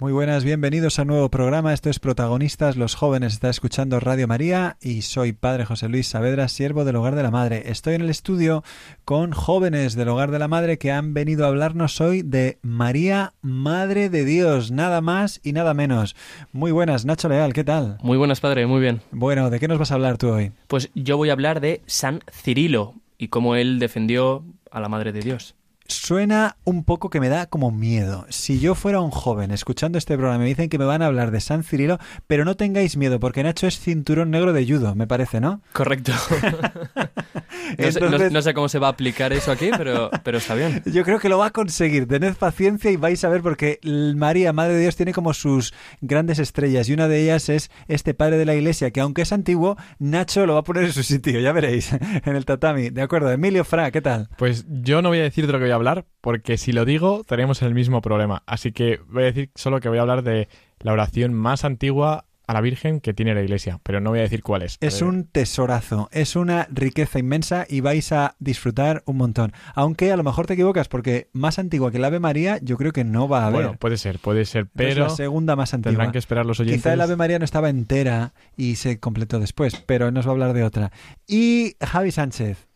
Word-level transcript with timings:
Muy 0.00 0.12
buenas, 0.12 0.44
bienvenidos 0.44 0.96
a 0.98 1.02
un 1.02 1.08
nuevo 1.08 1.28
programa. 1.28 1.72
Esto 1.72 1.90
es 1.90 1.98
Protagonistas, 1.98 2.76
los 2.76 2.94
jóvenes. 2.94 3.32
Está 3.32 3.50
escuchando 3.50 3.98
Radio 3.98 4.28
María 4.28 4.76
y 4.80 5.02
soy 5.02 5.32
Padre 5.32 5.64
José 5.64 5.88
Luis 5.88 6.06
Saavedra, 6.06 6.46
siervo 6.46 6.84
del 6.84 6.94
Hogar 6.94 7.16
de 7.16 7.24
la 7.24 7.32
Madre. 7.32 7.64
Estoy 7.66 7.94
en 7.94 8.02
el 8.02 8.10
estudio 8.10 8.62
con 9.04 9.32
jóvenes 9.32 9.96
del 9.96 10.08
Hogar 10.10 10.30
de 10.30 10.38
la 10.38 10.46
Madre 10.46 10.78
que 10.78 10.92
han 10.92 11.14
venido 11.14 11.44
a 11.44 11.48
hablarnos 11.48 12.00
hoy 12.00 12.22
de 12.22 12.58
María, 12.62 13.32
Madre 13.42 14.08
de 14.08 14.24
Dios, 14.24 14.70
nada 14.70 15.00
más 15.00 15.40
y 15.42 15.52
nada 15.52 15.74
menos. 15.74 16.14
Muy 16.52 16.70
buenas, 16.70 17.04
Nacho 17.04 17.28
Leal, 17.28 17.52
¿qué 17.52 17.64
tal? 17.64 17.98
Muy 18.00 18.18
buenas, 18.18 18.38
Padre, 18.38 18.68
muy 18.68 18.80
bien. 18.80 19.00
Bueno, 19.10 19.50
¿de 19.50 19.58
qué 19.58 19.66
nos 19.66 19.80
vas 19.80 19.90
a 19.90 19.94
hablar 19.94 20.16
tú 20.16 20.28
hoy? 20.28 20.52
Pues 20.68 20.90
yo 20.94 21.16
voy 21.16 21.30
a 21.30 21.32
hablar 21.32 21.60
de 21.60 21.82
San 21.86 22.20
Cirilo 22.30 22.94
y 23.18 23.28
cómo 23.28 23.56
él 23.56 23.80
defendió 23.80 24.44
a 24.70 24.78
la 24.78 24.88
Madre 24.88 25.10
de 25.10 25.22
Dios. 25.22 25.56
Suena 25.90 26.58
un 26.64 26.84
poco 26.84 27.08
que 27.08 27.18
me 27.18 27.30
da 27.30 27.46
como 27.46 27.70
miedo. 27.70 28.26
Si 28.28 28.60
yo 28.60 28.74
fuera 28.74 29.00
un 29.00 29.10
joven 29.10 29.50
escuchando 29.50 29.96
este 29.96 30.18
programa, 30.18 30.40
me 30.40 30.44
dicen 30.44 30.68
que 30.68 30.76
me 30.76 30.84
van 30.84 31.00
a 31.00 31.06
hablar 31.06 31.30
de 31.30 31.40
San 31.40 31.64
Cirilo, 31.64 31.96
pero 32.26 32.44
no 32.44 32.56
tengáis 32.56 32.98
miedo, 32.98 33.18
porque 33.18 33.42
Nacho 33.42 33.66
es 33.66 33.80
cinturón 33.80 34.30
negro 34.30 34.52
de 34.52 34.66
judo, 34.66 34.94
me 34.94 35.06
parece, 35.06 35.40
¿no? 35.40 35.62
Correcto. 35.72 36.12
no, 38.30 38.42
sé, 38.42 38.52
cómo 38.52 38.68
se 38.68 38.78
va 38.78 38.88
a 38.88 38.90
aplicar 38.90 39.32
eso 39.32 39.50
aquí, 39.50 39.70
pero, 39.78 40.10
pero 40.24 40.36
está 40.36 40.54
bien. 40.54 40.82
Yo 40.84 41.04
creo 41.04 41.20
que 41.20 41.30
lo 41.30 41.38
va 41.38 41.46
a 41.46 41.50
conseguir. 41.52 42.06
Tened 42.06 42.34
paciencia 42.34 42.90
y 42.90 42.96
vais 42.96 43.24
a 43.24 43.30
ver, 43.30 43.40
porque 43.40 43.80
María, 44.14 44.52
Madre 44.52 44.74
de 44.74 44.80
Dios, 44.80 44.94
tiene 44.94 45.14
como 45.14 45.32
sus 45.32 45.72
grandes 46.02 46.38
estrellas, 46.38 46.90
y 46.90 46.92
una 46.92 47.08
de 47.08 47.22
ellas 47.22 47.48
es 47.48 47.70
este 47.88 48.12
padre 48.12 48.36
de 48.36 48.44
la 48.44 48.54
iglesia, 48.54 48.90
que 48.90 49.00
aunque 49.00 49.22
es 49.22 49.32
antiguo, 49.32 49.78
Nacho 49.98 50.44
lo 50.44 50.52
va 50.52 50.60
a 50.60 50.64
poner 50.64 50.84
en 50.84 50.92
su 50.92 51.02
sitio, 51.02 51.40
ya 51.40 51.52
veréis, 51.52 51.92
en 51.92 52.36
el 52.36 52.44
tatami. 52.44 52.90
De 52.90 53.00
acuerdo, 53.00 53.32
Emilio 53.32 53.64
Fra, 53.64 53.90
¿qué 53.90 54.02
tal? 54.02 54.28
Pues 54.36 54.66
yo 54.68 55.00
no 55.00 55.08
voy 55.08 55.20
a 55.20 55.22
decir 55.22 55.46
de 55.46 55.54
lo 55.54 55.58
que 55.58 55.64
voy 55.64 55.72
a 55.72 55.77
hablar, 55.78 56.04
porque 56.20 56.58
si 56.58 56.72
lo 56.72 56.84
digo 56.84 57.24
tenemos 57.26 57.62
el 57.62 57.74
mismo 57.74 58.02
problema. 58.02 58.42
Así 58.46 58.72
que 58.72 59.00
voy 59.08 59.22
a 59.22 59.26
decir 59.26 59.50
solo 59.54 59.80
que 59.80 59.88
voy 59.88 59.98
a 59.98 60.02
hablar 60.02 60.22
de 60.22 60.48
la 60.80 60.92
oración 60.92 61.34
más 61.34 61.64
antigua 61.64 62.26
a 62.48 62.54
la 62.54 62.62
Virgen 62.62 63.00
que 63.00 63.12
tiene 63.12 63.34
la 63.34 63.42
Iglesia, 63.42 63.78
pero 63.82 64.00
no 64.00 64.08
voy 64.10 64.20
a 64.20 64.22
decir 64.22 64.42
cuál 64.42 64.62
es. 64.62 64.78
Es 64.80 65.02
un 65.02 65.24
tesorazo, 65.24 66.08
es 66.12 66.34
una 66.34 66.66
riqueza 66.70 67.18
inmensa 67.18 67.66
y 67.68 67.82
vais 67.82 68.10
a 68.10 68.36
disfrutar 68.38 69.02
un 69.04 69.18
montón. 69.18 69.52
Aunque 69.74 70.10
a 70.10 70.16
lo 70.16 70.24
mejor 70.24 70.46
te 70.46 70.54
equivocas 70.54 70.88
porque 70.88 71.28
más 71.34 71.58
antigua 71.58 71.90
que 71.90 71.98
el 71.98 72.04
Ave 72.06 72.20
María 72.20 72.58
yo 72.62 72.78
creo 72.78 72.92
que 72.92 73.04
no 73.04 73.28
va 73.28 73.42
a 73.42 73.46
haber. 73.48 73.62
Bueno, 73.62 73.78
puede 73.78 73.98
ser, 73.98 74.18
puede 74.18 74.46
ser, 74.46 74.66
pero... 74.74 74.88
Es 74.88 74.96
la 74.96 75.10
segunda 75.10 75.56
más 75.56 75.74
antigua. 75.74 75.92
Tendrán 75.92 76.12
que 76.12 76.18
esperar 76.18 76.46
los 76.46 76.58
oyentes. 76.58 76.80
Quizá 76.80 76.94
el 76.94 77.02
Ave 77.02 77.16
María 77.16 77.38
no 77.38 77.44
estaba 77.44 77.68
entera 77.68 78.32
y 78.56 78.76
se 78.76 78.98
completó 78.98 79.40
después, 79.40 79.76
pero 79.84 80.10
nos 80.10 80.24
va 80.24 80.30
a 80.30 80.32
hablar 80.32 80.54
de 80.54 80.64
otra. 80.64 80.90
Y 81.26 81.76
Javi 81.82 82.12
Sánchez. 82.12 82.67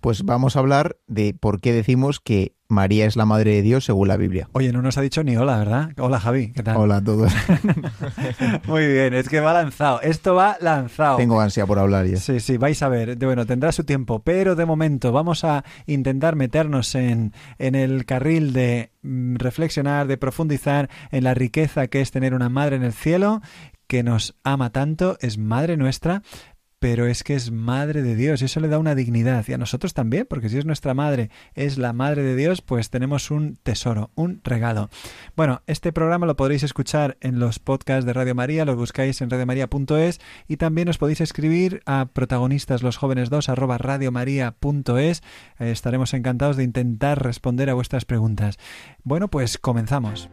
Pues 0.00 0.24
vamos 0.24 0.56
a 0.56 0.60
hablar 0.60 0.96
de 1.08 1.34
por 1.34 1.60
qué 1.60 1.74
decimos 1.74 2.20
que 2.20 2.54
María 2.68 3.04
es 3.04 3.16
la 3.16 3.26
madre 3.26 3.56
de 3.56 3.62
Dios 3.62 3.84
según 3.84 4.08
la 4.08 4.16
Biblia. 4.16 4.48
Oye, 4.52 4.72
no 4.72 4.80
nos 4.80 4.96
ha 4.96 5.02
dicho 5.02 5.22
ni 5.22 5.36
hola, 5.36 5.58
¿verdad? 5.58 5.90
Hola 5.98 6.18
Javi, 6.18 6.52
¿qué 6.52 6.62
tal? 6.62 6.78
Hola 6.78 6.96
a 6.96 7.04
todos. 7.04 7.30
Muy 8.66 8.86
bien, 8.86 9.12
es 9.12 9.28
que 9.28 9.40
va 9.40 9.52
lanzado. 9.52 10.00
Esto 10.00 10.34
va 10.34 10.56
lanzado. 10.60 11.18
Tengo 11.18 11.38
ansia 11.38 11.66
por 11.66 11.78
hablar 11.78 12.06
ya. 12.06 12.16
Sí, 12.16 12.40
sí, 12.40 12.56
vais 12.56 12.82
a 12.82 12.88
ver. 12.88 13.16
Bueno, 13.16 13.44
tendrá 13.44 13.72
su 13.72 13.84
tiempo, 13.84 14.20
pero 14.20 14.54
de 14.54 14.64
momento 14.64 15.12
vamos 15.12 15.44
a 15.44 15.64
intentar 15.86 16.34
meternos 16.34 16.94
en, 16.94 17.34
en 17.58 17.74
el 17.74 18.06
carril 18.06 18.54
de 18.54 18.92
mm, 19.02 19.36
reflexionar, 19.36 20.06
de 20.06 20.16
profundizar 20.16 20.88
en 21.10 21.24
la 21.24 21.34
riqueza 21.34 21.88
que 21.88 22.00
es 22.00 22.10
tener 22.10 22.32
una 22.32 22.48
madre 22.48 22.76
en 22.76 22.84
el 22.84 22.94
cielo 22.94 23.42
que 23.90 24.04
nos 24.04 24.36
ama 24.44 24.70
tanto, 24.70 25.18
es 25.20 25.36
madre 25.36 25.76
nuestra, 25.76 26.22
pero 26.80 27.06
es 27.06 27.22
que 27.22 27.34
es 27.34 27.52
madre 27.52 28.02
de 28.02 28.16
Dios 28.16 28.40
y 28.42 28.46
eso 28.46 28.58
le 28.58 28.68
da 28.68 28.78
una 28.78 28.94
dignidad 28.94 29.44
y 29.46 29.52
a 29.52 29.58
nosotros 29.58 29.94
también, 29.94 30.26
porque 30.28 30.48
si 30.48 30.58
es 30.58 30.64
nuestra 30.64 30.94
madre, 30.94 31.30
es 31.54 31.78
la 31.78 31.92
madre 31.92 32.22
de 32.22 32.34
Dios, 32.34 32.62
pues 32.62 32.90
tenemos 32.90 33.30
un 33.30 33.58
tesoro, 33.62 34.10
un 34.14 34.40
regalo. 34.42 34.88
Bueno, 35.36 35.62
este 35.66 35.92
programa 35.92 36.26
lo 36.26 36.36
podréis 36.36 36.62
escuchar 36.62 37.18
en 37.20 37.38
los 37.38 37.58
podcasts 37.58 38.06
de 38.06 38.14
Radio 38.14 38.34
María, 38.34 38.64
lo 38.64 38.74
buscáis 38.74 39.20
en 39.20 39.30
radiomaria.es 39.30 40.20
y 40.48 40.56
también 40.56 40.88
os 40.88 40.98
podéis 40.98 41.20
escribir 41.20 41.82
a 41.84 42.06
protagonistas 42.06 42.82
los 42.82 42.96
jóvenes 42.96 43.28
2 43.28 43.50
arroba 43.50 43.76
radiomaria.es. 43.76 45.22
Eh, 45.58 45.70
estaremos 45.70 46.14
encantados 46.14 46.56
de 46.56 46.64
intentar 46.64 47.22
responder 47.22 47.68
a 47.68 47.74
vuestras 47.74 48.06
preguntas. 48.06 48.58
Bueno, 49.04 49.28
pues 49.28 49.58
comenzamos. 49.58 50.30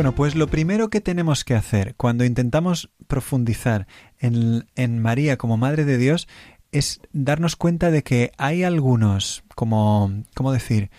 Bueno, 0.00 0.14
pues 0.14 0.34
lo 0.34 0.46
primero 0.46 0.88
que 0.88 1.02
tenemos 1.02 1.44
que 1.44 1.54
hacer 1.54 1.94
cuando 1.94 2.24
intentamos 2.24 2.88
profundizar 3.06 3.86
en, 4.18 4.66
en, 4.74 4.98
María 4.98 5.36
como 5.36 5.58
Madre 5.58 5.84
de 5.84 5.98
Dios 5.98 6.26
es 6.72 7.02
darnos 7.12 7.54
cuenta 7.54 7.90
de 7.90 8.02
que 8.02 8.32
hay 8.38 8.62
algunos, 8.62 9.44
como, 9.54 10.10
¿cómo 10.34 10.52
decir? 10.52 10.90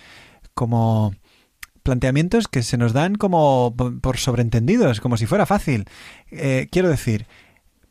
Como 0.54 1.16
planteamientos 1.82 2.48
que 2.48 2.62
se 2.62 2.78
nos 2.78 2.94
dan 2.94 3.16
como 3.16 3.74
por 3.76 4.18
sobreentendidos, 4.18 5.02
como 5.02 5.18
si 5.18 5.26
fuera 5.26 5.48
fácil. 5.48 5.86
Eh, 6.30 6.68
quiero 6.72 6.88
decir, 6.88 7.26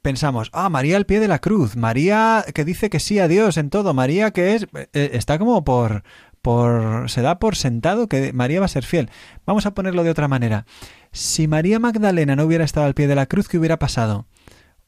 pensamos, 0.03 0.48
ah, 0.53 0.69
María 0.69 0.97
al 0.97 1.06
pie 1.06 1.19
de 1.19 1.27
la 1.27 1.41
cruz, 1.41 1.75
María 1.75 2.44
que 2.54 2.65
dice 2.65 2.88
que 2.88 3.00
sí 3.00 3.19
a 3.19 3.27
Dios 3.27 3.56
en 3.56 3.71
todo, 3.71 3.94
María 3.94 4.31
que 4.31 4.54
es, 4.54 4.69
eh, 4.92 5.10
está 5.15 5.41
como 5.41 5.65
por, 5.65 6.04
por, 6.41 7.10
se 7.10 7.22
da 7.22 7.41
por 7.41 7.56
sentado 7.56 8.06
que 8.09 8.32
María 8.32 8.60
va 8.60 8.66
a 8.66 8.69
ser 8.69 8.84
fiel. 8.84 9.10
Vamos 9.44 9.66
a 9.66 9.75
ponerlo 9.75 10.04
de 10.04 10.10
otra 10.10 10.28
manera. 10.28 10.66
Si 11.12 11.48
María 11.48 11.78
Magdalena 11.78 12.37
no 12.37 12.44
hubiera 12.44 12.65
estado 12.65 12.87
al 12.87 12.94
pie 12.94 13.06
de 13.06 13.15
la 13.15 13.26
cruz, 13.26 13.48
¿qué 13.48 13.59
hubiera 13.59 13.78
pasado? 13.78 14.26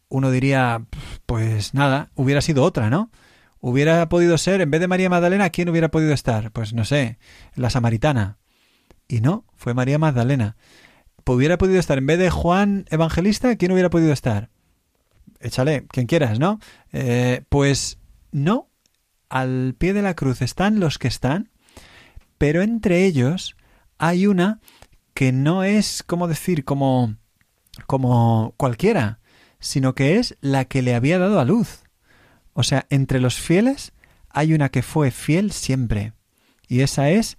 Uno 0.08 0.30
diría, 0.30 0.84
pues 1.26 1.74
nada, 1.74 2.10
hubiera 2.14 2.40
sido 2.40 2.62
otra, 2.62 2.90
¿no? 2.90 3.10
Hubiera 3.60 4.08
podido 4.08 4.38
ser, 4.38 4.60
en 4.60 4.70
vez 4.70 4.80
de 4.80 4.88
María 4.88 5.08
Magdalena, 5.08 5.50
¿quién 5.50 5.68
hubiera 5.68 5.90
podido 5.90 6.12
estar? 6.12 6.50
Pues 6.52 6.74
no 6.74 6.84
sé, 6.84 7.18
la 7.54 7.70
samaritana. 7.70 8.38
Y 9.08 9.20
no, 9.20 9.44
fue 9.54 9.74
María 9.74 9.98
Magdalena. 9.98 10.56
¿Hubiera 11.24 11.58
podido 11.58 11.78
estar 11.78 11.98
en 11.98 12.06
vez 12.06 12.18
de 12.18 12.30
Juan 12.30 12.86
Evangelista? 12.90 13.54
¿Quién 13.56 13.72
hubiera 13.72 13.90
podido 13.90 14.12
estar? 14.12 14.50
Échale, 15.40 15.86
quien 15.88 16.06
quieras, 16.06 16.38
¿no? 16.38 16.60
Eh, 16.92 17.42
pues 17.48 17.98
no, 18.30 18.68
al 19.28 19.74
pie 19.78 19.92
de 19.92 20.02
la 20.02 20.14
cruz 20.14 20.42
están 20.42 20.80
los 20.80 20.98
que 20.98 21.08
están, 21.08 21.50
pero 22.38 22.62
entre 22.62 23.04
ellos 23.04 23.56
hay 23.98 24.26
una 24.26 24.60
que 25.14 25.32
no 25.32 25.64
es, 25.64 26.02
como 26.02 26.28
decir, 26.28 26.64
como, 26.64 27.16
como 27.86 28.54
cualquiera, 28.56 29.20
sino 29.58 29.94
que 29.94 30.18
es 30.18 30.36
la 30.40 30.64
que 30.64 30.82
le 30.82 30.94
había 30.94 31.18
dado 31.18 31.40
a 31.40 31.44
luz. 31.44 31.84
O 32.52 32.62
sea, 32.62 32.86
entre 32.90 33.20
los 33.20 33.36
fieles 33.36 33.92
hay 34.28 34.54
una 34.54 34.70
que 34.70 34.82
fue 34.82 35.10
fiel 35.10 35.52
siempre, 35.52 36.12
y 36.68 36.80
esa 36.80 37.10
es 37.10 37.38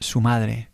su 0.00 0.20
madre. 0.20 0.70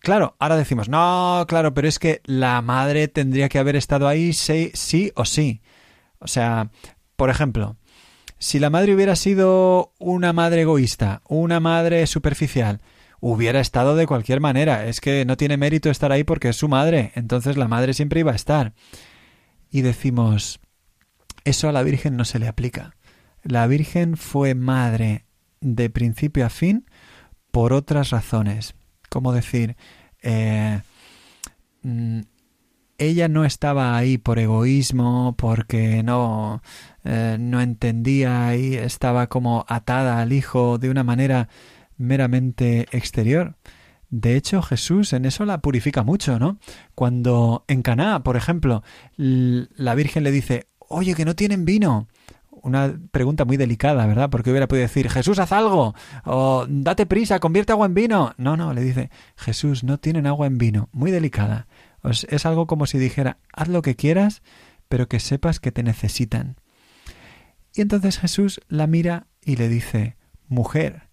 Claro, 0.00 0.34
ahora 0.38 0.56
decimos, 0.56 0.88
no, 0.88 1.44
claro, 1.46 1.74
pero 1.74 1.86
es 1.86 1.98
que 1.98 2.22
la 2.24 2.62
madre 2.62 3.08
tendría 3.08 3.50
que 3.50 3.58
haber 3.58 3.76
estado 3.76 4.08
ahí 4.08 4.32
sí, 4.32 4.70
sí 4.74 5.12
o 5.14 5.26
sí. 5.26 5.60
O 6.18 6.26
sea, 6.26 6.70
por 7.16 7.28
ejemplo, 7.28 7.76
si 8.38 8.58
la 8.58 8.70
madre 8.70 8.94
hubiera 8.94 9.16
sido 9.16 9.92
una 9.98 10.32
madre 10.32 10.62
egoísta, 10.62 11.20
una 11.28 11.60
madre 11.60 12.06
superficial, 12.06 12.80
hubiera 13.20 13.60
estado 13.60 13.96
de 13.96 14.06
cualquier 14.06 14.40
manera. 14.40 14.86
Es 14.86 15.00
que 15.00 15.24
no 15.24 15.36
tiene 15.36 15.56
mérito 15.56 15.90
estar 15.90 16.12
ahí 16.12 16.24
porque 16.24 16.48
es 16.48 16.56
su 16.56 16.68
madre. 16.68 17.12
Entonces 17.14 17.56
la 17.56 17.68
madre 17.68 17.94
siempre 17.94 18.20
iba 18.20 18.32
a 18.32 18.36
estar. 18.36 18.72
Y 19.70 19.82
decimos, 19.82 20.60
eso 21.44 21.68
a 21.68 21.72
la 21.72 21.82
Virgen 21.82 22.16
no 22.16 22.24
se 22.24 22.38
le 22.38 22.48
aplica. 22.48 22.96
La 23.42 23.66
Virgen 23.66 24.16
fue 24.16 24.54
madre 24.54 25.24
de 25.60 25.90
principio 25.90 26.44
a 26.44 26.50
fin 26.50 26.86
por 27.50 27.72
otras 27.72 28.10
razones. 28.10 28.74
Como 29.08 29.32
decir, 29.32 29.76
eh, 30.22 30.80
mm, 31.82 32.20
ella 32.98 33.28
no 33.28 33.44
estaba 33.44 33.96
ahí 33.96 34.18
por 34.18 34.38
egoísmo, 34.38 35.34
porque 35.38 36.02
no, 36.02 36.62
eh, 37.04 37.38
no 37.40 37.60
entendía 37.60 38.54
y 38.56 38.74
estaba 38.74 39.28
como 39.28 39.64
atada 39.68 40.20
al 40.20 40.32
hijo 40.32 40.76
de 40.78 40.90
una 40.90 41.02
manera 41.02 41.48
meramente 42.00 42.88
exterior. 42.92 43.56
De 44.08 44.34
hecho, 44.34 44.60
Jesús 44.62 45.12
en 45.12 45.24
eso 45.24 45.44
la 45.44 45.60
purifica 45.60 46.02
mucho, 46.02 46.38
¿no? 46.38 46.58
Cuando 46.94 47.64
en 47.68 47.82
Caná, 47.82 48.24
por 48.24 48.36
ejemplo, 48.36 48.82
la 49.16 49.94
Virgen 49.94 50.24
le 50.24 50.32
dice, 50.32 50.68
oye, 50.78 51.14
que 51.14 51.24
no 51.24 51.36
tienen 51.36 51.64
vino. 51.64 52.08
Una 52.50 52.92
pregunta 53.10 53.44
muy 53.44 53.56
delicada, 53.56 54.04
¿verdad? 54.06 54.28
Porque 54.28 54.50
hubiera 54.50 54.68
podido 54.68 54.82
decir, 54.82 55.08
Jesús, 55.08 55.38
haz 55.38 55.52
algo, 55.52 55.94
o 56.24 56.66
date 56.68 57.06
prisa, 57.06 57.38
convierte 57.38 57.72
agua 57.72 57.86
en 57.86 57.94
vino. 57.94 58.34
No, 58.36 58.56
no, 58.56 58.74
le 58.74 58.82
dice, 58.82 59.10
Jesús, 59.36 59.84
no 59.84 59.98
tienen 59.98 60.26
agua 60.26 60.46
en 60.46 60.58
vino. 60.58 60.88
Muy 60.92 61.10
delicada. 61.10 61.68
es 62.02 62.46
algo 62.46 62.66
como 62.66 62.86
si 62.86 62.98
dijera, 62.98 63.38
haz 63.52 63.68
lo 63.68 63.80
que 63.80 63.96
quieras, 63.96 64.42
pero 64.88 65.08
que 65.08 65.20
sepas 65.20 65.60
que 65.60 65.72
te 65.72 65.82
necesitan. 65.82 66.56
Y 67.74 67.80
entonces 67.80 68.18
Jesús 68.18 68.60
la 68.68 68.86
mira 68.86 69.28
y 69.42 69.56
le 69.56 69.68
dice, 69.68 70.16
Mujer, 70.50 71.09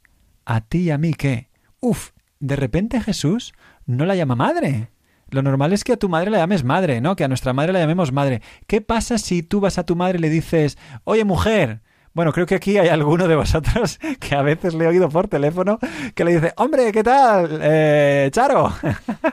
¿a 0.48 0.62
ti 0.62 0.80
y 0.80 0.92
a 0.92 0.98
mí 0.98 1.14
qué? 1.14 1.50
Uf, 1.82 2.12
de 2.40 2.56
repente 2.56 3.02
Jesús 3.02 3.54
no 3.86 4.06
la 4.06 4.16
llama 4.16 4.36
madre. 4.36 4.90
Lo 5.30 5.42
normal 5.42 5.74
es 5.74 5.84
que 5.84 5.94
a 5.94 5.98
tu 5.98 6.08
madre 6.08 6.32
la 6.32 6.38
llames 6.38 6.64
madre, 6.64 7.02
¿no? 7.02 7.18
Que 7.18 7.26
a 7.26 7.28
nuestra 7.28 7.52
madre 7.52 7.74
la 7.74 7.80
llamemos 7.80 8.14
madre. 8.14 8.42
¿Qué 8.66 8.80
pasa 8.80 9.18
si 9.18 9.44
tú 9.44 9.60
vas 9.60 9.78
a 9.78 9.86
tu 9.86 9.98
madre 9.98 10.18
y 10.18 10.22
le 10.22 10.30
dices, 10.30 10.78
oye 11.04 11.26
mujer? 11.26 11.82
Bueno, 12.14 12.32
creo 12.32 12.46
que 12.46 12.56
aquí 12.56 12.78
hay 12.78 12.88
alguno 12.88 13.28
de 13.28 13.36
vosotros 13.36 14.00
que 14.20 14.36
a 14.36 14.42
veces 14.42 14.74
le 14.74 14.86
he 14.86 14.88
oído 14.88 15.10
por 15.10 15.28
teléfono 15.28 15.80
que 16.16 16.24
le 16.24 16.34
dice, 16.34 16.54
hombre, 16.56 16.92
¿qué 16.94 17.04
tal? 17.04 17.60
Eh, 17.62 18.30
Charo. 18.32 18.74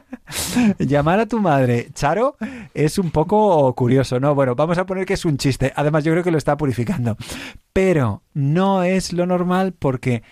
Llamar 0.78 1.20
a 1.20 1.26
tu 1.26 1.38
madre 1.38 1.90
Charo 1.94 2.36
es 2.74 2.98
un 2.98 3.10
poco 3.10 3.72
curioso, 3.74 4.18
¿no? 4.18 4.34
Bueno, 4.34 4.56
vamos 4.56 4.78
a 4.78 4.84
poner 4.84 5.06
que 5.06 5.14
es 5.14 5.24
un 5.24 5.38
chiste. 5.38 5.72
Además, 5.76 6.02
yo 6.02 6.12
creo 6.12 6.24
que 6.24 6.32
lo 6.32 6.38
está 6.38 6.56
purificando. 6.56 7.16
Pero 7.72 8.22
no 8.34 8.82
es 8.82 9.12
lo 9.12 9.26
normal 9.26 9.74
porque 9.78 10.22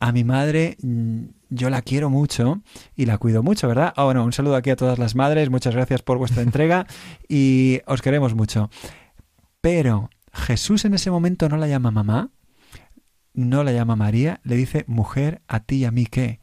a 0.00 0.12
mi 0.12 0.24
madre 0.24 0.76
mm, 0.82 1.24
yo 1.50 1.70
la 1.70 1.82
quiero 1.82 2.10
mucho 2.10 2.62
y 2.96 3.06
la 3.06 3.18
cuido 3.18 3.42
mucho, 3.42 3.68
¿verdad? 3.68 3.92
Ah, 3.96 4.04
bueno, 4.04 4.24
un 4.24 4.32
saludo 4.32 4.56
aquí 4.56 4.70
a 4.70 4.76
todas 4.76 4.98
las 4.98 5.14
madres, 5.14 5.50
muchas 5.50 5.74
gracias 5.74 6.02
por 6.02 6.18
vuestra 6.18 6.42
entrega 6.42 6.86
y 7.28 7.80
os 7.86 8.02
queremos 8.02 8.34
mucho. 8.34 8.70
Pero 9.60 10.10
Jesús 10.32 10.84
en 10.84 10.94
ese 10.94 11.10
momento 11.10 11.48
no 11.48 11.58
la 11.58 11.68
llama 11.68 11.90
mamá, 11.90 12.30
no 13.34 13.62
la 13.62 13.72
llama 13.72 13.94
María, 13.94 14.40
le 14.42 14.56
dice 14.56 14.84
mujer 14.86 15.42
a 15.46 15.60
ti 15.60 15.76
y 15.76 15.84
a 15.84 15.90
mí 15.90 16.06
qué. 16.06 16.40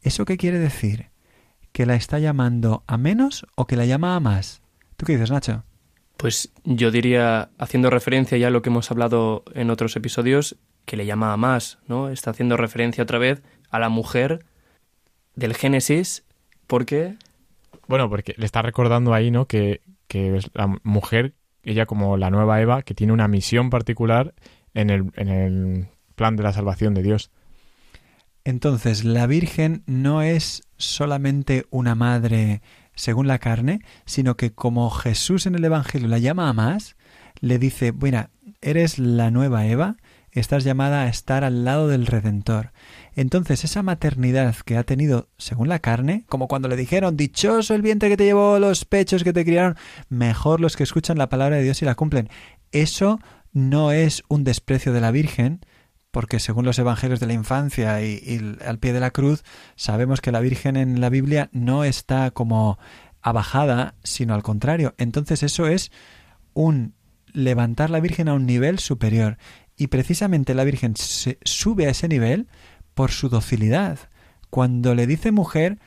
¿Eso 0.00 0.24
qué 0.24 0.36
quiere 0.36 0.58
decir? 0.58 1.10
¿Que 1.70 1.86
la 1.86 1.94
está 1.94 2.18
llamando 2.18 2.82
a 2.86 2.98
menos 2.98 3.46
o 3.54 3.66
que 3.66 3.76
la 3.76 3.86
llama 3.86 4.16
a 4.16 4.20
más? 4.20 4.60
¿Tú 4.96 5.06
qué 5.06 5.12
dices, 5.12 5.30
Nacho? 5.30 5.64
Pues 6.16 6.52
yo 6.64 6.90
diría, 6.90 7.50
haciendo 7.58 7.90
referencia 7.90 8.36
ya 8.38 8.48
a 8.48 8.50
lo 8.50 8.62
que 8.62 8.70
hemos 8.70 8.90
hablado 8.90 9.44
en 9.54 9.70
otros 9.70 9.96
episodios, 9.96 10.56
que 10.84 10.96
le 10.96 11.06
llama 11.06 11.32
a 11.32 11.36
más, 11.36 11.78
¿no? 11.86 12.10
Está 12.10 12.30
haciendo 12.30 12.56
referencia 12.56 13.02
otra 13.02 13.18
vez 13.18 13.42
a 13.70 13.78
la 13.78 13.88
mujer 13.88 14.44
del 15.34 15.54
Génesis, 15.54 16.24
porque... 16.66 17.16
Bueno, 17.88 18.08
porque 18.08 18.34
le 18.36 18.46
está 18.46 18.62
recordando 18.62 19.14
ahí, 19.14 19.30
¿no? 19.30 19.46
Que, 19.46 19.82
que 20.08 20.36
es 20.36 20.50
la 20.54 20.68
mujer, 20.82 21.34
ella 21.62 21.86
como 21.86 22.16
la 22.16 22.30
nueva 22.30 22.60
Eva, 22.60 22.82
que 22.82 22.94
tiene 22.94 23.12
una 23.12 23.28
misión 23.28 23.70
particular 23.70 24.34
en 24.74 24.90
el, 24.90 25.10
en 25.16 25.28
el 25.28 25.88
plan 26.14 26.36
de 26.36 26.42
la 26.42 26.52
salvación 26.52 26.94
de 26.94 27.02
Dios. 27.02 27.30
Entonces, 28.44 29.04
la 29.04 29.26
Virgen 29.26 29.84
no 29.86 30.22
es 30.22 30.62
solamente 30.76 31.66
una 31.70 31.94
madre 31.94 32.60
según 32.94 33.26
la 33.26 33.38
carne, 33.38 33.80
sino 34.04 34.36
que 34.36 34.52
como 34.52 34.90
Jesús 34.90 35.46
en 35.46 35.54
el 35.54 35.64
Evangelio 35.64 36.08
la 36.08 36.18
llama 36.18 36.48
a 36.48 36.52
más, 36.52 36.96
le 37.40 37.58
dice, 37.58 37.90
bueno, 37.92 38.28
eres 38.60 38.98
la 38.98 39.30
nueva 39.30 39.66
Eva, 39.66 39.96
estás 40.32 40.64
llamada 40.64 41.02
a 41.02 41.08
estar 41.08 41.44
al 41.44 41.64
lado 41.64 41.88
del 41.88 42.06
Redentor. 42.06 42.72
Entonces 43.14 43.64
esa 43.64 43.82
maternidad 43.82 44.56
que 44.64 44.76
ha 44.76 44.84
tenido 44.84 45.28
según 45.36 45.68
la 45.68 45.78
carne, 45.78 46.24
como 46.28 46.48
cuando 46.48 46.68
le 46.68 46.76
dijeron, 46.76 47.16
dichoso 47.16 47.74
el 47.74 47.82
vientre 47.82 48.08
que 48.08 48.16
te 48.16 48.24
llevó, 48.24 48.58
los 48.58 48.84
pechos 48.84 49.24
que 49.24 49.32
te 49.32 49.44
criaron, 49.44 49.76
mejor 50.08 50.60
los 50.60 50.76
que 50.76 50.82
escuchan 50.82 51.18
la 51.18 51.28
palabra 51.28 51.56
de 51.56 51.62
Dios 51.62 51.82
y 51.82 51.84
la 51.84 51.94
cumplen. 51.94 52.28
Eso 52.72 53.20
no 53.52 53.92
es 53.92 54.24
un 54.28 54.44
desprecio 54.44 54.92
de 54.92 55.02
la 55.02 55.10
Virgen, 55.10 55.60
porque 56.10 56.40
según 56.40 56.64
los 56.64 56.78
evangelios 56.78 57.20
de 57.20 57.26
la 57.26 57.34
infancia 57.34 58.02
y, 58.02 58.14
y, 58.14 58.56
al 58.66 58.78
pie 58.78 58.92
de 58.92 59.00
la 59.00 59.10
cruz, 59.10 59.44
sabemos 59.76 60.20
que 60.20 60.32
la 60.32 60.40
Virgen 60.40 60.76
en 60.76 61.00
la 61.00 61.10
Biblia 61.10 61.50
no 61.52 61.84
está 61.84 62.30
como 62.30 62.78
abajada, 63.20 63.94
sino 64.02 64.34
al 64.34 64.42
contrario. 64.42 64.94
Entonces 64.98 65.42
eso 65.42 65.66
es 65.66 65.92
un 66.54 66.94
levantar 67.32 67.90
la 67.90 68.00
Virgen 68.00 68.28
a 68.28 68.34
un 68.34 68.46
nivel 68.46 68.78
superior. 68.78 69.38
Y 69.76 69.88
precisamente 69.88 70.54
la 70.54 70.64
Virgen 70.64 70.96
se 70.96 71.38
sube 71.44 71.86
a 71.86 71.90
ese 71.90 72.08
nivel 72.08 72.48
por 72.94 73.10
su 73.10 73.28
docilidad. 73.28 73.98
Cuando 74.50 74.94
le 74.94 75.06
dice 75.06 75.32
mujer, 75.32 75.78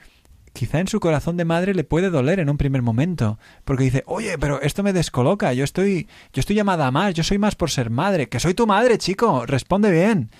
quizá 0.53 0.79
en 0.79 0.87
su 0.87 0.99
corazón 0.99 1.37
de 1.37 1.45
madre 1.45 1.75
le 1.75 1.83
puede 1.83 2.09
doler 2.09 2.39
en 2.39 2.49
un 2.49 2.57
primer 2.57 2.81
momento, 2.81 3.37
porque 3.63 3.83
dice, 3.83 4.03
oye, 4.07 4.37
pero 4.39 4.61
esto 4.61 4.81
me 4.81 4.93
descoloca, 4.93 5.53
yo 5.53 5.63
estoy, 5.63 6.07
yo 6.33 6.39
estoy 6.39 6.55
llamada 6.55 6.87
a 6.87 6.91
más, 6.91 7.13
yo 7.13 7.23
soy 7.23 7.37
más 7.37 7.55
por 7.55 7.69
ser 7.69 7.89
madre, 7.89 8.29
que 8.29 8.39
soy 8.39 8.53
tu 8.53 8.65
madre, 8.65 8.97
chico, 8.97 9.45
responde 9.45 9.91
bien. 9.91 10.31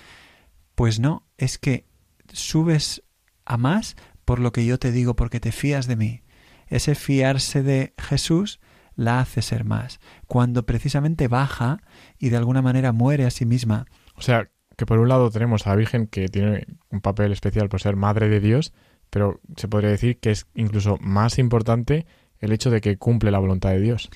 Pues 0.74 0.98
no, 0.98 1.24
es 1.38 1.58
que 1.58 1.86
subes 2.32 3.02
a 3.44 3.56
más 3.56 3.96
por 4.24 4.40
lo 4.40 4.52
que 4.52 4.66
yo 4.66 4.78
te 4.78 4.90
digo, 4.90 5.14
porque 5.14 5.38
te 5.38 5.52
fías 5.52 5.86
de 5.86 5.96
mí. 5.96 6.22
Ese 6.66 6.96
fiarse 6.96 7.62
de 7.62 7.94
Jesús 7.96 8.58
la 8.96 9.20
hace 9.20 9.42
ser 9.42 9.64
más, 9.64 10.00
cuando 10.26 10.66
precisamente 10.66 11.28
baja 11.28 11.78
y 12.18 12.30
de 12.30 12.38
alguna 12.38 12.62
manera 12.62 12.92
muere 12.92 13.24
a 13.26 13.30
sí 13.30 13.46
misma. 13.46 13.86
O 14.16 14.22
sea, 14.22 14.50
que 14.76 14.86
por 14.86 14.98
un 14.98 15.08
lado 15.08 15.30
tenemos 15.30 15.66
a 15.66 15.70
la 15.70 15.76
Virgen 15.76 16.06
que 16.06 16.28
tiene 16.28 16.66
un 16.90 17.00
papel 17.00 17.32
especial 17.32 17.68
por 17.68 17.80
ser 17.80 17.96
madre 17.96 18.28
de 18.28 18.40
Dios, 18.40 18.72
pero 19.10 19.40
se 19.56 19.68
podría 19.68 19.90
decir 19.90 20.18
que 20.18 20.30
es 20.30 20.46
incluso 20.54 20.98
más 21.00 21.38
importante 21.38 22.06
el 22.38 22.52
hecho 22.52 22.70
de 22.70 22.80
que 22.80 22.98
cumple 22.98 23.30
la 23.30 23.38
voluntad 23.38 23.70
de 23.70 23.80
Dios. 23.80 24.10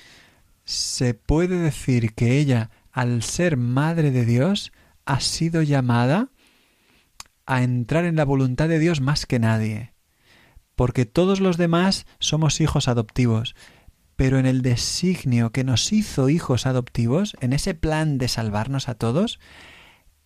Se 0.63 1.13
puede 1.13 1.57
decir 1.57 2.13
que 2.13 2.37
ella, 2.37 2.69
al 2.91 3.23
ser 3.23 3.57
madre 3.57 4.11
de 4.11 4.25
Dios, 4.25 4.71
ha 5.05 5.19
sido 5.19 5.61
llamada 5.63 6.29
a 7.45 7.63
entrar 7.63 8.05
en 8.05 8.15
la 8.15 8.25
voluntad 8.25 8.69
de 8.69 8.79
Dios 8.79 9.01
más 9.01 9.25
que 9.25 9.39
nadie, 9.39 9.93
porque 10.75 11.05
todos 11.05 11.39
los 11.39 11.57
demás 11.57 12.05
somos 12.19 12.61
hijos 12.61 12.87
adoptivos, 12.87 13.55
pero 14.21 14.37
en 14.37 14.45
el 14.45 14.61
designio 14.61 15.51
que 15.51 15.63
nos 15.63 15.91
hizo 15.91 16.29
hijos 16.29 16.67
adoptivos, 16.67 17.35
en 17.41 17.53
ese 17.53 17.73
plan 17.73 18.19
de 18.19 18.27
salvarnos 18.27 18.87
a 18.87 18.93
todos, 18.93 19.39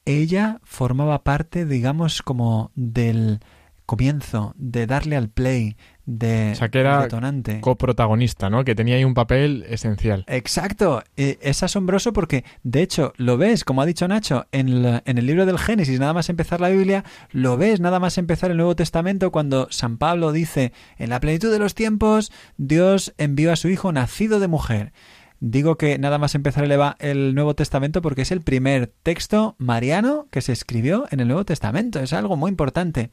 ella 0.04 0.60
formaba 0.66 1.24
parte, 1.24 1.66
digamos, 1.66 2.22
como 2.22 2.74
del 2.76 3.40
comienzo, 3.86 4.54
de 4.58 4.86
darle 4.86 5.16
al 5.16 5.30
play, 5.30 5.78
de 6.06 6.52
o 6.54 6.56
sea, 6.56 6.70
que 6.70 6.80
era 6.80 7.02
detonante. 7.04 7.62
coprotagonista, 7.62 8.50
¿no? 8.50 8.64
Que 8.64 8.76
tenía 8.76 8.96
ahí 8.96 9.04
un 9.04 9.14
papel 9.14 9.66
esencial. 9.70 10.24
Exacto. 10.28 11.04
Eh, 11.18 11.38
Es 11.42 11.64
asombroso 11.64 12.14
porque, 12.14 12.44
de 12.64 12.82
hecho, 12.82 13.14
lo 13.18 13.38
ves, 13.38 13.64
como 13.64 13.82
ha 13.82 13.86
dicho 13.86 14.08
Nacho, 14.08 14.46
en, 14.52 14.84
la- 14.84 15.02
en 15.06 15.18
el 15.18 15.26
libro 15.26 15.46
del 15.46 15.58
Génesis, 15.60 16.00
nada 16.00 16.14
más 16.14 16.30
empezar 16.30 16.62
la 16.62 16.70
Biblia, 16.70 17.04
lo 17.32 17.58
ves 17.58 17.80
nada 17.80 18.00
más 18.00 18.18
empezar 18.18 18.52
el 18.52 18.58
Nuevo 18.58 18.76
Testamento 18.76 19.32
cuando 19.32 19.68
San 19.72 19.98
Pablo 19.98 20.32
dice, 20.32 20.74
en 20.98 21.10
la 21.10 21.20
plenitud 21.20 21.52
de 21.52 21.60
los 21.60 21.76
tiempos, 21.76 22.32
Dios 22.58 23.14
envió 23.18 23.52
a 23.52 23.56
su 23.56 23.70
Hijo 23.70 23.92
nacido 23.92 24.40
de 24.40 24.48
mujer. 24.48 24.94
Digo 25.40 25.78
que 25.78 25.98
nada 26.00 26.18
más 26.18 26.34
empezar 26.34 26.64
el, 26.64 26.80
el 27.00 27.36
Nuevo 27.36 27.56
Testamento 27.56 28.02
porque 28.02 28.22
es 28.22 28.32
el 28.32 28.42
primer 28.42 28.88
texto 29.04 29.56
mariano 29.58 30.28
que 30.32 30.42
se 30.42 30.54
escribió 30.54 31.06
en 31.12 31.20
el 31.20 31.28
Nuevo 31.28 31.46
Testamento. 31.46 32.00
Es 32.00 32.14
algo 32.14 32.38
muy 32.38 32.50
importante. 32.50 33.12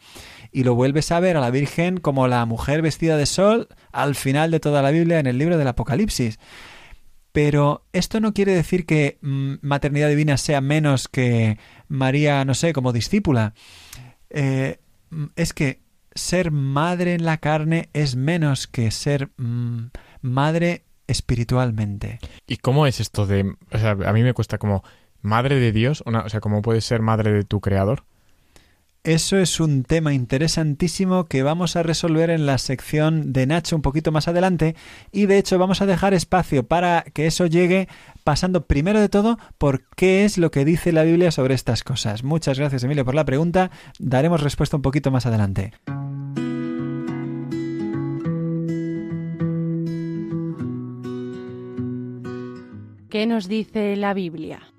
Y 0.52 0.64
lo 0.64 0.74
vuelves 0.74 1.10
a 1.10 1.20
ver 1.20 1.36
a 1.36 1.40
la 1.40 1.50
Virgen 1.50 1.98
como 1.98 2.28
la 2.28 2.46
mujer 2.46 2.80
vestida 2.82 3.16
de 3.16 3.26
sol 3.26 3.68
al 3.92 4.14
final 4.14 4.50
de 4.50 4.60
toda 4.60 4.82
la 4.82 4.90
Biblia 4.90 5.18
en 5.18 5.26
el 5.26 5.38
libro 5.38 5.58
del 5.58 5.68
Apocalipsis. 5.68 6.38
Pero 7.32 7.86
esto 7.92 8.20
no 8.20 8.34
quiere 8.34 8.54
decir 8.54 8.86
que 8.86 9.18
mm, 9.22 9.54
maternidad 9.62 10.08
divina 10.08 10.36
sea 10.36 10.60
menos 10.60 11.08
que 11.08 11.58
María, 11.88 12.44
no 12.44 12.54
sé, 12.54 12.72
como 12.72 12.92
discípula. 12.92 13.54
Eh, 14.30 14.78
mm, 15.10 15.24
es 15.36 15.54
que 15.54 15.80
ser 16.14 16.50
madre 16.50 17.14
en 17.14 17.24
la 17.24 17.38
carne 17.38 17.88
es 17.94 18.16
menos 18.16 18.66
que 18.66 18.90
ser 18.90 19.30
mm, 19.38 19.86
madre 20.20 20.84
espiritualmente. 21.06 22.18
¿Y 22.46 22.56
cómo 22.58 22.86
es 22.86 23.00
esto 23.00 23.26
de... 23.26 23.54
O 23.72 23.78
sea, 23.78 23.92
a 23.92 24.12
mí 24.12 24.22
me 24.22 24.34
cuesta 24.34 24.58
como 24.58 24.82
madre 25.20 25.56
de 25.60 25.72
Dios, 25.72 26.02
una- 26.06 26.20
o 26.20 26.28
sea, 26.28 26.40
¿cómo 26.40 26.62
puedes 26.62 26.84
ser 26.84 27.00
madre 27.02 27.32
de 27.32 27.44
tu 27.44 27.60
creador? 27.60 28.04
Eso 29.04 29.36
es 29.36 29.58
un 29.58 29.82
tema 29.82 30.14
interesantísimo 30.14 31.24
que 31.24 31.42
vamos 31.42 31.74
a 31.74 31.82
resolver 31.82 32.30
en 32.30 32.46
la 32.46 32.56
sección 32.58 33.32
de 33.32 33.48
Nacho 33.48 33.74
un 33.74 33.82
poquito 33.82 34.12
más 34.12 34.28
adelante 34.28 34.76
y 35.10 35.26
de 35.26 35.38
hecho 35.38 35.58
vamos 35.58 35.82
a 35.82 35.86
dejar 35.86 36.14
espacio 36.14 36.62
para 36.68 37.02
que 37.12 37.26
eso 37.26 37.46
llegue 37.46 37.88
pasando 38.22 38.66
primero 38.68 39.00
de 39.00 39.08
todo 39.08 39.40
por 39.58 39.82
qué 39.96 40.24
es 40.24 40.38
lo 40.38 40.52
que 40.52 40.64
dice 40.64 40.92
la 40.92 41.02
Biblia 41.02 41.32
sobre 41.32 41.54
estas 41.54 41.82
cosas. 41.82 42.22
Muchas 42.22 42.60
gracias 42.60 42.84
Emilio 42.84 43.04
por 43.04 43.16
la 43.16 43.24
pregunta, 43.24 43.72
daremos 43.98 44.40
respuesta 44.40 44.76
un 44.76 44.82
poquito 44.82 45.10
más 45.10 45.26
adelante. 45.26 45.72
¿Qué 53.12 53.26
nos 53.26 53.46
dice 53.46 53.94
la 53.94 54.14
Biblia? 54.14 54.72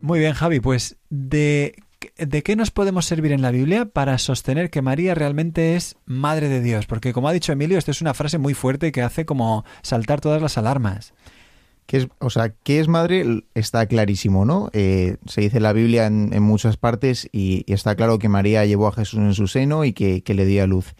Muy 0.00 0.18
bien, 0.18 0.32
Javi, 0.32 0.58
pues 0.58 0.96
de, 1.10 1.76
¿de 2.16 2.42
qué 2.42 2.56
nos 2.56 2.72
podemos 2.72 3.06
servir 3.06 3.30
en 3.30 3.40
la 3.40 3.52
Biblia 3.52 3.84
para 3.84 4.18
sostener 4.18 4.68
que 4.70 4.82
María 4.82 5.14
realmente 5.14 5.76
es 5.76 5.94
Madre 6.06 6.48
de 6.48 6.60
Dios? 6.60 6.86
Porque 6.86 7.12
como 7.12 7.28
ha 7.28 7.32
dicho 7.32 7.52
Emilio, 7.52 7.78
esto 7.78 7.92
es 7.92 8.00
una 8.00 8.14
frase 8.14 8.38
muy 8.38 8.54
fuerte 8.54 8.90
que 8.90 9.02
hace 9.02 9.24
como 9.24 9.64
saltar 9.82 10.20
todas 10.20 10.42
las 10.42 10.58
alarmas. 10.58 11.14
¿Qué 11.86 11.98
es, 11.98 12.08
o 12.18 12.30
sea, 12.30 12.50
¿qué 12.50 12.80
es 12.80 12.88
madre? 12.88 13.44
Está 13.54 13.86
clarísimo, 13.86 14.44
¿no? 14.46 14.70
Eh, 14.72 15.18
se 15.26 15.42
dice 15.42 15.58
en 15.58 15.64
la 15.64 15.72
Biblia 15.74 16.06
en, 16.06 16.42
muchas 16.42 16.76
partes 16.76 17.28
y, 17.30 17.64
está 17.72 17.94
claro 17.94 18.18
que 18.18 18.28
María 18.28 18.64
llevó 18.64 18.88
a 18.88 18.92
Jesús 18.92 19.20
en 19.20 19.34
su 19.34 19.46
seno 19.48 19.84
y 19.84 19.92
que, 19.92 20.22
le 20.26 20.46
dio 20.46 20.62
a 20.62 20.66
luz. 20.66 20.94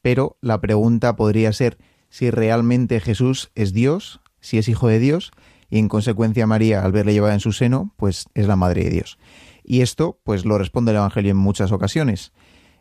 Pero 0.00 0.38
la 0.40 0.60
pregunta 0.60 1.16
podría 1.16 1.52
ser 1.52 1.78
si 2.08 2.30
realmente 2.30 3.00
Jesús 3.00 3.50
es 3.54 3.72
Dios, 3.72 4.20
si 4.40 4.58
es 4.58 4.68
hijo 4.68 4.88
de 4.88 4.98
Dios, 4.98 5.32
y 5.68 5.78
en 5.78 5.88
consecuencia 5.88 6.46
María, 6.46 6.82
al 6.82 6.92
verle 6.92 7.12
llevada 7.12 7.34
en 7.34 7.40
su 7.40 7.52
seno, 7.52 7.92
pues 7.96 8.26
es 8.34 8.46
la 8.46 8.56
madre 8.56 8.84
de 8.84 8.90
Dios. 8.90 9.18
Y 9.62 9.80
esto, 9.80 10.20
pues 10.24 10.44
lo 10.44 10.56
responde 10.58 10.92
el 10.92 10.98
Evangelio 10.98 11.32
en 11.32 11.38
muchas 11.38 11.72
ocasiones. 11.72 12.32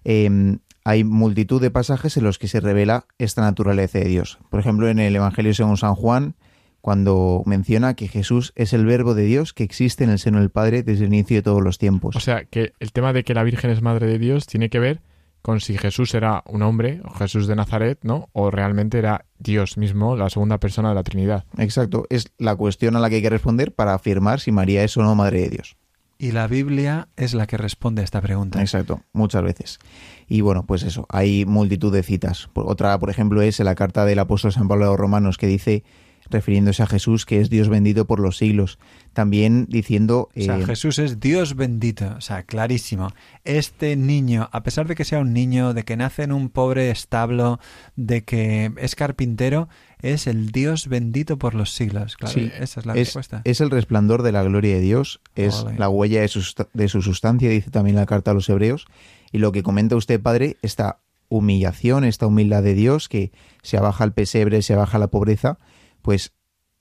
Em, 0.04 0.60
hay 0.86 1.04
multitud 1.04 1.62
de 1.62 1.72
pasajes 1.72 2.18
en 2.18 2.26
los 2.26 2.38
que 2.40 2.48
se 2.48 2.60
revela 2.60 3.06
esta 3.18 3.42
naturaleza 3.42 4.00
de 4.00 4.06
Dios. 4.06 4.38
Por 4.50 4.60
ejemplo, 4.60 4.90
en 4.90 5.00
el 5.00 5.16
Evangelio 5.16 5.54
según 5.54 5.78
San 5.78 5.96
Juan, 5.96 6.36
cuando 6.84 7.44
menciona 7.46 7.94
que 7.94 8.10
Jesús 8.10 8.52
es 8.58 8.74
el 8.74 8.86
verbo 8.86 9.14
de 9.14 9.24
Dios 9.24 9.54
que 9.54 9.64
existe 9.64 10.04
en 10.04 10.10
el 10.10 10.20
seno 10.20 10.42
del 10.42 10.50
Padre 10.50 10.84
desde 10.84 11.06
el 11.06 11.14
inicio 11.14 11.38
de 11.38 11.42
todos 11.42 11.64
los 11.64 11.78
tiempos. 11.78 12.14
O 12.18 12.20
sea, 12.20 12.44
que 12.44 12.74
el 12.82 12.92
tema 12.92 13.14
de 13.14 13.24
que 13.24 13.34
la 13.34 13.44
Virgen 13.44 13.72
es 13.72 13.82
madre 13.82 14.06
de 14.06 14.20
Dios 14.20 14.48
tiene 14.48 14.70
que 14.70 14.80
ver 14.80 15.00
con 15.42 15.62
si 15.62 15.78
Jesús 15.78 16.14
era 16.14 16.44
un 16.46 16.62
hombre, 16.62 17.00
o 17.06 17.12
Jesús 17.12 17.48
de 17.48 17.56
Nazaret, 17.56 18.00
¿no? 18.04 18.28
O 18.34 18.52
realmente 18.52 18.98
era 19.00 19.24
Dios 19.40 19.78
mismo, 19.78 20.18
la 20.18 20.30
segunda 20.30 20.60
persona 20.60 20.90
de 20.90 20.96
la 20.96 21.04
Trinidad. 21.04 21.46
Exacto, 21.58 22.06
es 22.10 22.34
la 22.38 22.58
cuestión 22.58 22.98
a 22.98 23.00
la 23.00 23.10
que 23.10 23.16
hay 23.16 23.22
que 23.22 23.30
responder 23.30 23.72
para 23.72 23.94
afirmar 23.94 24.42
si 24.42 24.52
María 24.52 24.84
es 24.84 24.98
o 24.98 25.04
no 25.04 25.16
Madre 25.16 25.44
de 25.44 25.50
Dios. 25.52 25.78
Y 26.18 26.34
la 26.34 26.48
Biblia 26.48 27.08
es 27.16 27.34
la 27.34 27.48
que 27.48 27.56
responde 27.56 28.02
a 28.02 28.04
esta 28.04 28.20
pregunta. 28.20 28.60
Exacto, 28.60 29.00
muchas 29.14 29.42
veces. 29.44 29.80
Y 30.28 30.42
bueno, 30.42 30.66
pues 30.66 30.84
eso, 30.84 31.06
hay 31.08 31.46
multitud 31.46 31.94
de 31.94 32.04
citas. 32.04 32.50
Otra, 32.54 33.00
por 33.00 33.10
ejemplo, 33.10 33.42
es 33.42 33.62
en 33.62 33.68
la 33.68 33.76
carta 33.76 34.04
del 34.04 34.20
apóstol 34.20 34.52
San 34.52 34.68
Pablo 34.68 34.84
a 34.84 34.88
los 34.90 35.00
Romanos 35.00 35.38
que 35.38 35.48
dice 35.48 35.86
refiriéndose 36.30 36.84
a 36.84 36.88
Jesús, 36.88 37.26
que 37.26 37.40
es 37.40 37.50
Dios 37.50 37.70
bendito 37.70 38.06
por 38.06 38.20
los 38.20 38.38
siglos. 38.38 38.80
También 39.14 39.68
diciendo... 39.70 40.30
o 40.36 40.42
sea, 40.42 40.60
eh, 40.60 40.66
Jesús 40.66 41.00
es 41.00 41.20
Dios 41.20 41.56
bendito, 41.56 42.16
o 42.18 42.22
sea, 42.22 42.44
clarísimo. 42.44 43.14
Este 43.44 43.96
niño, 43.96 44.50
a 44.52 44.64
pesar 44.64 44.88
de 44.88 44.96
que 44.96 45.06
sea 45.06 45.20
un 45.20 45.34
niño, 45.34 45.74
de 45.74 45.84
que 45.84 45.98
nace 45.98 46.24
en 46.24 46.32
un 46.32 46.50
pobre 46.50 46.90
establo, 46.90 47.60
de 47.96 48.24
que 48.24 48.72
es 48.78 48.96
carpintero, 48.96 49.70
es 50.02 50.28
el 50.28 50.52
Dios 50.52 50.88
bendito 50.88 51.38
por 51.38 51.56
los 51.56 51.74
siglos. 51.74 52.18
Claro, 52.18 52.34
sí, 52.34 52.52
esa 52.60 52.80
es 52.82 52.86
la 52.86 52.94
respuesta. 52.94 53.42
Es 53.46 53.62
el 53.62 53.70
resplandor 53.70 54.22
de 54.22 54.32
la 54.32 54.44
gloria 54.44 54.76
de 54.76 54.82
Dios, 54.82 55.22
es 55.36 55.66
la 55.78 55.90
huella 55.90 56.22
de 56.22 56.28
su, 56.28 56.44
de 56.74 56.88
su 56.90 57.02
sustancia, 57.02 57.50
dice 57.50 57.72
también 57.72 57.96
la 57.96 58.06
carta 58.06 58.32
a 58.32 58.34
los 58.34 58.50
hebreos. 58.50 58.86
Y 59.32 59.38
lo 59.40 59.52
que 59.52 59.64
comenta 59.64 59.96
usted, 59.96 60.22
Padre, 60.22 60.58
esta 60.62 61.00
humillación, 61.30 62.04
esta 62.04 62.28
humildad 62.28 62.62
de 62.62 62.76
Dios 62.76 63.10
que 63.10 63.32
se 63.64 63.78
abaja 63.78 64.04
al 64.04 64.14
pesebre, 64.14 64.62
se 64.62 64.74
abaja 64.74 64.98
a 64.98 65.00
la 65.00 65.08
pobreza, 65.08 65.58
pues 66.04 66.34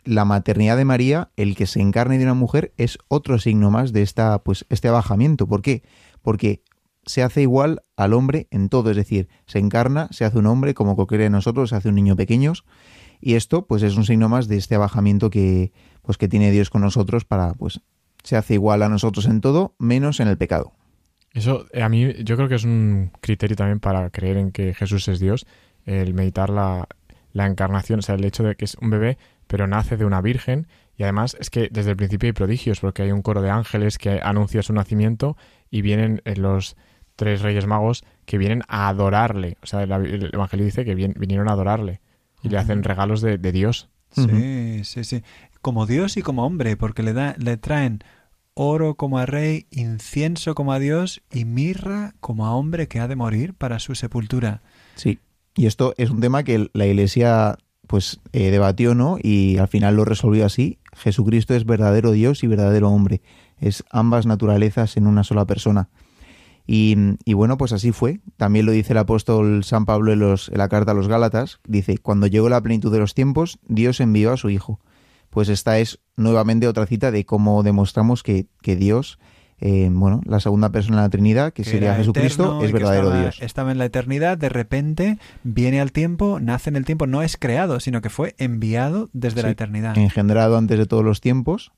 la 0.04 0.24
maternidad 0.24 0.76
de 0.76 0.84
María, 0.84 1.30
el 1.36 1.56
que 1.56 1.66
se 1.66 1.80
encarne 1.80 2.18
de 2.18 2.24
una 2.24 2.34
mujer, 2.34 2.74
es 2.76 2.98
otro 3.08 3.38
signo 3.38 3.70
más 3.70 3.92
de 3.92 4.02
esta, 4.02 4.42
pues, 4.42 4.66
este 4.68 4.88
abajamiento. 4.88 5.46
¿Por 5.46 5.62
qué? 5.62 5.82
Porque 6.20 6.62
se 7.06 7.22
hace 7.22 7.42
igual 7.42 7.82
al 7.96 8.12
hombre 8.12 8.48
en 8.50 8.68
todo, 8.68 8.90
es 8.90 8.96
decir, 8.96 9.28
se 9.46 9.58
encarna, 9.58 10.08
se 10.10 10.24
hace 10.24 10.38
un 10.38 10.46
hombre 10.46 10.74
como 10.74 10.96
cualquiera 10.96 11.24
de 11.24 11.30
nosotros, 11.30 11.70
se 11.70 11.76
hace 11.76 11.88
un 11.88 11.94
niño 11.94 12.16
pequeño, 12.16 12.52
y 13.20 13.34
esto, 13.34 13.66
pues, 13.66 13.82
es 13.82 13.96
un 13.96 14.04
signo 14.04 14.28
más 14.28 14.48
de 14.48 14.56
este 14.56 14.74
abajamiento 14.74 15.30
que, 15.30 15.72
pues, 16.02 16.18
que 16.18 16.28
tiene 16.28 16.50
Dios 16.50 16.68
con 16.68 16.82
nosotros 16.82 17.24
para, 17.24 17.54
pues, 17.54 17.80
se 18.24 18.36
hace 18.36 18.54
igual 18.54 18.82
a 18.82 18.88
nosotros 18.88 19.26
en 19.26 19.40
todo, 19.40 19.74
menos 19.78 20.20
en 20.20 20.28
el 20.28 20.36
pecado. 20.36 20.72
Eso, 21.32 21.66
eh, 21.72 21.82
a 21.82 21.88
mí, 21.88 22.12
yo 22.24 22.36
creo 22.36 22.48
que 22.48 22.56
es 22.56 22.64
un 22.64 23.12
criterio 23.20 23.56
también 23.56 23.80
para 23.80 24.10
creer 24.10 24.36
en 24.36 24.52
que 24.52 24.74
Jesús 24.74 25.06
es 25.08 25.18
Dios, 25.18 25.46
el 25.86 26.14
meditar 26.14 26.50
la, 26.50 26.88
la 27.32 27.46
encarnación, 27.46 28.00
o 28.00 28.02
sea, 28.02 28.14
el 28.14 28.24
hecho 28.24 28.42
de 28.42 28.54
que 28.56 28.64
es 28.64 28.76
un 28.80 28.90
bebé, 28.90 29.18
pero 29.46 29.66
nace 29.66 29.96
de 29.96 30.04
una 30.04 30.20
virgen. 30.20 30.66
Y 30.96 31.02
además 31.02 31.36
es 31.40 31.50
que 31.50 31.68
desde 31.70 31.90
el 31.90 31.96
principio 31.96 32.28
hay 32.28 32.32
prodigios, 32.32 32.80
porque 32.80 33.02
hay 33.02 33.12
un 33.12 33.22
coro 33.22 33.42
de 33.42 33.50
ángeles 33.50 33.98
que 33.98 34.20
anuncia 34.22 34.62
su 34.62 34.72
nacimiento 34.72 35.36
y 35.70 35.82
vienen 35.82 36.20
eh, 36.24 36.36
los 36.36 36.76
tres 37.16 37.42
reyes 37.42 37.66
magos 37.66 38.04
que 38.24 38.38
vienen 38.38 38.62
a 38.68 38.88
adorarle. 38.88 39.56
O 39.62 39.66
sea, 39.66 39.82
el, 39.82 40.30
Evangelio 40.32 40.66
dice 40.66 40.84
que 40.84 40.94
vinieron 40.94 41.48
a 41.48 41.52
adorarle 41.52 42.00
y 42.42 42.48
le 42.48 42.58
hacen 42.58 42.82
regalos 42.82 43.20
de, 43.20 43.38
Dios. 43.52 43.88
Sí, 44.10 44.82
sí, 44.84 45.04
sí. 45.04 45.22
Como 45.60 45.86
Dios 45.86 46.16
y 46.16 46.22
como 46.22 46.44
hombre, 46.44 46.76
porque 46.76 47.02
le, 47.02 47.12
da, 47.12 47.34
le 47.38 47.56
traen 47.56 48.02
oro 48.54 48.96
como 48.96 49.18
a 49.18 49.26
rey, 49.26 49.66
incienso 49.70 50.54
como 50.54 50.72
a 50.72 50.78
Dios 50.78 51.22
y 51.30 51.44
mirra 51.44 52.14
como 52.20 52.46
a 52.46 52.54
hombre 52.54 52.88
que 52.88 53.00
ha 53.00 53.08
de 53.08 53.16
morir 53.16 53.54
para 53.54 53.78
su 53.78 53.94
sepultura. 53.94 54.62
Sí. 54.96 55.18
Y 55.54 55.66
esto 55.66 55.94
es 55.96 56.10
un 56.10 56.20
tema 56.20 56.44
que 56.44 56.70
la 56.72 56.86
Iglesia 56.86 57.58
pues 57.86 58.20
eh, 58.32 58.50
debatió, 58.50 58.94
¿no? 58.94 59.18
Y 59.22 59.58
al 59.58 59.68
final 59.68 59.96
lo 59.96 60.04
resolvió 60.04 60.46
así. 60.46 60.78
Jesucristo 60.96 61.54
es 61.54 61.66
verdadero 61.66 62.12
Dios 62.12 62.42
y 62.42 62.46
verdadero 62.46 62.88
hombre. 62.88 63.20
Es 63.58 63.84
ambas 63.90 64.24
naturalezas 64.24 64.96
en 64.96 65.06
una 65.06 65.24
sola 65.24 65.44
persona. 65.44 65.90
Y, 66.66 66.94
bueno, 67.34 67.58
pues 67.58 67.72
así 67.72 67.92
fue. 67.92 68.20
También 68.36 68.66
lo 68.66 68.72
dice 68.72 68.92
el 68.92 68.98
apóstol 68.98 69.64
San 69.64 69.84
Pablo 69.84 70.12
en, 70.12 70.20
los, 70.20 70.48
en 70.48 70.58
la 70.58 70.68
carta 70.68 70.92
a 70.92 70.94
los 70.94 71.08
Gálatas. 71.08 71.60
Dice, 71.66 71.98
cuando 71.98 72.26
llegó 72.28 72.48
la 72.48 72.60
plenitud 72.60 72.92
de 72.92 73.00
los 73.00 73.14
tiempos, 73.14 73.58
Dios 73.66 74.00
envió 74.00 74.32
a 74.32 74.36
su 74.36 74.48
Hijo. 74.48 74.80
Pues 75.28 75.48
esta 75.48 75.78
es 75.78 75.98
nuevamente 76.16 76.68
otra 76.68 76.86
cita 76.86 77.10
de 77.10 77.26
cómo 77.26 77.62
demostramos 77.62 78.22
que, 78.22 78.46
que 78.62 78.76
Dios 78.76 79.18
eh, 79.64 79.88
bueno, 79.92 80.20
la 80.24 80.40
segunda 80.40 80.70
persona 80.70 80.96
de 80.96 81.02
la 81.04 81.08
Trinidad, 81.08 81.52
que, 81.52 81.62
sería 81.62 81.94
Jesucristo, 81.94 82.64
es 82.64 82.72
verdadero 82.72 83.16
Dios. 83.16 83.40
Estaba 83.40 83.70
en 83.70 83.78
la 83.78 83.84
eternidad, 83.84 84.36
de 84.36 84.48
repente 84.48 85.18
viene 85.44 85.80
al 85.80 85.92
tiempo, 85.92 86.40
nace 86.40 86.68
en 86.68 86.74
el 86.74 86.84
tiempo, 86.84 87.06
no 87.06 87.22
es 87.22 87.36
creado, 87.36 87.78
sino 87.78 88.00
que 88.00 88.10
fue 88.10 88.34
enviado 88.38 89.08
desde 89.12 89.40
la 89.44 89.50
eternidad. 89.50 89.96
Engendrado 89.96 90.58
antes 90.58 90.80
de 90.80 90.86
todos 90.86 91.04
los 91.04 91.20
tiempos. 91.20 91.70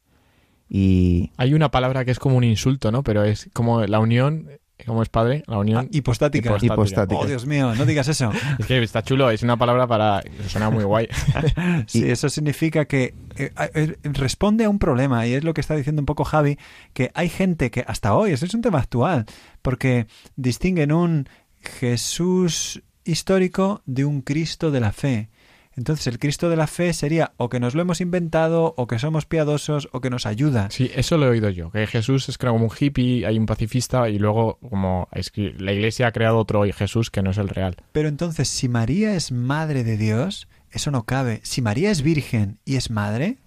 Y... 0.67 1.31
Hay 1.37 1.53
una 1.53 1.71
palabra 1.71 2.07
que 2.07 2.11
es 2.11 2.19
como 2.19 2.39
un 2.39 2.45
insulto, 2.45 2.91
¿no? 2.91 3.03
Pero 3.03 3.23
es 3.23 3.51
como 3.53 3.85
la 3.85 4.01
unión 4.01 4.49
¿Cómo 4.87 5.03
es 5.03 5.09
padre? 5.09 5.43
La 5.47 5.59
unión 5.59 5.87
ah, 5.87 5.89
hipostática. 5.91 6.57
hipostática. 6.61 7.21
Oh, 7.21 7.27
Dios 7.27 7.47
mío, 7.47 7.75
no 7.75 7.87
digas 7.87 8.09
eso. 8.09 8.31
es 8.59 8.67
que 8.67 8.83
está 8.83 9.03
chulo, 9.03 9.31
es 9.31 9.43
una 9.43 9.57
palabra 9.57 9.87
para... 9.87 10.23
Suena 10.47 10.71
muy 10.71 10.85
guay. 10.85 11.09
sí, 11.87 12.09
eso 12.11 12.29
significa 12.29 12.85
que 12.85 13.15
eh, 13.37 13.53
eh, 13.75 13.97
responde 14.05 14.65
a 14.65 14.69
un 14.69 14.79
problema 14.79 15.27
y 15.27 15.35
es 15.35 15.45
lo 15.45 15.55
que 15.55 15.61
está 15.61 15.75
diciendo 15.75 16.03
un 16.03 16.07
poco 16.07 16.25
Javi, 16.25 16.59
que 16.93 17.11
hay 17.15 17.29
gente 17.29 17.71
que 17.71 17.85
hasta 17.87 18.15
hoy, 18.15 18.33
eso 18.33 18.45
es 18.45 18.55
un 18.55 18.63
tema 18.63 18.79
actual, 18.79 19.25
porque 19.63 20.07
distinguen 20.37 20.93
un 20.93 21.29
Jesús 21.61 22.83
histórico 23.05 23.83
de 23.87 24.05
un 24.05 24.23
Cristo 24.23 24.71
de 24.71 24.81
la 24.81 24.93
fe. 24.93 25.31
Entonces 25.77 26.07
el 26.07 26.19
Cristo 26.19 26.49
de 26.49 26.57
la 26.57 26.67
fe 26.67 26.93
sería 26.93 27.33
o 27.37 27.49
que 27.49 27.61
nos 27.61 27.75
lo 27.75 27.83
hemos 27.83 28.01
inventado, 28.01 28.75
o 28.77 28.87
que 28.87 28.99
somos 28.99 29.27
piadosos, 29.27 29.89
o 29.93 30.01
que 30.01 30.11
nos 30.11 30.27
ayuda. 30.27 30.69
Sí, 30.71 30.91
eso 30.95 31.19
lo 31.19 31.27
he 31.27 31.31
oído 31.31 31.51
yo, 31.51 31.71
que 31.71 31.87
Jesús 31.87 32.29
es 32.29 32.39
como 32.39 32.57
un 32.57 32.71
hippie, 32.79 33.27
hay 33.27 33.39
un 33.39 33.47
pacifista 33.47 34.09
y 34.09 34.19
luego 34.19 34.59
como 34.69 35.09
la 35.37 35.73
iglesia 35.73 36.07
ha 36.07 36.13
creado 36.13 36.39
otro 36.39 36.65
Jesús 36.73 37.11
que 37.11 37.23
no 37.23 37.31
es 37.31 37.39
el 37.39 37.49
real. 37.49 37.77
Pero 37.93 38.09
entonces 38.09 38.49
si 38.49 38.69
María 38.69 39.15
es 39.15 39.33
madre 39.33 39.85
de 39.85 39.97
Dios, 39.97 40.49
eso 40.71 40.91
no 40.91 41.05
cabe. 41.05 41.41
Si 41.43 41.63
María 41.63 41.91
es 41.91 42.03
virgen 42.03 42.59
y 42.65 42.77
es 42.77 42.91
madre, 42.91 43.39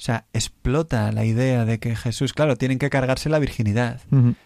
o 0.00 0.02
sea, 0.02 0.24
explota 0.32 1.12
la 1.12 1.26
idea 1.26 1.66
de 1.66 1.78
que 1.78 1.94
Jesús, 1.94 2.32
claro, 2.32 2.56
tienen 2.56 2.78
que 2.78 2.88
cargarse 2.88 3.28
la 3.28 3.38
virginidad, 3.38 4.00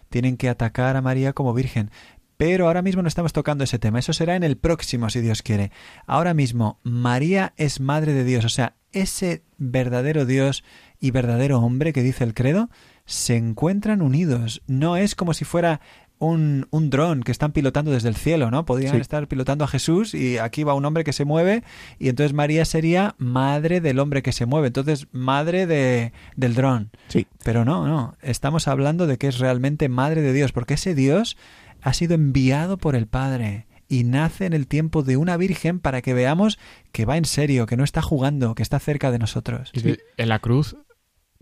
tienen 0.09 0.37
que 0.37 0.49
atacar 0.49 0.97
a 0.97 1.01
María 1.01 1.33
como 1.33 1.55
virgen. 1.55 1.91
Pero 2.37 2.67
ahora 2.67 2.83
mismo 2.83 3.03
no 3.03 3.09
estamos 3.09 3.33
tocando 3.33 3.65
ese 3.65 3.79
tema, 3.79 3.99
eso 3.99 4.13
será 4.13 4.35
en 4.37 4.43
el 4.43 4.57
próximo, 4.57 5.09
si 5.11 5.21
Dios 5.21 5.43
quiere. 5.43 5.71
Ahora 6.07 6.35
mismo, 6.35 6.79
María 6.83 7.53
es 7.57 7.81
madre 7.81 8.13
de 8.13 8.25
Dios, 8.25 8.45
o 8.45 8.49
sea, 8.49 8.75
ese 8.93 9.43
verdadero 9.59 10.25
Dios 10.27 10.65
y 11.01 11.11
verdadero 11.11 11.59
hombre 11.61 11.93
que 11.93 12.03
dice 12.03 12.25
el 12.25 12.35
credo, 12.35 12.71
se 13.07 13.37
encuentran 13.37 14.03
unidos. 14.03 14.63
No 14.67 14.97
es 14.97 15.15
como 15.15 15.35
si 15.35 15.45
fuera 15.45 15.81
un, 16.19 16.69
un 16.71 16.91
dron 16.91 17.23
que 17.23 17.33
están 17.33 17.53
pilotando 17.53 17.91
desde 17.91 18.09
el 18.09 18.15
cielo, 18.17 18.51
¿no? 18.51 18.65
Podrían 18.65 18.95
Sí. 18.95 19.01
estar 19.01 19.27
pilotando 19.29 19.65
a 19.65 19.69
Jesús 19.69 20.15
y 20.15 20.39
aquí 20.39 20.63
va 20.63 20.75
un 20.75 20.85
hombre 20.85 21.03
que 21.05 21.13
se 21.13 21.25
mueve 21.25 21.65
y 21.99 22.09
entonces 22.09 22.33
María 22.33 22.65
sería 22.65 23.15
madre 23.19 23.81
del 23.81 23.99
hombre 23.99 24.23
que 24.23 24.33
se 24.33 24.47
mueve, 24.47 24.69
entonces 24.69 25.09
madre 25.13 25.67
de, 25.67 26.13
del 26.37 26.55
dron. 26.55 26.91
Sí. 27.09 27.27
Pero 27.43 27.65
no, 27.65 27.87
no, 27.87 28.15
estamos 28.23 28.69
hablando 28.69 29.07
de 29.07 29.19
que 29.19 29.27
es 29.27 29.39
realmente 29.39 29.89
madre 29.89 30.23
de 30.23 30.33
Dios, 30.33 30.53
porque 30.53 30.75
ese 30.75 30.95
Dios 30.95 31.37
ha 31.85 31.93
sido 31.93 32.15
enviado 32.15 32.79
por 32.79 32.97
el 32.97 33.07
Padre 33.07 33.67
y 33.89 34.05
nace 34.05 34.47
en 34.47 34.55
el 34.55 34.67
tiempo 34.67 35.03
de 35.03 35.19
una 35.19 35.37
virgen 35.37 35.79
para 35.79 36.01
que 36.01 36.15
veamos 36.15 36.59
que 36.93 37.05
va 37.05 37.19
en 37.19 37.27
serio, 37.27 37.67
que 37.67 37.77
no 37.77 37.85
está 37.85 38.01
jugando, 38.01 38.55
que 38.55 38.63
está 38.63 38.81
cerca 38.81 39.11
de 39.11 39.19
nosotros. 39.19 39.71
Y 39.75 39.99
en 40.17 40.29
la 40.31 40.39
cruz 40.39 40.77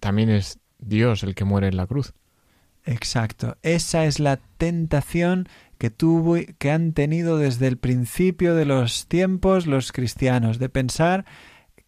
también 0.01 0.29
es 0.31 0.59
Dios 0.79 1.23
el 1.23 1.37
que 1.37 1.45
muere 1.45 1.69
en 1.69 1.77
la 1.77 1.87
cruz. 1.87 2.13
Exacto. 2.85 3.57
Esa 3.63 4.05
es 4.05 4.19
la 4.19 4.39
tentación 4.59 5.49
que 5.79 5.91
tuvo 5.91 6.37
que 6.59 6.73
han 6.73 6.93
tenido 6.93 7.39
desde 7.39 7.69
el 7.69 7.79
principio 7.79 8.57
de 8.57 8.65
los 8.65 9.07
tiempos 9.07 9.69
los 9.69 9.93
cristianos 9.93 10.59
de 10.59 10.69
pensar 10.69 11.25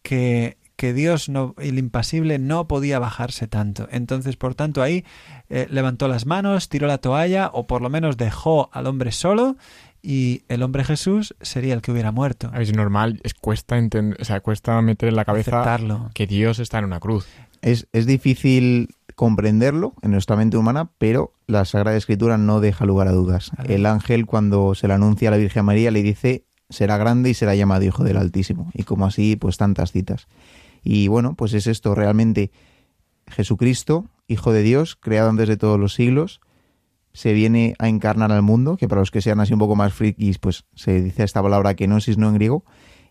que 0.01 0.57
que 0.75 0.93
Dios 0.93 1.29
no, 1.29 1.55
el 1.57 1.77
impasible 1.77 2.39
no 2.39 2.67
podía 2.67 2.99
bajarse 2.99 3.47
tanto. 3.47 3.87
Entonces, 3.91 4.35
por 4.35 4.55
tanto, 4.55 4.81
ahí 4.81 5.05
eh, 5.49 5.67
levantó 5.69 6.07
las 6.07 6.25
manos, 6.25 6.69
tiró 6.69 6.87
la 6.87 6.97
toalla 6.97 7.49
o 7.53 7.67
por 7.67 7.81
lo 7.81 7.89
menos 7.89 8.17
dejó 8.17 8.69
al 8.73 8.87
hombre 8.87 9.11
solo 9.11 9.57
y 10.01 10.43
el 10.49 10.61
hombre 10.61 10.83
Jesús 10.83 11.35
sería 11.41 11.73
el 11.73 11.81
que 11.81 11.91
hubiera 11.91 12.11
muerto. 12.11 12.51
Es 12.53 12.73
normal, 12.73 13.19
es 13.23 13.33
cuesta 13.33 13.77
entender, 13.77 14.21
o 14.21 14.25
sea, 14.25 14.39
cuesta 14.41 14.79
meter 14.81 15.09
en 15.09 15.15
la 15.15 15.25
cabeza 15.25 15.61
Aceptarlo. 15.61 16.11
que 16.13 16.27
Dios 16.27 16.59
está 16.59 16.79
en 16.79 16.85
una 16.85 16.99
cruz. 16.99 17.25
Es, 17.61 17.87
es 17.91 18.05
difícil 18.05 18.89
comprenderlo 19.15 19.93
en 20.03 20.11
nuestra 20.11 20.35
mente 20.35 20.57
humana, 20.57 20.89
pero 20.99 21.33
la 21.47 21.65
Sagrada 21.65 21.97
Escritura 21.97 22.37
no 22.37 22.59
deja 22.59 22.85
lugar 22.85 23.07
a 23.07 23.13
dudas. 23.13 23.49
Vale. 23.57 23.73
El 23.73 23.85
ángel, 23.85 24.25
cuando 24.25 24.75
se 24.75 24.87
le 24.87 24.93
anuncia 24.93 25.29
a 25.29 25.31
la 25.31 25.37
Virgen 25.37 25.65
María, 25.65 25.89
le 25.89 26.03
dice, 26.03 26.43
será 26.69 26.97
grande 26.97 27.29
y 27.29 27.33
será 27.33 27.55
llamado 27.55 27.83
Hijo 27.83 28.03
del 28.03 28.17
Altísimo. 28.17 28.69
Y 28.73 28.83
como 28.83 29.05
así, 29.05 29.35
pues 29.35 29.57
tantas 29.57 29.91
citas. 29.91 30.27
Y 30.85 31.09
bueno, 31.09 31.35
pues 31.35 31.53
es 31.53 31.67
esto 31.67 31.95
realmente. 31.95 32.51
Jesucristo, 33.27 34.05
Hijo 34.27 34.53
de 34.53 34.61
Dios, 34.61 34.95
creado 34.95 35.29
antes 35.29 35.49
de 35.49 35.57
todos 35.57 35.79
los 35.79 35.93
siglos, 35.93 36.39
se 37.11 37.33
viene 37.33 37.75
a 37.79 37.89
encarnar 37.89 38.31
al 38.31 38.43
mundo, 38.43 38.77
que 38.77 38.87
para 38.87 39.01
los 39.01 39.11
que 39.11 39.21
sean 39.21 39.39
así 39.39 39.53
un 39.53 39.59
poco 39.59 39.75
más 39.75 39.93
frikis, 39.93 40.37
pues 40.37 40.65
se 40.75 41.01
dice 41.01 41.23
esta 41.23 41.41
palabra 41.41 41.75
kenosis, 41.75 42.17
no 42.17 42.29
en 42.29 42.35
griego, 42.35 42.65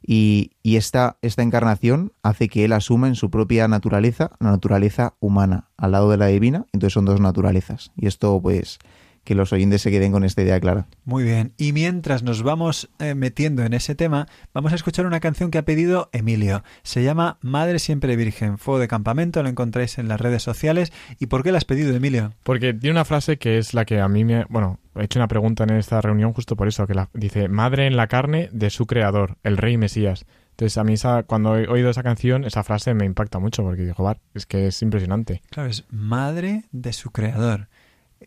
y, 0.06 0.52
y 0.62 0.76
esta, 0.76 1.18
esta 1.22 1.42
encarnación 1.42 2.12
hace 2.22 2.48
que 2.48 2.64
él 2.64 2.72
asuma 2.72 3.08
en 3.08 3.14
su 3.16 3.30
propia 3.30 3.66
naturaleza, 3.66 4.30
la 4.38 4.50
naturaleza 4.50 5.14
humana, 5.18 5.70
al 5.76 5.92
lado 5.92 6.10
de 6.10 6.16
la 6.16 6.26
divina, 6.26 6.66
entonces 6.72 6.92
son 6.92 7.06
dos 7.06 7.20
naturalezas. 7.20 7.90
Y 7.96 8.06
esto, 8.06 8.40
pues, 8.40 8.78
que 9.24 9.34
los 9.34 9.52
oyentes 9.52 9.82
se 9.82 9.90
queden 9.90 10.12
con 10.12 10.24
esta 10.24 10.42
idea 10.42 10.60
clara. 10.60 10.86
Muy 11.04 11.24
bien. 11.24 11.52
Y 11.56 11.72
mientras 11.72 12.22
nos 12.22 12.42
vamos 12.42 12.90
eh, 12.98 13.14
metiendo 13.14 13.64
en 13.64 13.72
ese 13.72 13.94
tema, 13.94 14.28
vamos 14.52 14.72
a 14.72 14.76
escuchar 14.76 15.06
una 15.06 15.20
canción 15.20 15.50
que 15.50 15.58
ha 15.58 15.64
pedido 15.64 16.10
Emilio. 16.12 16.62
Se 16.82 17.02
llama 17.02 17.38
Madre 17.40 17.78
Siempre 17.78 18.16
Virgen. 18.16 18.58
Fuego 18.58 18.78
de 18.78 18.88
campamento, 18.88 19.42
lo 19.42 19.48
encontráis 19.48 19.98
en 19.98 20.08
las 20.08 20.20
redes 20.20 20.42
sociales. 20.42 20.92
¿Y 21.18 21.26
por 21.26 21.42
qué 21.42 21.52
la 21.52 21.58
has 21.58 21.64
pedido, 21.64 21.94
Emilio? 21.94 22.32
Porque 22.42 22.74
tiene 22.74 22.92
una 22.92 23.04
frase 23.04 23.38
que 23.38 23.58
es 23.58 23.74
la 23.74 23.84
que 23.84 24.00
a 24.00 24.08
mí 24.08 24.24
me... 24.24 24.44
Bueno, 24.48 24.78
he 24.94 25.04
hecho 25.04 25.18
una 25.18 25.28
pregunta 25.28 25.64
en 25.64 25.70
esta 25.70 26.00
reunión 26.00 26.32
justo 26.32 26.56
por 26.56 26.68
eso, 26.68 26.86
que 26.86 26.94
la, 26.94 27.08
dice, 27.14 27.48
Madre 27.48 27.86
en 27.86 27.96
la 27.96 28.06
carne 28.06 28.48
de 28.52 28.70
su 28.70 28.86
creador, 28.86 29.36
el 29.42 29.56
rey 29.56 29.76
Mesías. 29.76 30.26
Entonces 30.50 30.78
a 30.78 30.84
mí 30.84 30.92
esa, 30.92 31.24
cuando 31.24 31.58
he 31.58 31.66
oído 31.66 31.90
esa 31.90 32.04
canción, 32.04 32.44
esa 32.44 32.62
frase 32.62 32.94
me 32.94 33.04
impacta 33.04 33.40
mucho 33.40 33.64
porque 33.64 33.82
digo, 33.82 33.94
"Joder, 33.94 34.18
es 34.34 34.46
que 34.46 34.68
es 34.68 34.82
impresionante. 34.82 35.42
Claro, 35.50 35.68
es 35.68 35.84
madre 35.90 36.62
de 36.70 36.92
su 36.92 37.10
creador. 37.10 37.66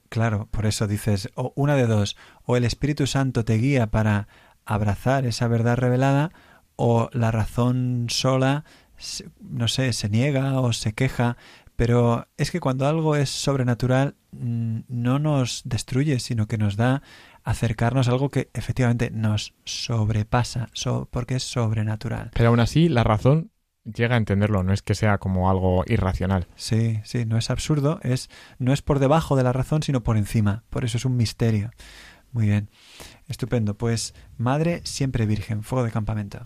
Claro, 0.09 0.47
por 0.51 0.65
eso 0.65 0.87
dices, 0.87 1.29
o 1.35 1.53
una 1.55 1.75
de 1.75 1.87
dos, 1.87 2.17
o 2.45 2.57
el 2.57 2.63
Espíritu 2.65 3.07
Santo 3.07 3.43
te 3.45 3.55
guía 3.57 3.87
para 3.87 4.27
abrazar 4.65 5.25
esa 5.25 5.47
verdad 5.47 5.77
revelada, 5.77 6.31
o 6.75 7.09
la 7.13 7.31
razón 7.31 8.07
sola, 8.09 8.63
no 9.41 9.67
sé, 9.67 9.93
se 9.93 10.09
niega 10.09 10.59
o 10.59 10.73
se 10.73 10.93
queja. 10.93 11.37
Pero 11.75 12.27
es 12.37 12.49
que 12.51 12.59
cuando 12.59 12.87
algo 12.87 13.15
es 13.15 13.29
sobrenatural, 13.29 14.15
mm, 14.31 14.79
no 14.87 15.19
nos 15.19 15.61
destruye, 15.63 16.19
sino 16.19 16.47
que 16.47 16.57
nos 16.57 16.75
da 16.75 17.03
acercarnos 17.43 18.07
a 18.07 18.11
algo 18.11 18.29
que 18.29 18.49
efectivamente 18.53 19.11
nos 19.11 19.53
sobrepasa, 19.63 20.69
so- 20.73 21.07
porque 21.11 21.35
es 21.35 21.43
sobrenatural. 21.43 22.31
Pero 22.33 22.49
aún 22.49 22.59
así, 22.59 22.89
la 22.89 23.03
razón 23.03 23.51
llega 23.93 24.15
a 24.15 24.17
entenderlo, 24.17 24.63
no 24.63 24.73
es 24.73 24.81
que 24.81 24.95
sea 24.95 25.17
como 25.17 25.49
algo 25.49 25.83
irracional. 25.87 26.47
Sí, 26.55 26.99
sí, 27.03 27.25
no 27.25 27.37
es 27.37 27.49
absurdo, 27.49 27.99
es 28.03 28.29
no 28.59 28.73
es 28.73 28.81
por 28.81 28.99
debajo 28.99 29.35
de 29.35 29.43
la 29.43 29.53
razón, 29.53 29.83
sino 29.83 30.03
por 30.03 30.17
encima. 30.17 30.63
Por 30.69 30.85
eso 30.85 30.97
es 30.97 31.05
un 31.05 31.15
misterio. 31.17 31.71
Muy 32.31 32.47
bien. 32.47 32.69
Estupendo. 33.27 33.77
Pues 33.77 34.13
Madre 34.37 34.81
siempre 34.83 35.25
Virgen, 35.25 35.63
fuego 35.63 35.85
de 35.85 35.91
campamento. 35.91 36.39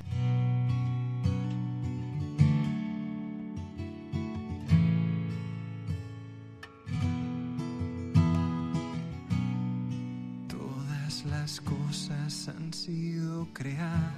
Todas 10.47 11.25
las 11.25 11.62
cosas 11.62 12.49
han 12.49 12.73
sido 12.73 13.47
creadas 13.54 14.12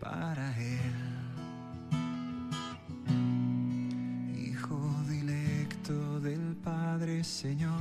para 0.00 0.56
Él. 0.58 1.25
Señor 7.26 7.72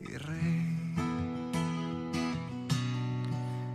y 0.00 0.16
Rey. 0.16 0.94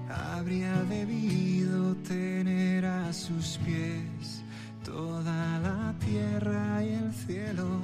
Habría 0.09 0.73
debido 0.83 1.95
tener 2.07 2.85
a 2.85 3.13
sus 3.13 3.57
pies 3.59 4.43
toda 4.83 5.59
la 5.59 5.95
tierra 5.99 6.83
y 6.83 6.89
el 6.89 7.13
cielo, 7.13 7.79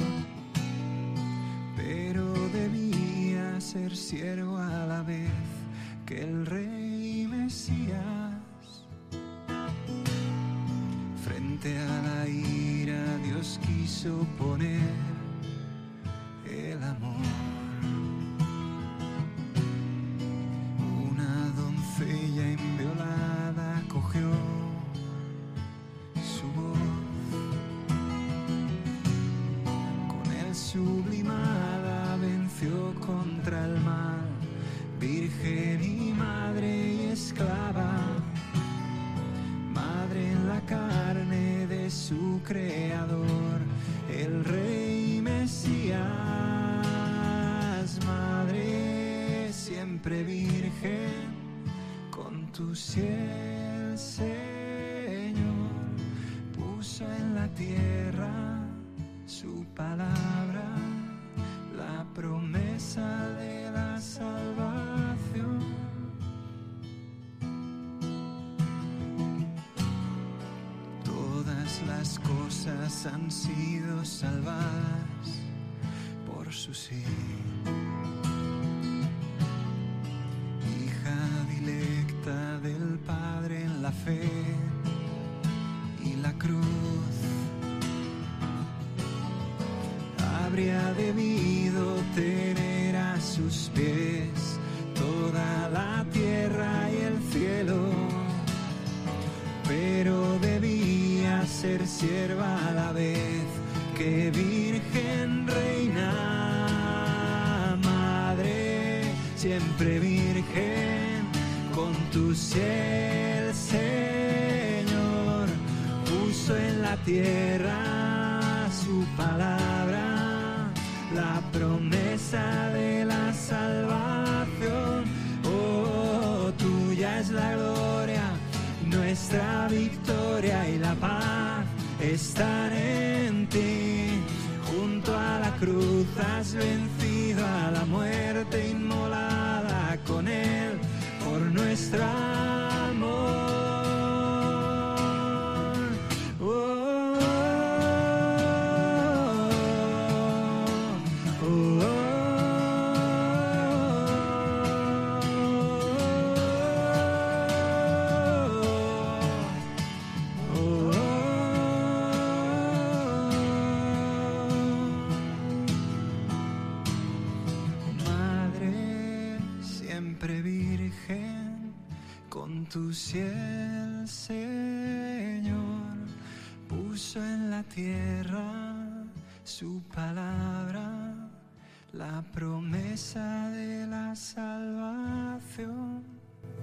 pero 1.78 2.34
debía 2.50 3.60
ser 3.62 3.96
siervo 3.96 4.58
a 4.58 4.86
la 4.86 5.02
vez 5.04 5.32
que 6.06 6.22
el 6.22 6.46
Rey 6.46 7.28
Mesías. 7.28 8.84
Frente 11.24 11.78
a 11.80 12.02
la 12.02 12.28
ira 12.28 13.18
Dios 13.24 13.60
quiso 13.66 14.28
poner 14.38 15.07
tu 52.58 52.74
cielo, 52.74 53.96
Señor, 53.96 54.26
puso 56.56 57.04
en 57.06 57.36
la 57.36 57.48
tierra 57.50 58.66
su 59.28 59.64
palabra, 59.76 60.66
la 61.76 62.04
promesa 62.16 63.30
de 63.38 63.70
la 63.70 64.02
salvación. 64.02 65.60
Todas 71.06 71.84
las 71.86 72.18
cosas 72.18 73.06
han 73.06 73.30
sido 73.30 74.04
salvadas 74.04 75.28
por 76.26 76.52
su 76.52 76.74
sí. 76.74 77.04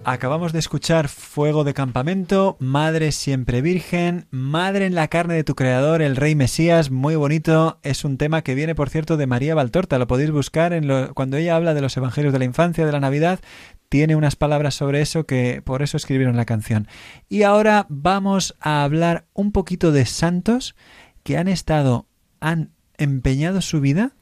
Acabamos 0.07 0.53
de 0.53 0.59
escuchar 0.59 1.09
Fuego 1.09 1.65
de 1.65 1.73
Campamento, 1.73 2.59
Madre 2.61 3.11
siempre 3.11 3.63
Virgen, 3.63 4.27
Madre 4.31 4.85
en 4.85 4.95
la 4.95 5.09
carne 5.09 5.33
de 5.33 5.45
tu 5.45 5.55
Creador, 5.55 6.03
el 6.03 6.17
Rey 6.17 6.35
Mesías, 6.35 6.91
muy 6.91 7.17
bonito. 7.17 7.79
Es 7.83 8.05
un 8.05 8.19
tema 8.19 8.43
que 8.43 8.55
viene, 8.55 8.75
por 8.75 8.91
cierto, 8.91 9.17
de 9.17 9.27
María 9.27 9.55
Valtorta. 9.55 9.99
Lo 9.99 10.07
podéis 10.07 10.31
buscar 10.31 10.75
en 10.75 10.89
lo, 10.89 11.15
cuando 11.15 11.39
ella 11.39 11.57
habla 11.57 11.73
de 11.73 11.81
los 11.81 11.97
Evangelios 11.97 12.35
de 12.35 12.39
la 12.39 12.45
Infancia, 12.45 12.85
de 12.85 12.93
la 12.93 13.01
Navidad. 13.01 13.41
Tiene 13.89 14.15
unas 14.15 14.37
palabras 14.37 14.75
sobre 14.75 15.01
eso 15.01 15.25
que 15.25 15.63
por 15.65 15.81
eso 15.81 15.97
escribieron 15.97 16.37
la 16.37 16.45
canción. 16.45 16.87
Y 17.31 17.45
ahora 17.45 17.87
vamos 17.89 18.57
a 18.61 18.85
hablar 18.85 19.25
un 19.33 19.53
poquito 19.53 19.91
de 19.91 20.05
santos 20.05 20.77
que 21.23 21.39
han 21.39 21.49
estado, 21.49 22.09
han 22.41 22.73
empeñado 22.99 23.63
su 23.63 23.81
vida 23.81 24.13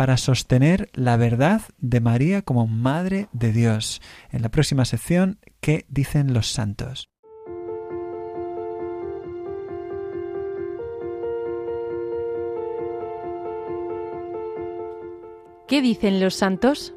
para 0.00 0.16
sostener 0.16 0.88
la 0.94 1.18
verdad 1.18 1.60
de 1.76 2.00
María 2.00 2.40
como 2.40 2.66
Madre 2.66 3.28
de 3.34 3.52
Dios. 3.52 4.00
En 4.30 4.40
la 4.40 4.48
próxima 4.48 4.86
sección, 4.86 5.40
¿qué 5.60 5.84
dicen 5.90 6.32
los 6.32 6.46
santos? 6.46 7.10
¿Qué 15.68 15.82
dicen 15.82 16.18
los 16.18 16.34
santos? 16.34 16.94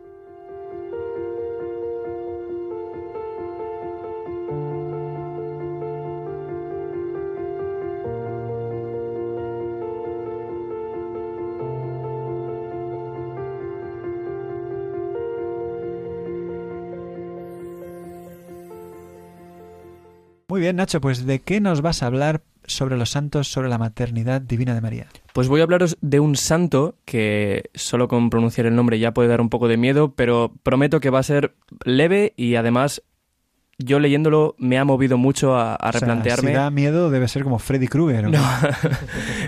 Muy 20.53 20.61
bien, 20.61 20.75
Nacho, 20.75 21.01
pues 21.01 21.25
¿de 21.25 21.39
qué 21.39 21.59
nos 21.59 21.81
vas 21.81 22.03
a 22.03 22.05
hablar 22.05 22.43
sobre 22.67 22.95
los 22.95 23.09
santos, 23.09 23.47
sobre 23.47 23.69
la 23.69 23.79
maternidad 23.79 24.39
divina 24.39 24.75
de 24.75 24.81
María? 24.81 25.07
Pues 25.33 25.47
voy 25.47 25.61
a 25.61 25.63
hablaros 25.63 25.97
de 26.01 26.19
un 26.19 26.35
santo 26.35 26.93
que 27.05 27.71
solo 27.73 28.07
con 28.07 28.29
pronunciar 28.29 28.67
el 28.67 28.75
nombre 28.75 28.99
ya 28.99 29.15
puede 29.15 29.29
dar 29.29 29.41
un 29.41 29.49
poco 29.49 29.67
de 29.67 29.77
miedo, 29.77 30.13
pero 30.15 30.53
prometo 30.61 30.99
que 30.99 31.09
va 31.09 31.17
a 31.17 31.23
ser 31.23 31.55
leve 31.85 32.33
y 32.37 32.53
además 32.53 33.01
yo 33.79 33.99
leyéndolo 33.99 34.55
me 34.59 34.77
ha 34.77 34.85
movido 34.85 35.17
mucho 35.17 35.55
a, 35.55 35.73
a 35.75 35.89
O 35.89 35.91
sea, 35.91 35.99
replantearme. 36.01 36.51
si 36.51 36.55
da 36.55 36.69
miedo 36.69 37.09
debe 37.09 37.27
ser 37.27 37.43
como 37.43 37.57
Freddy 37.59 37.87
Krueger. 37.87 38.27
¿o 38.27 38.31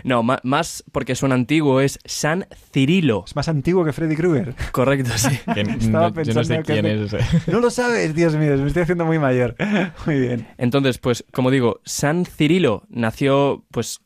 No, 0.04 0.24
ma- 0.24 0.40
más 0.44 0.84
porque 0.92 1.16
suena 1.16 1.36
antiguo, 1.36 1.80
es 1.80 2.00
San 2.06 2.48
Cirilo. 2.74 3.24
Es 3.28 3.36
más 3.36 3.48
antiguo 3.50 3.86
que 3.86 3.94
Freddy 3.94 4.16
Krueger. 4.16 4.56
Correcto, 4.72 5.12
sí. 5.16 5.30
Estaba 5.56 6.10
no- 6.10 6.24
yo 6.24 6.34
no 6.34 6.44
sé 6.44 6.56
pensando 6.56 6.64
que 6.64 6.74
quién 6.74 6.86
hace- 6.86 7.04
es 7.06 7.14
ese. 7.14 7.52
No 7.52 7.60
lo 7.60 7.70
sabes, 7.70 8.16
Dios 8.16 8.36
mío, 8.36 8.58
me 8.58 8.68
estoy 8.68 8.82
haciendo 8.84 9.06
muy 9.06 9.20
mayor. 9.20 9.56
Muy 10.06 10.20
bien. 10.20 10.48
Entonces, 10.58 10.98
pues, 10.98 11.24
como 11.32 11.52
digo, 11.52 11.80
San 11.86 12.26
Cirilo 12.26 12.84
nació, 12.90 13.64
pues, 13.72 14.02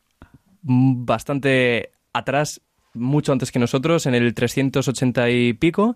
bastante 0.62 1.92
atrás, 2.14 2.62
mucho 2.94 3.32
antes 3.32 3.52
que 3.52 3.60
nosotros, 3.60 4.06
en 4.06 4.16
el 4.16 4.34
380 4.34 5.30
y 5.30 5.54
pico. 5.54 5.96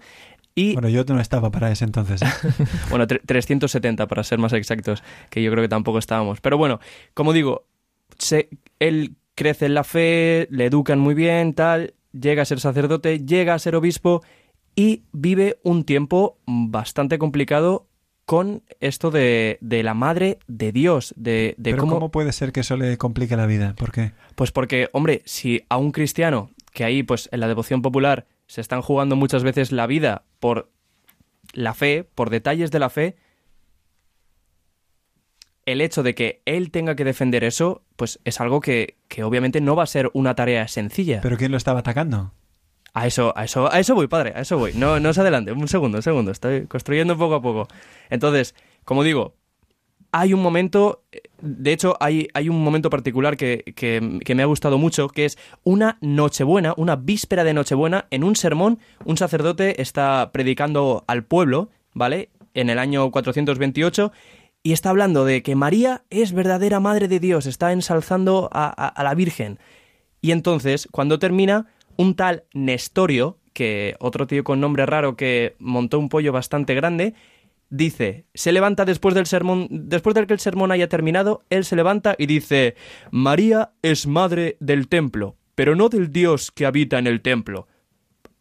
Y, 0.56 0.74
Bueno, 0.74 0.89
yo 0.89 1.04
no 1.06 1.20
estaba 1.20 1.50
para 1.52 1.72
ese 1.72 1.84
entonces. 1.86 2.22
¿eh? 2.22 2.26
bueno, 2.89 3.08
tre- 3.08 3.22
370 3.26 4.08
para 4.08 4.24
ser 4.24 4.38
más 4.39 4.54
exactos, 4.54 5.04
que 5.30 5.42
yo 5.42 5.52
creo 5.52 5.63
que 5.63 5.70
tampoco 5.70 5.98
estábamos. 6.00 6.42
Pero 6.42 6.58
bueno, 6.58 6.80
como 7.13 7.34
digo, 7.34 7.66
se- 8.18 8.50
él 8.80 9.16
crece 9.36 9.66
en 9.66 9.74
la 9.74 9.84
fe, 9.84 10.48
le 10.52 10.66
educan 10.66 11.00
muy 11.00 11.16
bien, 11.16 11.54
tal, 11.54 11.96
llega 12.12 12.44
a 12.44 12.46
ser 12.46 12.60
sacerdote, 12.60 13.26
llega 13.26 13.56
a 13.56 13.60
ser 13.60 13.76
obispo 13.76 14.22
y 14.76 15.04
vive 15.12 15.58
un 15.63 15.84
tiempo 15.86 16.38
bastante 16.46 17.18
complicado 17.18 17.88
con 18.26 18.62
esto 18.80 19.12
de, 19.12 19.58
de 19.60 19.84
la 19.84 19.94
madre 19.96 20.38
de 20.48 20.72
Dios, 20.72 21.13
de, 21.18 21.56
de 21.58 21.72
Pero 21.72 21.82
cómo... 21.84 21.94
¿cómo 21.96 22.12
puede 22.12 22.32
ser 22.32 22.52
que 22.52 22.62
eso 22.62 22.78
le 22.78 22.98
complique 22.98 23.36
la 23.36 23.46
vida? 23.48 23.74
¿Por 23.76 23.92
qué? 23.92 24.12
Pues 24.36 24.52
porque, 24.52 24.88
hombre, 24.94 25.24
si 25.26 25.63
a 25.68 25.78
un 25.78 25.92
cristiano, 25.92 26.52
que 26.72 26.84
ahí, 26.86 27.04
pues 27.04 27.28
en 27.32 27.39
la 27.42 27.48
devoción 27.48 27.82
popular, 27.82 28.26
se 28.47 28.62
están 28.62 28.82
jugando 28.82 29.15
muchas 29.15 29.43
veces 29.43 29.71
la 29.71 29.88
vida 29.88 30.23
por 30.39 30.71
la 31.53 31.73
fe, 31.73 32.03
por 32.03 32.29
detalles 32.29 32.71
de 32.71 32.79
la 32.79 32.89
fe, 32.89 33.15
el 35.65 35.82
hecho 35.82 36.03
de 36.03 36.13
que 36.15 36.41
él 36.45 36.71
tenga 36.71 36.95
que 36.95 37.06
defender 37.06 37.43
eso, 37.43 37.84
pues 37.95 38.19
es 38.25 38.41
algo 38.41 38.60
que, 38.60 38.97
que 39.08 39.23
obviamente 39.23 39.62
no 39.62 39.75
va 39.75 39.84
a 39.84 39.88
ser 39.88 40.10
una 40.13 40.36
tarea 40.36 40.67
sencilla. 40.67 41.21
¿Pero 41.21 41.38
quién 41.38 41.51
lo 41.51 41.58
estaba 41.58 41.79
atacando? 41.79 42.34
A 42.93 43.08
eso, 43.08 43.34
a 43.36 43.45
eso, 43.45 43.71
a 43.71 43.79
eso 43.79 43.95
voy, 43.95 44.08
padre, 44.08 44.34
a 44.36 44.41
eso 44.41 44.58
voy. 44.58 44.73
No, 44.73 44.99
no 44.99 45.13
se 45.13 45.21
adelante, 45.21 45.51
un 45.51 45.67
segundo, 45.67 45.97
un 45.97 46.03
segundo. 46.03 46.32
Estoy 46.32 46.67
construyendo 46.67 47.17
poco 47.17 47.36
a 47.36 47.41
poco. 47.41 47.67
Entonces, 48.10 48.56
como 48.84 49.03
digo, 49.03 49.36
hay 50.13 50.34
un 50.34 50.41
momento, 50.41 51.04
de 51.41 51.73
hecho, 51.73 51.97
hay, 51.99 52.28
hay 52.34 52.47
un 52.47 52.63
momento 52.63 52.89
particular 52.89 53.36
que, 53.36 53.73
que- 53.76 54.19
que 54.23 54.36
me 54.36 54.43
ha 54.43 54.45
gustado 54.45 54.78
mucho, 54.78 55.10
que 55.10 55.26
es 55.26 55.38
una 55.63 55.97
Nochebuena, 56.02 56.73
una 56.78 56.95
víspera 56.95 57.43
de 57.43 57.54
Nochebuena, 57.54 58.06
en 58.12 58.23
un 58.23 58.36
sermón, 58.36 58.80
un 59.04 59.17
sacerdote 59.17 59.82
está 59.82 60.30
predicando 60.32 61.04
al 61.08 61.26
pueblo, 61.26 61.69
¿vale? 61.93 62.30
En 62.54 62.69
el 62.69 62.80
año 62.80 63.12
428, 63.12 64.12
y 64.62 64.71
está 64.71 64.91
hablando 64.91 65.26
de 65.26 65.43
que 65.43 65.56
María 65.56 66.04
es 66.10 66.32
verdadera 66.32 66.80
Madre 66.80 67.08
de 67.10 67.19
Dios, 67.19 67.45
está 67.47 67.73
ensalzando 67.73 68.49
a, 68.54 68.65
a- 68.67 68.88
a 68.88 69.04
la 69.04 69.15
Virgen. 69.15 69.60
Y 70.21 70.32
entonces, 70.32 70.88
cuando 70.91 71.19
termina, 71.19 71.65
un 71.97 72.15
tal 72.15 72.43
Nestorio, 72.54 73.38
que 73.54 73.95
otro 73.99 74.26
tío 74.26 74.43
con 74.43 74.60
nombre 74.62 74.86
raro 74.86 75.15
que 75.15 75.56
montó 75.60 75.99
un 75.99 76.10
pollo 76.10 76.32
bastante 76.32 76.73
grande, 76.76 77.13
dice, 77.75 78.25
se 78.33 78.51
levanta 78.51 78.86
después 78.86 79.15
del 79.15 79.25
sermón, 79.25 79.67
después 79.71 80.13
de 80.13 80.25
que 80.27 80.33
el 80.33 80.39
sermón 80.39 80.71
haya 80.71 80.88
terminado, 80.88 81.43
él 81.49 81.65
se 81.65 81.75
levanta 81.75 82.15
y 82.17 82.27
dice, 82.27 82.75
María 83.12 83.71
es 83.81 84.05
madre 84.07 84.57
del 84.59 84.88
templo, 84.88 85.36
pero 85.55 85.75
no 85.75 85.89
del 85.89 86.12
Dios 86.12 86.51
que 86.51 86.65
habita 86.65 86.99
en 86.99 87.07
el 87.07 87.21
templo. 87.21 87.67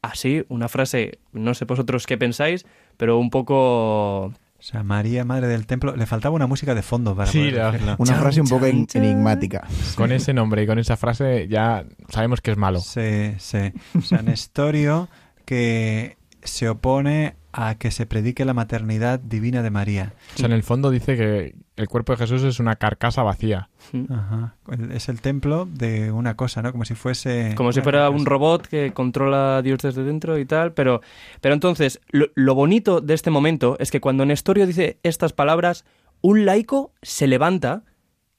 Así, 0.02 0.44
una 0.48 0.68
frase, 0.68 1.20
no 1.32 1.54
sé 1.54 1.64
vosotros 1.64 2.06
qué 2.06 2.18
pensáis, 2.18 2.66
pero 2.96 3.18
un 3.18 3.30
poco... 3.30 4.24
O 4.26 4.64
sea, 4.64 4.84
María, 4.84 5.24
Madre 5.24 5.48
del 5.48 5.66
Templo. 5.66 5.96
Le 5.96 6.06
faltaba 6.06 6.36
una 6.36 6.46
música 6.46 6.72
de 6.76 6.82
fondo 6.82 7.16
para 7.16 7.28
Sí, 7.28 7.38
poder 7.50 7.82
la-. 7.82 7.96
Una 7.98 8.14
frase 8.14 8.40
un 8.40 8.46
poco 8.46 8.66
en- 8.66 8.86
enigmática. 8.94 9.66
Con 9.96 10.12
ese 10.12 10.32
nombre 10.32 10.62
y 10.62 10.66
con 10.68 10.78
esa 10.78 10.96
frase 10.96 11.48
ya 11.48 11.84
sabemos 12.10 12.40
que 12.40 12.52
es 12.52 12.56
malo. 12.56 12.78
Sí, 12.80 13.32
sí. 13.38 13.58
O 13.98 14.02
sea, 14.02 14.22
Nestorio 14.22 15.08
que 15.44 16.16
se 16.42 16.68
opone 16.68 17.37
a 17.52 17.74
que 17.76 17.90
se 17.90 18.07
predique 18.07 18.44
la 18.44 18.55
maternidad 18.55 19.20
divina 19.20 19.62
de 19.62 19.70
María. 19.70 20.14
O 20.35 20.38
sea, 20.38 20.46
en 20.46 20.52
el 20.52 20.62
fondo 20.62 20.90
dice 20.90 21.16
que, 21.16 21.55
el 21.76 21.88
cuerpo 21.88 22.12
de 22.12 22.18
Jesús 22.18 22.42
es 22.42 22.61
una 22.61 22.76
carcasa 22.76 23.22
vacía. 23.22 23.68
Ajá. 24.11 24.57
Es 24.92 25.09
el 25.09 25.20
templo 25.20 25.66
de 25.66 26.12
una 26.12 26.37
cosa, 26.37 26.62
¿no? 26.62 26.70
Como 26.72 26.85
si 26.85 26.94
fuese... 26.94 27.55
Como 27.57 27.72
si 27.72 27.81
fuera 27.81 28.00
carcasa. 28.00 28.18
un 28.18 28.26
robot 28.26 28.66
que 28.66 28.92
controla 28.92 29.59
a 29.59 29.62
Dios 29.62 29.78
desde 29.81 30.05
dentro 30.05 30.38
y 30.38 30.44
tal, 30.44 30.72
pero, 30.72 31.00
pero 31.40 31.55
entonces, 31.55 32.00
lo, 32.11 32.26
lo 32.35 32.55
bonito 32.55 33.00
de 33.00 33.14
este 33.14 33.31
momento 33.31 33.76
es 33.78 33.90
que 33.90 34.00
cuando 34.00 34.24
Nestorio 34.26 34.66
dice 34.66 34.98
estas 35.02 35.33
palabras, 35.33 35.85
un 36.20 36.44
laico 36.44 36.92
se 37.02 37.26
levanta 37.26 37.85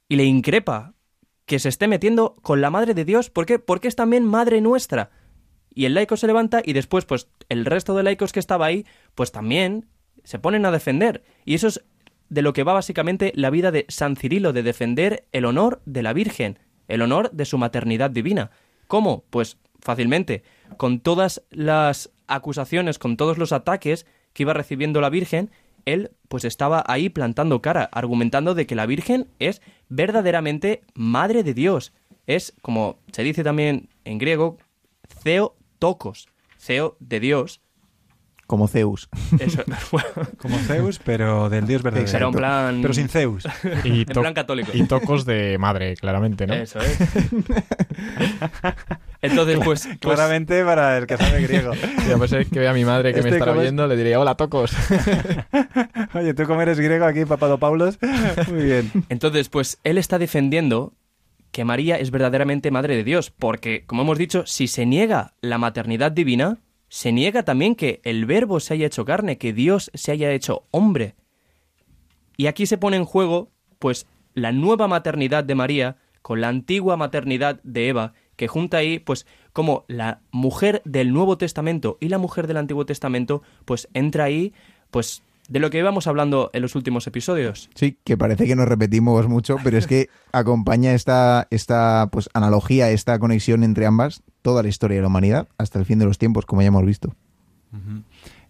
y 0.08 0.16
le 0.16 0.26
increpa 0.26 0.94
que 1.46 1.60
se 1.60 1.70
esté 1.70 1.88
metiendo 1.88 2.36
con 2.42 2.62
la 2.62 2.70
Madre 2.70 2.94
de 2.94 3.06
Dios. 3.06 3.30
¿Por 3.30 3.46
qué? 3.46 3.60
Porque 3.60 3.88
es 3.88 3.96
también 3.96 4.26
Madre 4.26 4.62
nuestra. 4.62 5.10
Y 5.74 5.86
el 5.86 5.94
laico 5.94 6.18
se 6.18 6.28
levanta 6.28 6.62
y 6.64 6.74
después, 6.74 7.06
pues, 7.06 7.28
el 7.50 7.66
resto 7.66 7.96
de 7.96 8.04
laicos 8.04 8.32
que 8.32 8.40
estaba 8.40 8.66
ahí, 8.66 8.86
pues 9.16 9.32
también 9.32 9.88
se 10.24 10.40
ponen 10.40 10.66
a 10.66 10.72
defender. 10.72 11.24
Y 11.46 11.56
eso 11.56 11.68
es 11.68 11.84
de 12.30 12.42
lo 12.42 12.54
que 12.54 12.64
va 12.64 12.74
básicamente 12.74 13.32
la 13.36 13.50
vida 13.50 13.72
de 13.72 13.86
San 13.90 14.16
Cirilo, 14.16 14.54
de 14.54 14.64
defender 14.64 15.26
el 15.32 15.46
honor 15.46 15.82
de 15.86 16.04
la 16.04 16.14
Virgen, 16.14 16.60
el 16.88 17.02
honor 17.02 17.32
de 17.32 17.46
su 17.46 17.58
maternidad 17.58 18.12
divina. 18.12 18.52
¿Cómo? 18.88 19.24
Pues 19.30 19.58
fácilmente, 19.80 20.44
con 20.78 21.00
todas 21.00 21.44
las 21.50 22.12
acusaciones, 22.28 23.00
con 23.00 23.18
todos 23.18 23.38
los 23.38 23.52
ataques 23.52 24.06
que 24.34 24.44
iba 24.44 24.54
recibiendo 24.54 25.02
la 25.02 25.10
Virgen, 25.10 25.52
él 25.86 26.12
pues 26.28 26.46
estaba 26.46 26.84
ahí 26.88 27.10
plantando 27.10 27.62
cara, 27.62 27.90
argumentando 27.92 28.56
de 28.56 28.66
que 28.66 28.76
la 28.76 28.86
Virgen 28.86 29.28
es 29.40 29.62
verdaderamente 29.90 30.82
Madre 30.94 31.44
de 31.44 31.54
Dios. 31.54 31.94
Es, 32.26 32.54
como 32.62 32.98
se 33.12 33.24
dice 33.24 33.44
también 33.44 33.90
en 34.06 34.18
griego, 34.18 34.58
Theotokos, 35.88 36.30
Theo 36.66 36.96
de 37.02 37.20
Dios. 37.20 37.60
Como 38.48 38.68
Zeus. 38.70 39.10
Eso, 39.40 39.64
Como 40.38 40.58
Zeus, 40.60 41.00
pero 41.04 41.50
del 41.50 41.68
dios 41.68 41.82
verdadero. 41.84 42.16
Era 42.18 42.28
un 42.30 42.34
plan... 42.34 42.80
Pero 42.82 42.94
sin 42.94 43.10
Zeus. 43.10 43.44
Y, 43.84 44.02
En 44.02 44.06
plan 44.06 44.34
católico. 44.34 44.72
y 44.74 44.84
tocos 44.86 45.26
de 45.26 45.58
madre, 45.58 45.96
claramente, 45.98 46.48
¿no? 46.48 46.54
Eso 46.54 46.80
es. 46.80 46.98
Entonces, 49.22 49.56
pues, 49.64 49.86
pues, 49.88 49.98
Claramente 50.00 50.64
para 50.64 50.98
el 50.98 51.06
que 51.08 51.18
sabe 51.18 51.42
griego. 51.42 51.72
Y 52.08 52.12
a 52.12 52.18
pesar 52.18 52.46
que 52.46 52.60
vea 52.60 52.72
a 52.72 52.74
mi 52.74 52.86
madre 52.86 53.14
que 53.14 53.22
me 53.22 53.30
Este 53.30 53.40
estará 53.40 53.54
es- 53.56 53.62
viendo, 53.62 53.86
le 53.88 53.96
diría, 53.98 54.20
hola, 54.20 54.36
tocos. 54.36 54.74
Oye, 56.14 56.34
tú 56.34 56.44
como 56.46 56.62
eres 56.62 56.80
griego 56.80 57.06
aquí, 57.06 57.26
Papadopoulos. 57.26 57.98
Muy 58.50 58.64
bien. 58.64 58.92
entonces, 59.10 59.50
pues 59.50 59.80
él 59.84 59.98
está 59.98 60.18
defendiendo 60.20 60.94
que 61.54 61.64
María 61.64 61.98
es 61.98 62.12
verdaderamente 62.12 62.72
madre 62.72 62.98
de 62.98 63.04
Dios, 63.04 63.30
porque, 63.30 63.86
como 63.86 64.02
hemos 64.02 64.18
dicho, 64.18 64.44
si 64.46 64.68
se 64.68 64.88
niega 64.88 65.36
la 65.40 65.60
maternidad 65.60 66.12
divina, 66.12 66.58
se 66.90 67.12
niega 67.12 67.44
también 67.44 67.76
que 67.76 68.02
el 68.04 68.26
verbo 68.26 68.60
se 68.60 68.74
haya 68.74 68.88
hecho 68.88 69.06
carne, 69.06 69.38
que 69.38 69.54
Dios 69.54 69.92
se 69.94 70.12
haya 70.12 70.32
hecho 70.32 70.66
hombre. 70.72 71.16
Y 72.38 72.48
aquí 72.48 72.66
se 72.66 72.80
pone 72.80 72.98
en 72.98 73.06
juego, 73.06 73.52
pues, 73.78 74.08
la 74.34 74.52
nueva 74.52 74.88
maternidad 74.88 75.44
de 75.44 75.54
María 75.54 75.98
con 76.24 76.42
la 76.42 76.48
antigua 76.48 76.98
maternidad 76.98 77.62
de 77.64 77.88
Eva, 77.88 78.14
que 78.36 78.48
junta 78.48 78.78
ahí, 78.78 78.98
pues, 78.98 79.28
como 79.54 79.86
la 79.88 80.22
mujer 80.32 80.82
del 80.86 81.14
Nuevo 81.14 81.38
Testamento 81.38 81.98
y 82.02 82.10
la 82.10 82.18
mujer 82.18 82.48
del 82.48 82.58
Antiguo 82.58 82.88
Testamento, 82.88 83.44
pues 83.66 83.88
entra 83.94 84.24
ahí, 84.24 84.54
pues, 84.90 85.22
de 85.50 85.60
lo 85.60 85.70
que 85.70 85.80
íbamos 85.80 86.08
hablando 86.08 86.50
en 86.54 86.62
los 86.62 86.76
últimos 86.76 87.06
episodios. 87.08 87.70
Sí, 87.76 87.98
que 88.04 88.18
parece 88.18 88.48
que 88.48 88.56
nos 88.56 88.68
repetimos 88.68 89.28
mucho, 89.28 89.58
pero 89.64 89.78
es 89.78 89.88
que 89.88 90.10
acompaña 90.32 90.94
esta, 90.94 91.48
esta 91.52 92.10
pues, 92.12 92.30
analogía, 92.34 92.90
esta 92.92 93.20
conexión 93.20 93.64
entre 93.64 93.86
ambas, 93.86 94.24
toda 94.42 94.64
la 94.64 94.70
historia 94.70 94.98
de 94.98 95.02
la 95.02 95.08
humanidad 95.08 95.48
hasta 95.58 95.80
el 95.80 95.86
fin 95.86 96.00
de 96.00 96.06
los 96.06 96.18
tiempos, 96.18 96.46
como 96.46 96.62
ya 96.62 96.70
hemos 96.70 96.86
visto. 96.86 97.16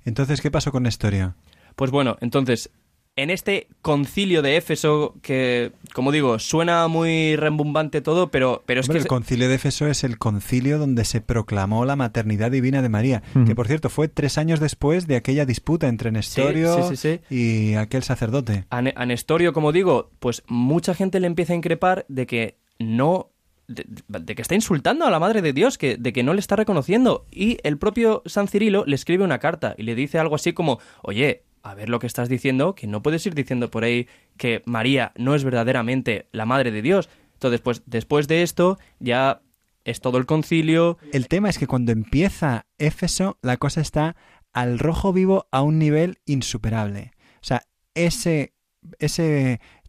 Entonces, 0.06 0.42
¿qué 0.42 0.52
pasó 0.52 0.72
con 0.72 0.84
Nestorio? 0.84 1.36
Pues 1.76 1.92
bueno, 1.92 2.18
entonces, 2.20 2.70
en 3.16 3.30
este 3.30 3.68
concilio 3.82 4.42
de 4.42 4.58
Éfeso, 4.58 5.16
que, 5.22 5.72
como 5.94 6.12
digo, 6.12 6.40
suena 6.40 6.88
muy 6.88 7.36
rembumbante 7.36 8.02
todo, 8.02 8.32
pero, 8.32 8.64
pero 8.66 8.82
es 8.82 8.88
Hombre, 8.90 9.00
que... 9.00 9.04
el 9.04 9.08
concilio 9.08 9.50
de 9.50 9.56
Éfeso 9.56 9.88
es 9.88 10.04
el 10.04 10.18
concilio 10.18 10.80
donde 10.80 11.06
se 11.06 11.22
proclamó 11.22 11.86
la 11.86 11.96
maternidad 11.96 12.50
divina 12.50 12.82
de 12.82 12.90
María, 12.90 13.22
que 13.46 13.54
por 13.56 13.68
cierto 13.68 13.90
fue 13.90 14.08
tres 14.08 14.38
años 14.38 14.60
después 14.60 15.06
de 15.06 15.16
aquella 15.16 15.46
disputa 15.46 15.88
entre 15.88 16.12
Nestorio 16.12 16.90
sí, 16.90 16.96
sí, 16.96 17.20
sí. 17.30 17.36
y 17.36 17.74
aquel 17.76 18.02
sacerdote. 18.04 18.66
A, 18.72 18.82
Ne- 18.82 18.94
a 18.96 19.06
Nestorio, 19.06 19.54
como 19.54 19.72
digo, 19.72 20.10
pues 20.20 20.42
mucha 20.48 20.96
gente 20.96 21.20
le 21.20 21.28
empieza 21.28 21.54
a 21.54 21.58
increpar 21.58 22.06
de 22.10 22.26
que 22.26 22.58
no. 22.80 23.30
De, 23.66 23.86
de 24.10 24.36
que 24.36 24.42
está 24.42 24.56
insultando 24.56 25.06
a 25.06 25.10
la 25.10 25.20
madre 25.20 25.42
de 25.42 25.54
Dios, 25.54 25.78
que, 25.78 25.96
de 25.96 26.12
que 26.12 26.22
no 26.22 26.34
le 26.34 26.42
está 26.42 26.58
reconociendo. 26.58 27.26
Y 27.32 27.60
el 27.64 27.78
propio 27.78 28.22
San 28.26 28.50
Cirilo 28.50 28.84
le 28.86 28.96
escribe 28.96 29.24
una 29.24 29.40
carta 29.40 29.74
y 29.78 29.84
le 29.84 29.96
dice 29.96 30.20
algo 30.20 30.36
así 30.36 30.52
como: 30.52 30.80
Oye, 31.02 31.44
a 31.64 31.74
ver 31.74 31.90
lo 31.90 32.00
que 32.00 32.08
estás 32.08 32.30
diciendo, 32.30 32.76
que 32.76 32.88
no 32.88 33.02
puedes 33.02 33.26
ir 33.26 33.34
diciendo 33.34 33.72
por 33.72 33.86
ahí 33.86 34.08
que 34.38 34.62
María 34.66 35.14
no 35.16 35.34
es 35.34 35.44
verdaderamente 35.44 36.28
la 36.32 36.46
madre 36.46 36.72
de 36.72 36.82
Dios. 36.82 37.10
Entonces, 37.34 37.62
pues 37.62 37.82
después 37.86 38.28
de 38.28 38.44
esto, 38.44 38.78
ya 39.00 39.42
es 39.86 40.02
todo 40.02 40.18
el 40.18 40.26
concilio. 40.26 40.98
El 41.12 41.28
tema 41.28 41.50
es 41.50 41.58
que 41.58 41.68
cuando 41.68 41.92
empieza 41.92 42.66
Éfeso, 42.78 43.38
la 43.42 43.58
cosa 43.58 43.82
está 43.82 44.16
al 44.52 44.78
rojo 44.78 45.14
vivo 45.14 45.48
a 45.52 45.62
un 45.62 45.80
nivel 45.80 46.20
insuperable. 46.26 47.12
O 47.42 47.46
sea, 47.46 47.64
ese, 47.96 48.52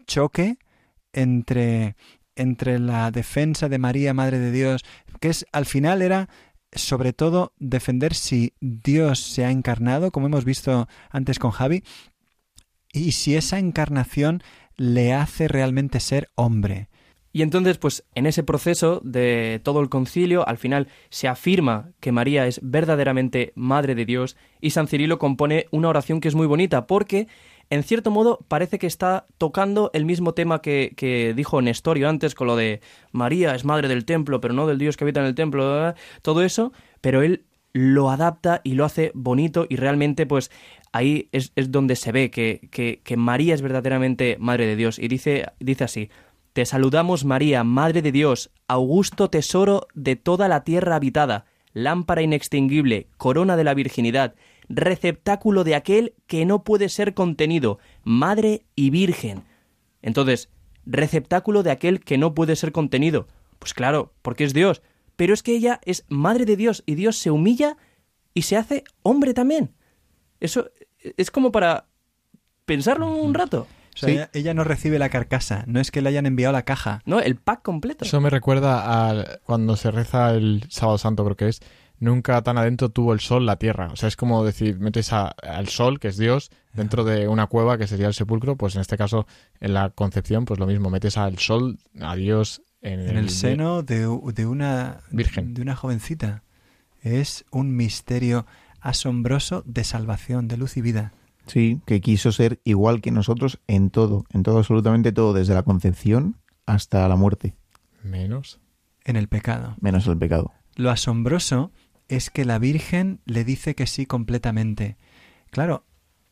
choque 0.07 0.57
entre, 1.13 1.97
entre 2.37 2.79
la 2.79 3.11
defensa 3.11 3.69
de 3.69 3.79
María, 3.79 4.15
Madre 4.15 4.39
de 4.39 4.53
Dios, 4.53 4.85
que 5.21 5.29
es 5.29 5.47
al 5.53 5.67
final 5.67 6.03
era 6.03 6.29
sobre 6.75 7.13
todo 7.13 7.53
defender 7.59 8.15
si 8.15 8.53
Dios 8.61 9.21
se 9.21 9.45
ha 9.45 9.51
encarnado, 9.51 10.11
como 10.11 10.27
hemos 10.27 10.45
visto 10.45 10.89
antes 11.11 11.39
con 11.39 11.51
Javi, 11.51 11.83
y 12.93 13.13
si 13.13 13.37
esa 13.37 13.59
encarnación 13.59 14.43
le 14.77 15.13
hace 15.13 15.49
realmente 15.49 16.01
ser 16.01 16.31
hombre. 16.35 16.89
Y 17.33 17.43
entonces, 17.43 17.79
pues 17.79 18.05
en 18.15 18.27
ese 18.27 18.45
proceso 18.45 19.01
de 19.03 19.61
todo 19.65 19.81
el 19.81 19.89
concilio, 19.89 20.47
al 20.47 20.57
final 20.57 20.87
se 21.11 21.27
afirma 21.27 21.91
que 21.99 22.13
María 22.13 22.47
es 22.47 22.61
verdaderamente 22.63 23.53
Madre 23.57 23.97
de 23.97 24.05
Dios 24.05 24.37
y 24.61 24.71
San 24.71 24.87
Cirilo 24.87 25.19
compone 25.19 25.67
una 25.73 25.89
oración 25.89 26.21
que 26.21 26.29
es 26.29 26.37
muy 26.37 26.47
bonita 26.47 26.87
porque, 26.87 27.27
en 27.71 27.83
cierto 27.83 28.11
modo, 28.11 28.39
parece 28.49 28.79
que 28.79 28.87
está 28.87 29.27
tocando 29.39 29.91
el 29.95 30.05
mismo 30.05 30.35
tema 30.35 30.63
que, 30.63 30.95
que 30.97 31.35
dijo 31.35 31.61
Nestorio 31.63 32.09
antes 32.09 32.35
con 32.35 32.47
lo 32.47 32.57
de 32.57 32.81
María 33.13 33.55
es 33.55 33.65
Madre 33.65 33.89
del 33.89 34.05
templo, 34.05 34.41
pero 34.41 34.55
no 34.55 34.67
del 34.67 34.79
Dios 34.79 34.97
que 34.97 35.05
habita 35.05 35.21
en 35.21 35.27
el 35.27 35.35
templo, 35.35 35.95
todo 36.23 36.43
eso, 36.43 36.73
pero 37.01 37.23
él 37.23 37.45
lo 37.73 38.11
adapta 38.11 38.61
y 38.63 38.75
lo 38.75 38.85
hace 38.85 39.11
bonito 39.15 39.67
y 39.69 39.77
realmente 39.77 40.27
pues 40.27 40.51
ahí 40.93 41.29
es, 41.33 41.53
es 41.57 41.73
donde 41.73 41.97
se 41.97 42.13
ve 42.13 42.31
que, 42.31 42.69
que, 42.71 43.01
que 43.03 43.17
María 43.17 43.55
es 43.55 43.63
verdaderamente 43.63 44.37
Madre 44.39 44.67
de 44.67 44.77
Dios. 44.77 44.99
Y 44.99 45.09
dice, 45.09 45.47
dice 45.59 45.85
así, 45.85 46.11
te 46.53 46.65
saludamos 46.67 47.25
María, 47.25 47.65
Madre 47.65 48.01
de 48.01 48.13
Dios, 48.13 48.53
augusto 48.69 49.29
tesoro 49.29 49.89
de 49.95 50.15
toda 50.15 50.47
la 50.47 50.63
tierra 50.63 50.95
habitada, 50.95 51.47
lámpara 51.73 52.23
inextinguible, 52.23 53.09
corona 53.17 53.57
de 53.57 53.65
la 53.65 53.75
virginidad, 53.75 54.37
receptáculo 54.69 55.65
de 55.65 55.75
aquel 55.75 56.15
que 56.27 56.45
no 56.47 56.65
puede 56.65 56.89
ser 56.89 57.15
contenido, 57.15 57.79
Madre 58.03 58.65
y 58.75 58.91
Virgen. 58.91 59.45
Entonces, 60.03 60.49
receptáculo 60.87 61.63
de 61.63 61.71
aquel 61.71 62.01
que 62.01 62.19
no 62.19 62.35
puede 62.35 62.57
ser 62.57 62.73
contenido. 62.73 63.27
Pues 63.59 63.75
claro, 63.75 64.13
porque 64.23 64.45
es 64.45 64.53
Dios. 64.55 64.83
Pero 65.17 65.33
es 65.33 65.43
que 65.43 65.55
ella 65.55 65.81
es 65.85 66.05
Madre 66.09 66.45
de 66.45 66.57
Dios 66.57 66.83
y 66.87 66.95
Dios 66.97 67.17
se 67.19 67.31
humilla 67.31 67.77
y 68.35 68.43
se 68.43 68.57
hace 68.57 68.85
hombre 69.03 69.33
también. 69.33 69.73
Eso 70.41 70.71
es 71.17 71.31
como 71.31 71.53
para 71.53 71.87
pensarlo 72.65 73.09
un 73.09 73.35
rato. 73.35 73.67
O 73.95 73.97
sea, 73.97 74.09
Sí. 74.09 74.15
ella, 74.15 74.31
ella 74.33 74.55
no 74.55 74.65
recibe 74.65 74.99
la 74.99 75.09
carcasa, 75.09 75.63
no 75.69 75.79
es 75.79 75.93
que 75.93 76.03
le 76.03 76.09
hayan 76.09 76.27
enviado 76.27 76.53
la 76.53 76.65
caja. 76.65 77.01
¿No? 77.07 77.21
El 77.21 77.37
pack 77.37 77.63
completo. 77.63 78.05
Eso 78.05 78.21
me 78.21 78.29
recuerda 78.29 78.83
a 79.11 79.39
cuando 79.45 79.77
se 79.77 79.93
reza 79.93 80.33
el 80.33 80.65
sábado 80.69 80.99
santo, 80.99 81.25
creo 81.25 81.37
que 81.37 81.49
es, 81.49 81.61
nunca 82.05 82.41
tan 82.43 82.59
adentro 82.59 82.89
tuvo 82.91 83.13
el 83.13 83.21
sol 83.21 83.47
la 83.47 83.57
tierra. 83.57 83.89
O 83.93 83.97
sea, 83.97 84.09
es 84.09 84.17
como 84.17 84.45
decir, 84.45 84.79
metes 84.79 85.13
a- 85.13 85.29
al 85.29 85.69
sol, 85.69 85.99
que 85.99 86.09
es 86.09 86.17
Dios, 86.17 86.51
dentro 86.73 87.03
de 87.05 87.27
una 87.29 87.47
cueva, 87.49 87.79
que 87.79 87.87
sería 87.87 88.07
el 88.07 88.15
sepulcro, 88.15 88.57
pues 88.57 88.75
en 88.77 88.81
este 88.83 88.97
caso, 88.97 89.27
en 89.61 89.75
la 89.75 89.91
concepción, 89.91 90.45
pues 90.45 90.61
lo 90.61 90.67
mismo, 90.67 90.91
metes 90.91 91.17
al 91.17 91.39
sol, 91.39 91.79
a 92.01 92.15
Dios 92.15 92.63
en, 92.81 93.01
en 93.09 93.17
el 93.17 93.31
seno 93.31 93.83
de, 93.83 94.07
de 94.35 94.47
una 94.47 94.99
Virgen. 95.11 95.55
de 95.55 95.63
una 95.63 95.75
jovencita. 95.75 96.43
Es 97.03 97.45
un 97.51 97.75
misterio 97.77 98.47
asombroso 98.81 99.63
de 99.67 99.85
salvación, 99.85 100.47
de 100.49 100.57
luz 100.59 100.77
y 100.77 100.83
vida. 100.83 101.13
Sí, 101.47 101.81
que 101.87 102.01
quiso 102.01 102.33
ser 102.33 102.61
igual 102.65 103.01
que 103.03 103.11
nosotros 103.11 103.59
en 103.67 103.91
todo, 103.91 104.25
en 104.33 104.43
todo, 104.43 104.59
absolutamente 104.59 105.13
todo, 105.13 105.33
desde 105.35 105.53
la 105.55 105.63
concepción 105.63 106.37
hasta 106.67 107.07
la 107.09 107.17
muerte, 107.17 107.55
Menos. 108.03 108.61
en 109.05 109.17
el 109.17 109.29
pecado. 109.29 109.77
menos 109.81 110.07
el 110.07 110.17
pecado. 110.17 110.53
Lo 110.77 110.91
asombroso 110.91 111.71
es 112.09 112.31
que 112.31 112.45
la 112.45 112.59
Virgen 112.59 113.21
le 113.25 113.45
dice 113.45 113.75
que 113.75 113.87
sí 113.87 114.07
completamente. 114.07 114.97
Claro, 115.51 115.85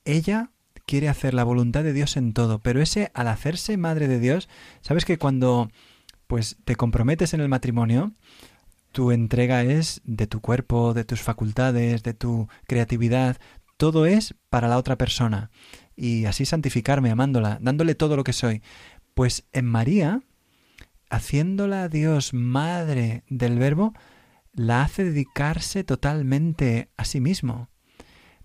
ella 0.05 0.51
quiere 0.87 1.09
hacer 1.09 1.35
la 1.35 1.45
voluntad 1.45 1.85
de 1.85 1.93
Dios 1.93 2.17
en 2.17 2.33
todo, 2.33 2.59
pero 2.59 2.81
ese 2.81 3.11
al 3.15 3.29
hacerse 3.29 3.77
madre 3.77 4.09
de 4.09 4.19
Dios, 4.19 4.49
sabes 4.81 5.05
que 5.05 5.19
cuando 5.19 5.71
pues 6.27 6.57
te 6.65 6.77
comprometes 6.77 7.35
en 7.35 7.41
el 7.41 7.49
matrimonio, 7.49 8.13
tu 8.93 9.11
entrega 9.11 9.63
es 9.63 10.01
de 10.05 10.27
tu 10.27 10.41
cuerpo, 10.41 10.95
de 10.95 11.05
tus 11.05 11.21
facultades, 11.21 12.03
de 12.03 12.15
tu 12.15 12.49
creatividad, 12.67 13.39
todo 13.77 14.07
es 14.07 14.35
para 14.51 14.69
la 14.69 14.79
otra 14.79 14.97
persona. 14.97 15.51
y 15.95 16.25
así 16.25 16.47
santificarme 16.47 17.11
amándola, 17.11 17.59
dándole 17.61 17.95
todo 17.95 18.17
lo 18.17 18.25
que 18.25 18.33
soy. 18.33 18.63
Pues 19.15 19.45
en 19.53 19.67
María, 19.67 20.23
haciéndola 21.11 21.89
Dios 21.89 22.33
madre 22.33 23.25
del 23.29 23.59
Verbo, 23.59 23.93
la 24.53 24.83
hace 24.83 25.05
dedicarse 25.05 25.85
totalmente 25.85 26.91
a 26.97 27.05
sí 27.05 27.21
mismo. 27.21 27.71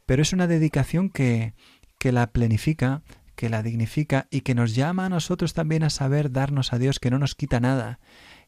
Pero 0.05 0.21
es 0.21 0.33
una 0.33 0.47
dedicación 0.47 1.09
que, 1.09 1.53
que 1.99 2.11
la 2.11 2.31
plenifica, 2.31 3.03
que 3.35 3.49
la 3.49 3.61
dignifica 3.61 4.27
y 4.31 4.41
que 4.41 4.55
nos 4.55 4.73
llama 4.73 5.05
a 5.05 5.09
nosotros 5.09 5.53
también 5.53 5.83
a 5.83 5.89
saber 5.89 6.31
darnos 6.31 6.73
a 6.73 6.79
Dios, 6.79 6.99
que 6.99 7.11
no 7.11 7.19
nos 7.19 7.35
quita 7.35 7.59
nada 7.59 7.99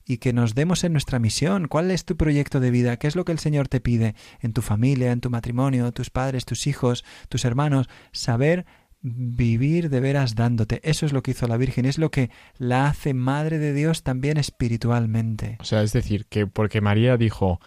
y 0.06 0.18
que 0.18 0.34
nos 0.34 0.56
demos 0.56 0.84
en 0.84 0.94
nuestra 0.94 1.20
misión. 1.20 1.68
¿Cuál 1.68 1.92
es 1.92 2.04
tu 2.04 2.18
proyecto 2.18 2.60
de 2.60 2.72
vida? 2.72 2.98
¿Qué 2.98 3.08
es 3.08 3.16
lo 3.16 3.26
que 3.26 3.32
el 3.32 3.40
Señor 3.40 3.68
te 3.68 3.80
pide 3.80 4.16
en 4.40 4.54
tu 4.54 4.64
familia, 4.64 5.12
en 5.12 5.22
tu 5.22 5.30
matrimonio, 5.30 5.92
tus 5.92 6.10
padres, 6.10 6.46
tus 6.46 6.66
hijos, 6.66 7.06
tus 7.30 7.46
hermanos? 7.46 7.88
Saber 8.12 8.66
vivir 9.02 9.90
de 9.90 10.00
veras 10.00 10.36
dándote. 10.36 10.82
Eso 10.84 11.06
es 11.06 11.14
lo 11.14 11.24
que 11.24 11.32
hizo 11.32 11.48
la 11.48 11.58
Virgen, 11.58 11.86
es 11.86 11.98
lo 11.98 12.12
que 12.12 12.30
la 12.58 12.88
hace 12.88 13.14
Madre 13.14 13.58
de 13.58 13.74
Dios 13.74 14.04
también 14.04 14.38
espiritualmente. 14.38 15.58
O 15.60 15.64
sea, 15.64 15.82
es 15.84 15.94
decir, 15.94 16.26
que 16.26 16.48
porque 16.48 16.82
María 16.82 17.18
dijo, 17.18 17.60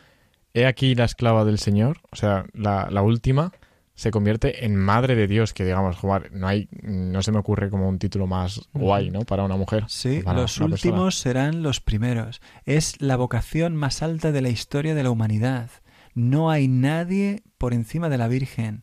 he 0.55 0.66
aquí 0.66 0.95
la 0.95 1.05
esclava 1.05 1.45
del 1.45 1.59
Señor, 1.59 1.99
o 2.11 2.16
sea, 2.16 2.47
la, 2.53 2.88
la 2.90 3.03
última, 3.03 3.53
se 3.95 4.11
convierte 4.11 4.64
en 4.64 4.77
madre 4.77 5.14
de 5.14 5.27
Dios, 5.27 5.53
que 5.53 5.64
digamos, 5.64 5.97
jugar, 5.97 6.31
no 6.33 6.49
hay, 6.49 6.68
no 6.83 7.23
se 7.23 7.31
me 7.31 7.38
ocurre 7.38 7.71
como 7.71 7.88
un 7.88 7.99
título 7.99 8.27
más 8.27 8.68
guay, 8.73 9.11
¿no? 9.11 9.21
Para 9.21 9.45
una 9.45 9.57
mujer. 9.57 9.85
Sí, 9.88 10.23
los 10.23 10.59
últimos 10.59 11.18
serán 11.18 11.62
los 11.62 11.81
primeros. 11.81 12.40
Es 12.64 13.01
la 13.01 13.16
vocación 13.16 13.77
más 13.77 14.03
alta 14.03 14.33
de 14.33 14.40
la 14.40 14.49
historia 14.49 14.95
de 14.95 15.03
la 15.03 15.11
humanidad. 15.11 15.71
No 16.14 16.51
hay 16.51 16.68
nadie 16.68 17.42
por 17.59 17.75
encima 17.75 18.09
de 18.09 18.18
la 18.18 18.29
Virgen. 18.29 18.83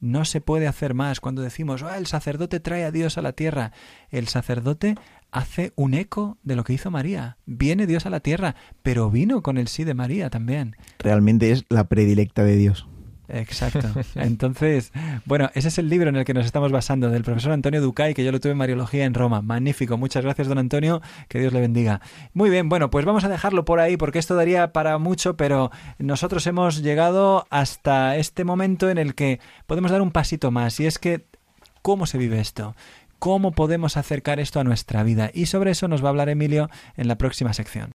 No 0.00 0.24
se 0.24 0.40
puede 0.40 0.66
hacer 0.66 0.94
más. 0.94 1.20
Cuando 1.20 1.42
decimos, 1.42 1.82
ah, 1.82 1.98
el 1.98 2.06
sacerdote 2.06 2.60
trae 2.60 2.84
a 2.84 2.90
Dios 2.90 3.18
a 3.18 3.22
la 3.22 3.32
tierra, 3.32 3.72
el 4.10 4.28
sacerdote 4.28 4.94
hace 5.30 5.72
un 5.76 5.94
eco 5.94 6.38
de 6.42 6.56
lo 6.56 6.64
que 6.64 6.72
hizo 6.72 6.90
María. 6.90 7.36
Viene 7.46 7.86
Dios 7.86 8.06
a 8.06 8.10
la 8.10 8.20
tierra, 8.20 8.54
pero 8.82 9.10
vino 9.10 9.42
con 9.42 9.58
el 9.58 9.68
sí 9.68 9.84
de 9.84 9.94
María 9.94 10.30
también. 10.30 10.76
Realmente 10.98 11.50
es 11.50 11.64
la 11.68 11.88
predilecta 11.88 12.44
de 12.44 12.56
Dios. 12.56 12.88
Exacto. 13.28 13.88
Entonces, 14.14 14.92
bueno, 15.24 15.50
ese 15.54 15.68
es 15.68 15.78
el 15.78 15.88
libro 15.88 16.08
en 16.08 16.16
el 16.16 16.24
que 16.24 16.34
nos 16.34 16.46
estamos 16.46 16.72
basando, 16.72 17.10
del 17.10 17.22
profesor 17.22 17.52
Antonio 17.52 17.80
Ducay, 17.80 18.14
que 18.14 18.24
yo 18.24 18.32
lo 18.32 18.40
tuve 18.40 18.52
en 18.52 18.58
Mariología 18.58 19.04
en 19.04 19.14
Roma. 19.14 19.42
Magnífico. 19.42 19.96
Muchas 19.96 20.24
gracias, 20.24 20.48
don 20.48 20.58
Antonio. 20.58 21.02
Que 21.28 21.38
Dios 21.38 21.52
le 21.52 21.60
bendiga. 21.60 22.00
Muy 22.32 22.50
bien, 22.50 22.68
bueno, 22.68 22.90
pues 22.90 23.04
vamos 23.04 23.24
a 23.24 23.28
dejarlo 23.28 23.64
por 23.64 23.80
ahí 23.80 23.96
porque 23.96 24.18
esto 24.18 24.34
daría 24.34 24.72
para 24.72 24.98
mucho, 24.98 25.36
pero 25.36 25.70
nosotros 25.98 26.46
hemos 26.46 26.82
llegado 26.82 27.46
hasta 27.50 28.16
este 28.16 28.44
momento 28.44 28.90
en 28.90 28.98
el 28.98 29.14
que 29.14 29.40
podemos 29.66 29.90
dar 29.90 30.02
un 30.02 30.10
pasito 30.10 30.50
más. 30.50 30.80
Y 30.80 30.86
es 30.86 30.98
que, 30.98 31.26
¿cómo 31.82 32.06
se 32.06 32.18
vive 32.18 32.40
esto? 32.40 32.74
¿Cómo 33.18 33.52
podemos 33.52 33.96
acercar 33.96 34.38
esto 34.38 34.60
a 34.60 34.64
nuestra 34.64 35.02
vida? 35.02 35.30
Y 35.34 35.46
sobre 35.46 35.72
eso 35.72 35.88
nos 35.88 36.02
va 36.02 36.08
a 36.08 36.10
hablar 36.10 36.28
Emilio 36.28 36.70
en 36.96 37.08
la 37.08 37.18
próxima 37.18 37.52
sección. 37.52 37.90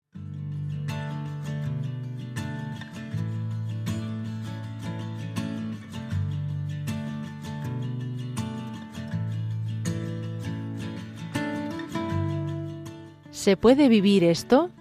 ¿Se 13.44 13.58
puede 13.58 13.90
vivir 13.90 14.24
esto? 14.24 14.72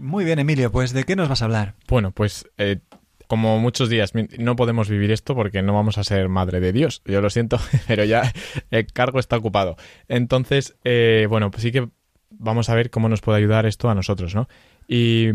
Muy 0.00 0.24
bien, 0.24 0.40
Emilio, 0.40 0.72
pues 0.72 0.92
¿de 0.92 1.04
qué 1.04 1.14
nos 1.14 1.28
vas 1.28 1.42
a 1.42 1.44
hablar? 1.44 1.74
Bueno, 1.86 2.10
pues 2.10 2.48
eh, 2.58 2.80
como 3.32 3.58
muchos 3.58 3.88
días, 3.88 4.12
no 4.36 4.56
podemos 4.56 4.90
vivir 4.90 5.10
esto 5.10 5.34
porque 5.34 5.62
no 5.62 5.72
vamos 5.72 5.96
a 5.96 6.04
ser 6.04 6.28
madre 6.28 6.60
de 6.60 6.70
Dios. 6.70 7.00
Yo 7.06 7.22
lo 7.22 7.30
siento, 7.30 7.58
pero 7.88 8.04
ya 8.04 8.30
el 8.70 8.86
cargo 8.92 9.18
está 9.18 9.38
ocupado. 9.38 9.76
Entonces, 10.06 10.76
eh, 10.84 11.26
bueno, 11.30 11.50
pues 11.50 11.62
sí 11.62 11.72
que 11.72 11.88
vamos 12.28 12.68
a 12.68 12.74
ver 12.74 12.90
cómo 12.90 13.08
nos 13.08 13.22
puede 13.22 13.38
ayudar 13.38 13.64
esto 13.64 13.88
a 13.88 13.94
nosotros, 13.94 14.34
¿no? 14.34 14.50
Y 14.86 15.28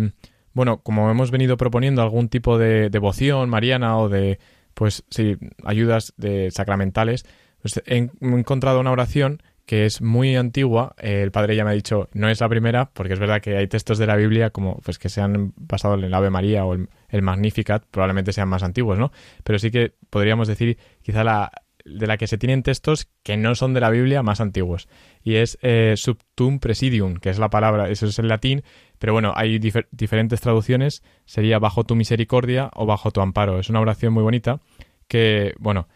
bueno, 0.54 0.84
como 0.84 1.10
hemos 1.10 1.32
venido 1.32 1.58
proponiendo 1.58 2.04
algún 2.04 2.30
tipo 2.30 2.60
de 2.60 2.92
devoción 2.92 3.50
mariana 3.50 3.98
o 3.98 4.10
de, 4.10 4.38
pues 4.76 5.04
sí, 5.10 5.38
ayudas 5.66 6.14
de 6.18 6.52
sacramentales, 6.52 7.26
pues 7.64 7.82
he 7.88 8.12
encontrado 8.22 8.80
una 8.80 8.92
oración 8.92 9.42
que 9.68 9.86
es 9.86 10.02
muy 10.02 10.36
antigua. 10.38 10.96
el 10.98 11.30
padre 11.32 11.56
ya 11.56 11.66
me 11.66 11.72
ha 11.72 11.74
dicho, 11.74 12.10
no 12.14 12.30
es 12.30 12.40
la 12.40 12.48
primera, 12.48 12.90
porque 12.94 13.14
es 13.14 13.20
verdad 13.20 13.42
que 13.42 13.58
hay 13.58 13.68
textos 13.68 13.98
de 13.98 14.08
la 14.08 14.16
Biblia 14.16 14.50
como 14.50 14.78
pues 14.78 14.98
que 14.98 15.10
se 15.10 15.20
han 15.22 15.54
basado 15.58 15.96
en 15.96 16.06
el 16.06 16.14
Ave 16.14 16.30
María 16.30 16.66
o 16.66 16.74
el, 16.74 17.22
Magnificat, 17.22 17.84
probablemente 17.92 18.32
sean 18.32 18.48
más 18.48 18.64
antiguos, 18.64 18.98
¿no? 18.98 19.12
Pero 19.44 19.60
sí 19.60 19.70
que 19.70 19.94
podríamos 20.10 20.48
decir 20.48 20.78
quizá 21.04 21.24
la 21.26 21.52
de 21.84 22.08
la 22.08 22.18
que 22.18 22.28
se 22.28 22.38
tienen 22.38 22.64
textos 22.64 23.10
que 23.24 23.38
no 23.38 23.56
son 23.56 23.74
de 23.74 23.82
la 23.82 23.90
Biblia 23.90 24.24
más 24.24 24.40
antiguos. 24.40 24.88
Y 25.22 25.36
es 25.36 25.58
eh, 25.62 25.96
subtum 25.98 26.60
presidium, 26.60 27.16
que 27.16 27.30
es 27.30 27.38
la 27.38 27.50
palabra, 27.50 27.90
eso 27.90 28.06
es 28.06 28.20
el 28.20 28.30
latín, 28.30 28.64
pero 29.00 29.12
bueno, 29.12 29.34
hay 29.36 29.60
diferentes 29.92 30.40
traducciones, 30.40 31.04
sería 31.26 31.60
bajo 31.60 31.84
tu 31.84 31.96
misericordia 31.96 32.72
o 32.74 32.86
bajo 32.86 33.12
tu 33.12 33.20
amparo. 33.20 33.60
Es 33.60 33.70
una 33.70 33.82
oración 33.82 34.14
muy 34.14 34.24
bonita 34.24 34.60
que, 35.10 35.54
bueno, 35.60 35.88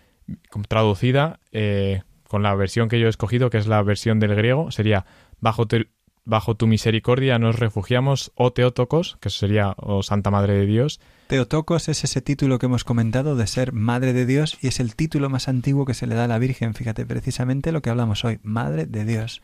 traducida, 0.68 1.40
eh, 1.52 2.02
con 2.32 2.44
la 2.44 2.56
versión 2.56 2.88
que 2.88 2.98
yo 2.98 3.08
he 3.08 3.10
escogido, 3.10 3.50
que 3.50 3.58
es 3.58 3.68
la 3.68 3.84
versión 3.84 4.22
del 4.22 4.34
griego, 4.36 4.72
sería 4.72 5.06
bajo 5.42 5.66
tu, 5.66 5.80
bajo 6.24 6.56
tu 6.56 6.66
misericordia 6.66 7.38
nos 7.40 7.60
refugiamos, 7.60 8.32
o 8.36 8.54
Teotocos, 8.54 9.18
que 9.20 9.30
sería 9.30 9.76
o 9.76 10.02
Santa 10.02 10.32
Madre 10.32 10.54
de 10.54 10.66
Dios. 10.66 11.02
Teotocos 11.28 11.90
es 11.90 12.06
ese 12.06 12.22
título 12.22 12.58
que 12.58 12.68
hemos 12.68 12.86
comentado 12.86 13.36
de 13.36 13.48
ser 13.48 13.74
Madre 13.74 14.14
de 14.14 14.26
Dios 14.26 14.58
y 14.62 14.68
es 14.68 14.80
el 14.80 14.96
título 14.96 15.30
más 15.30 15.50
antiguo 15.50 15.84
que 15.84 15.94
se 15.94 16.08
le 16.08 16.16
da 16.16 16.24
a 16.24 16.28
la 16.30 16.40
Virgen, 16.40 16.74
fíjate, 16.74 17.06
precisamente 17.06 17.74
lo 17.74 17.82
que 17.82 17.90
hablamos 17.90 18.24
hoy, 18.24 18.40
Madre 18.44 18.86
de 18.86 19.04
Dios. 19.04 19.42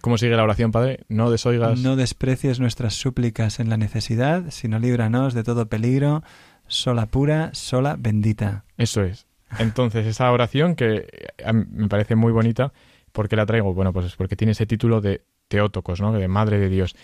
¿Cómo 0.00 0.16
sigue 0.16 0.34
la 0.34 0.44
oración, 0.44 0.72
Padre? 0.72 1.00
No 1.10 1.30
desoigas. 1.30 1.80
No 1.80 1.96
desprecies 1.96 2.60
nuestras 2.60 2.94
súplicas 2.94 3.60
en 3.60 3.68
la 3.68 3.76
necesidad, 3.76 4.44
sino 4.48 4.78
líbranos 4.78 5.34
de 5.34 5.44
todo 5.44 5.68
peligro, 5.68 6.22
sola 6.66 7.04
pura, 7.04 7.50
sola 7.52 7.96
bendita. 7.98 8.64
Eso 8.78 9.02
es. 9.02 9.26
Entonces, 9.58 10.06
esa 10.06 10.30
oración 10.32 10.74
que 10.74 11.06
me 11.52 11.88
parece 11.88 12.16
muy 12.16 12.32
bonita, 12.32 12.72
¿por 13.12 13.28
qué 13.28 13.36
la 13.36 13.46
traigo? 13.46 13.74
Bueno, 13.74 13.92
pues 13.92 14.06
es 14.06 14.16
porque 14.16 14.36
tiene 14.36 14.52
ese 14.52 14.66
título 14.66 15.00
de 15.00 15.22
Teótocos, 15.48 16.00
¿no? 16.00 16.12
De 16.12 16.28
Madre 16.28 16.58
de 16.58 16.68
Dios. 16.68 16.94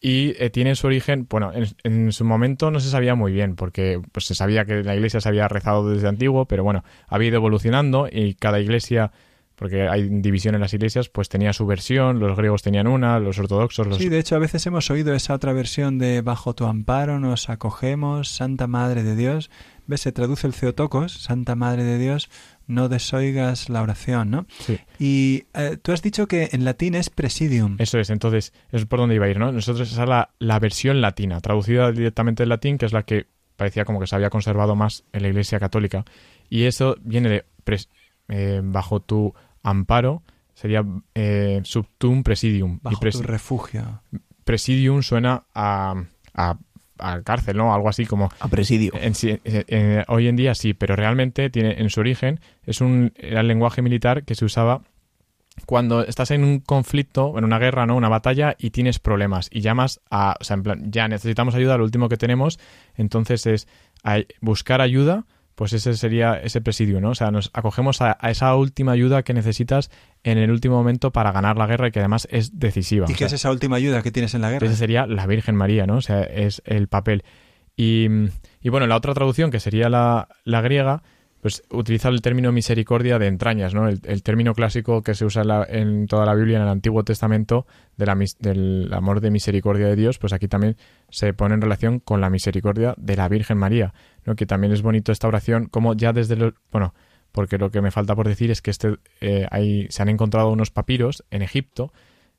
Y 0.00 0.34
eh, 0.38 0.50
tiene 0.50 0.76
su 0.76 0.86
origen, 0.86 1.26
bueno, 1.28 1.50
en, 1.82 2.12
su 2.12 2.24
momento 2.24 2.70
no 2.70 2.78
se 2.78 2.88
sabía 2.88 3.16
muy 3.16 3.32
bien, 3.32 3.56
porque 3.56 4.00
pues, 4.12 4.26
se 4.26 4.34
sabía 4.34 4.64
que 4.64 4.84
la 4.84 4.94
iglesia 4.94 5.20
se 5.20 5.28
había 5.28 5.48
rezado 5.48 5.90
desde 5.90 6.06
antiguo, 6.06 6.46
pero 6.46 6.62
bueno, 6.62 6.84
ha 7.08 7.22
ido 7.22 7.36
evolucionando 7.36 8.08
y 8.10 8.34
cada 8.34 8.60
iglesia 8.60 9.10
porque 9.58 9.88
hay 9.88 10.08
división 10.08 10.54
en 10.54 10.60
las 10.60 10.72
iglesias, 10.72 11.08
pues 11.08 11.28
tenía 11.28 11.52
su 11.52 11.66
versión, 11.66 12.20
los 12.20 12.36
griegos 12.36 12.62
tenían 12.62 12.86
una, 12.86 13.18
los 13.18 13.40
ortodoxos... 13.40 13.88
Los... 13.88 13.98
Sí, 13.98 14.08
de 14.08 14.20
hecho 14.20 14.36
a 14.36 14.38
veces 14.38 14.64
hemos 14.66 14.88
oído 14.88 15.12
esa 15.14 15.34
otra 15.34 15.52
versión 15.52 15.98
de 15.98 16.22
Bajo 16.22 16.54
tu 16.54 16.64
amparo 16.66 17.18
nos 17.18 17.50
acogemos, 17.50 18.28
Santa 18.28 18.68
Madre 18.68 19.02
de 19.02 19.16
Dios, 19.16 19.50
¿Ves? 19.88 20.02
Se 20.02 20.12
traduce 20.12 20.46
el 20.46 20.52
Ceotocos, 20.52 21.12
Santa 21.12 21.56
Madre 21.56 21.82
de 21.82 21.98
Dios, 21.98 22.30
no 22.68 22.88
desoigas 22.88 23.68
la 23.68 23.82
oración, 23.82 24.30
¿no? 24.30 24.46
Sí. 24.60 24.78
Y 25.00 25.46
eh, 25.54 25.76
tú 25.82 25.90
has 25.92 26.02
dicho 26.02 26.28
que 26.28 26.50
en 26.52 26.64
latín 26.64 26.94
es 26.94 27.10
presidium. 27.10 27.76
Eso 27.80 27.98
es, 27.98 28.10
entonces, 28.10 28.52
es 28.70 28.84
por 28.84 29.00
donde 29.00 29.16
iba 29.16 29.26
a 29.26 29.30
ir, 29.30 29.38
¿no? 29.38 29.50
Nosotros 29.50 29.90
esa 29.90 30.02
es 30.04 30.08
la, 30.08 30.30
la 30.38 30.58
versión 30.60 31.00
latina, 31.00 31.40
traducida 31.40 31.90
directamente 31.90 32.42
del 32.42 32.50
latín, 32.50 32.78
que 32.78 32.86
es 32.86 32.92
la 32.92 33.02
que 33.02 33.26
parecía 33.56 33.84
como 33.84 33.98
que 33.98 34.06
se 34.06 34.14
había 34.14 34.30
conservado 34.30 34.76
más 34.76 35.04
en 35.12 35.22
la 35.22 35.28
Iglesia 35.28 35.58
Católica. 35.58 36.04
Y 36.48 36.64
eso 36.64 36.96
viene 37.02 37.28
de 37.28 37.44
eh, 38.28 38.60
bajo 38.62 39.00
tu 39.00 39.34
amparo, 39.62 40.22
sería 40.54 40.84
eh, 41.14 41.60
subtum 41.64 42.22
presidium. 42.22 42.78
Bajo 42.82 43.00
tu 43.00 43.22
refugio. 43.22 44.02
Presidium 44.44 45.02
suena 45.02 45.44
a, 45.54 45.94
a 46.34 46.58
a 46.98 47.22
cárcel, 47.22 47.56
¿no? 47.56 47.74
Algo 47.74 47.88
así 47.88 48.06
como... 48.06 48.30
A 48.40 48.48
presidio. 48.48 48.92
hoy 50.08 50.28
en 50.28 50.36
día 50.36 50.54
sí, 50.54 50.74
pero 50.74 50.96
realmente 50.96 51.50
tiene 51.50 51.80
en 51.80 51.90
su 51.90 52.00
origen 52.00 52.40
es 52.64 52.80
un 52.80 53.12
era 53.16 53.40
el 53.40 53.48
lenguaje 53.48 53.82
militar 53.82 54.24
que 54.24 54.34
se 54.34 54.44
usaba 54.44 54.82
cuando 55.66 56.04
estás 56.04 56.30
en 56.30 56.44
un 56.44 56.60
conflicto, 56.60 57.36
en 57.36 57.44
una 57.44 57.58
guerra, 57.58 57.86
¿no? 57.86 57.96
Una 57.96 58.08
batalla 58.08 58.54
y 58.58 58.70
tienes 58.70 58.98
problemas 58.98 59.48
y 59.50 59.60
llamas 59.60 60.00
a, 60.10 60.36
o 60.40 60.44
sea, 60.44 60.54
en 60.54 60.62
plan, 60.62 60.92
ya 60.92 61.08
necesitamos 61.08 61.54
ayuda, 61.54 61.76
lo 61.76 61.84
último 61.84 62.08
que 62.08 62.16
tenemos, 62.16 62.60
entonces 62.96 63.46
es 63.46 63.68
buscar 64.40 64.80
ayuda 64.80 65.24
pues 65.58 65.72
ese 65.72 65.94
sería 65.94 66.34
ese 66.34 66.60
presidio, 66.60 67.00
¿no? 67.00 67.10
O 67.10 67.14
sea, 67.16 67.32
nos 67.32 67.50
acogemos 67.52 68.00
a, 68.00 68.16
esa 68.22 68.54
última 68.54 68.92
ayuda 68.92 69.24
que 69.24 69.34
necesitas 69.34 69.90
en 70.24 70.38
el 70.38 70.50
último 70.50 70.76
momento 70.76 71.10
para 71.12 71.32
ganar 71.32 71.56
la 71.56 71.66
guerra 71.66 71.88
y 71.88 71.90
que 71.90 72.00
además 72.00 72.26
es 72.30 72.58
decisiva. 72.58 73.06
¿Y 73.08 73.14
qué 73.14 73.24
es 73.26 73.32
esa 73.32 73.50
última 73.50 73.76
ayuda 73.76 74.02
que 74.02 74.10
tienes 74.10 74.34
en 74.34 74.42
la 74.42 74.50
guerra? 74.50 74.66
Esa 74.66 74.76
sería 74.76 75.06
la 75.06 75.26
Virgen 75.26 75.54
María, 75.56 75.86
¿no? 75.86 75.96
O 75.96 76.00
sea, 76.02 76.22
es 76.22 76.62
el 76.64 76.88
papel. 76.88 77.22
Y, 77.76 78.08
y 78.60 78.68
bueno, 78.70 78.86
la 78.86 78.96
otra 78.96 79.14
traducción, 79.14 79.50
que 79.50 79.60
sería 79.60 79.88
la, 79.88 80.28
la 80.44 80.60
griega, 80.60 81.02
pues 81.40 81.62
utiliza 81.70 82.08
el 82.08 82.20
término 82.20 82.50
misericordia 82.50 83.20
de 83.20 83.28
entrañas, 83.28 83.72
¿no? 83.72 83.86
El, 83.88 84.00
el 84.02 84.24
término 84.24 84.54
clásico 84.54 85.02
que 85.04 85.14
se 85.14 85.24
usa 85.24 85.42
en, 85.42 85.48
la- 85.48 85.64
en 85.68 86.06
toda 86.08 86.26
la 86.26 86.34
Biblia, 86.34 86.56
en 86.56 86.64
el 86.64 86.68
Antiguo 86.68 87.04
Testamento, 87.04 87.64
de 87.96 88.06
la 88.06 88.16
mis- 88.16 88.36
del 88.40 88.90
amor 88.92 89.20
de 89.20 89.30
misericordia 89.30 89.86
de 89.86 89.94
Dios, 89.94 90.18
pues 90.18 90.32
aquí 90.32 90.48
también 90.48 90.76
se 91.10 91.32
pone 91.34 91.54
en 91.54 91.60
relación 91.60 92.00
con 92.00 92.20
la 92.20 92.28
misericordia 92.28 92.94
de 92.98 93.14
la 93.16 93.28
Virgen 93.28 93.56
María, 93.56 93.94
¿no? 94.24 94.34
Que 94.34 94.46
también 94.46 94.72
es 94.72 94.82
bonito 94.82 95.12
esta 95.12 95.28
oración, 95.28 95.66
como 95.66 95.94
ya 95.94 96.12
desde 96.12 96.34
lo, 96.34 96.54
bueno, 96.72 96.92
porque 97.32 97.58
lo 97.58 97.70
que 97.70 97.80
me 97.80 97.90
falta 97.90 98.14
por 98.14 98.28
decir 98.28 98.50
es 98.50 98.62
que 98.62 98.70
este, 98.70 98.96
eh, 99.20 99.46
hay, 99.50 99.86
se 99.90 100.02
han 100.02 100.08
encontrado 100.08 100.50
unos 100.50 100.70
papiros 100.70 101.24
en 101.30 101.42
Egipto 101.42 101.92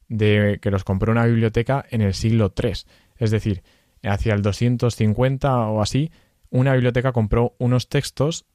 de 0.07 0.59
que 0.61 0.71
los 0.71 0.83
compró 0.83 1.11
una 1.11 1.25
biblioteca 1.25 1.85
en 1.89 2.01
el 2.01 2.13
siglo 2.13 2.53
III, 2.61 2.73
es 3.17 3.31
decir, 3.31 3.63
hacia 4.03 4.33
el 4.33 4.41
250 4.41 5.57
o 5.67 5.81
así, 5.81 6.11
una 6.49 6.73
biblioteca 6.73 7.11
compró 7.11 7.55
unos 7.59 7.89
textos 7.89 8.45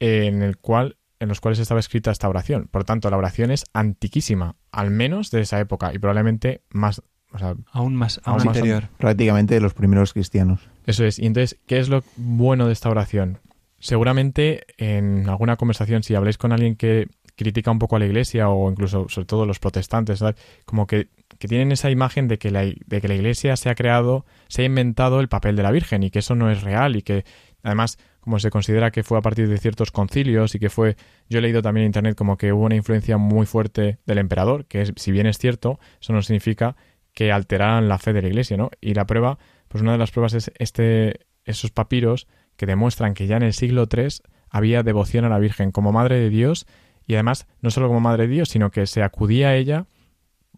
en 0.00 0.42
el 0.42 0.58
cual 0.58 0.96
en 1.18 1.28
los 1.28 1.40
cuales 1.40 1.58
estaba 1.58 1.80
escrita 1.80 2.10
esta 2.10 2.28
oración. 2.28 2.68
Por 2.70 2.84
tanto, 2.84 3.08
la 3.08 3.16
oración 3.16 3.50
es 3.50 3.64
antiquísima, 3.72 4.56
al 4.70 4.90
menos 4.90 5.30
de 5.30 5.40
esa 5.40 5.58
época 5.60 5.94
y 5.94 5.98
probablemente 5.98 6.62
más, 6.68 7.02
o 7.32 7.38
sea, 7.38 7.54
Aún 7.72 7.94
más, 7.94 8.20
Aún 8.24 8.40
aún 8.40 8.46
más 8.46 8.56
anterior. 8.56 8.88
Prácticamente 8.98 9.54
de 9.54 9.60
los 9.60 9.72
primeros 9.72 10.12
cristianos. 10.12 10.60
eso 10.86 11.04
es. 11.04 11.18
Y 11.18 11.26
entonces, 11.26 11.58
¿qué 11.66 11.78
es 11.78 11.88
lo 11.88 12.04
bueno 12.16 12.66
de 12.66 12.74
esta 12.74 12.90
oración? 12.90 13.38
Seguramente 13.86 14.66
en 14.78 15.28
alguna 15.28 15.54
conversación, 15.54 16.02
si 16.02 16.16
habláis 16.16 16.38
con 16.38 16.50
alguien 16.50 16.74
que 16.74 17.06
critica 17.36 17.70
un 17.70 17.78
poco 17.78 17.94
a 17.94 18.00
la 18.00 18.06
iglesia 18.06 18.48
o 18.48 18.68
incluso, 18.68 19.08
sobre 19.08 19.26
todo, 19.26 19.46
los 19.46 19.60
protestantes, 19.60 20.24
como 20.64 20.88
que, 20.88 21.06
que 21.38 21.46
tienen 21.46 21.70
esa 21.70 21.88
imagen 21.88 22.26
de 22.26 22.36
que, 22.36 22.50
la, 22.50 22.64
de 22.64 23.00
que 23.00 23.06
la 23.06 23.14
iglesia 23.14 23.56
se 23.56 23.70
ha 23.70 23.76
creado, 23.76 24.26
se 24.48 24.62
ha 24.62 24.64
inventado 24.64 25.20
el 25.20 25.28
papel 25.28 25.54
de 25.54 25.62
la 25.62 25.70
Virgen 25.70 26.02
y 26.02 26.10
que 26.10 26.18
eso 26.18 26.34
no 26.34 26.50
es 26.50 26.62
real 26.62 26.96
y 26.96 27.02
que 27.02 27.24
además, 27.62 27.96
como 28.18 28.40
se 28.40 28.50
considera 28.50 28.90
que 28.90 29.04
fue 29.04 29.18
a 29.18 29.22
partir 29.22 29.48
de 29.48 29.56
ciertos 29.56 29.92
concilios 29.92 30.56
y 30.56 30.58
que 30.58 30.68
fue, 30.68 30.96
yo 31.28 31.38
he 31.38 31.42
leído 31.42 31.62
también 31.62 31.84
en 31.84 31.90
internet 31.90 32.16
como 32.16 32.36
que 32.36 32.52
hubo 32.52 32.64
una 32.64 32.74
influencia 32.74 33.18
muy 33.18 33.46
fuerte 33.46 34.00
del 34.04 34.18
emperador, 34.18 34.64
que 34.64 34.82
es, 34.82 34.92
si 34.96 35.12
bien 35.12 35.28
es 35.28 35.38
cierto, 35.38 35.78
eso 36.00 36.12
no 36.12 36.22
significa 36.22 36.74
que 37.14 37.30
alteraran 37.30 37.88
la 37.88 37.98
fe 37.98 38.12
de 38.12 38.22
la 38.22 38.28
iglesia, 38.28 38.56
¿no? 38.56 38.68
Y 38.80 38.94
la 38.94 39.06
prueba, 39.06 39.38
pues 39.68 39.80
una 39.80 39.92
de 39.92 39.98
las 39.98 40.10
pruebas 40.10 40.34
es 40.34 40.50
este, 40.58 41.20
esos 41.44 41.70
papiros 41.70 42.26
que 42.56 42.66
demuestran 42.66 43.14
que 43.14 43.26
ya 43.26 43.36
en 43.36 43.42
el 43.42 43.52
siglo 43.52 43.86
III 43.90 44.08
había 44.50 44.82
devoción 44.82 45.24
a 45.24 45.28
la 45.28 45.38
Virgen 45.38 45.72
como 45.72 45.92
Madre 45.92 46.18
de 46.18 46.30
Dios 46.30 46.66
y 47.06 47.14
además 47.14 47.46
no 47.60 47.70
solo 47.70 47.88
como 47.88 48.00
Madre 48.00 48.26
de 48.26 48.34
Dios, 48.34 48.48
sino 48.48 48.70
que 48.70 48.86
se 48.86 49.02
acudía 49.02 49.48
a 49.48 49.56
ella 49.56 49.86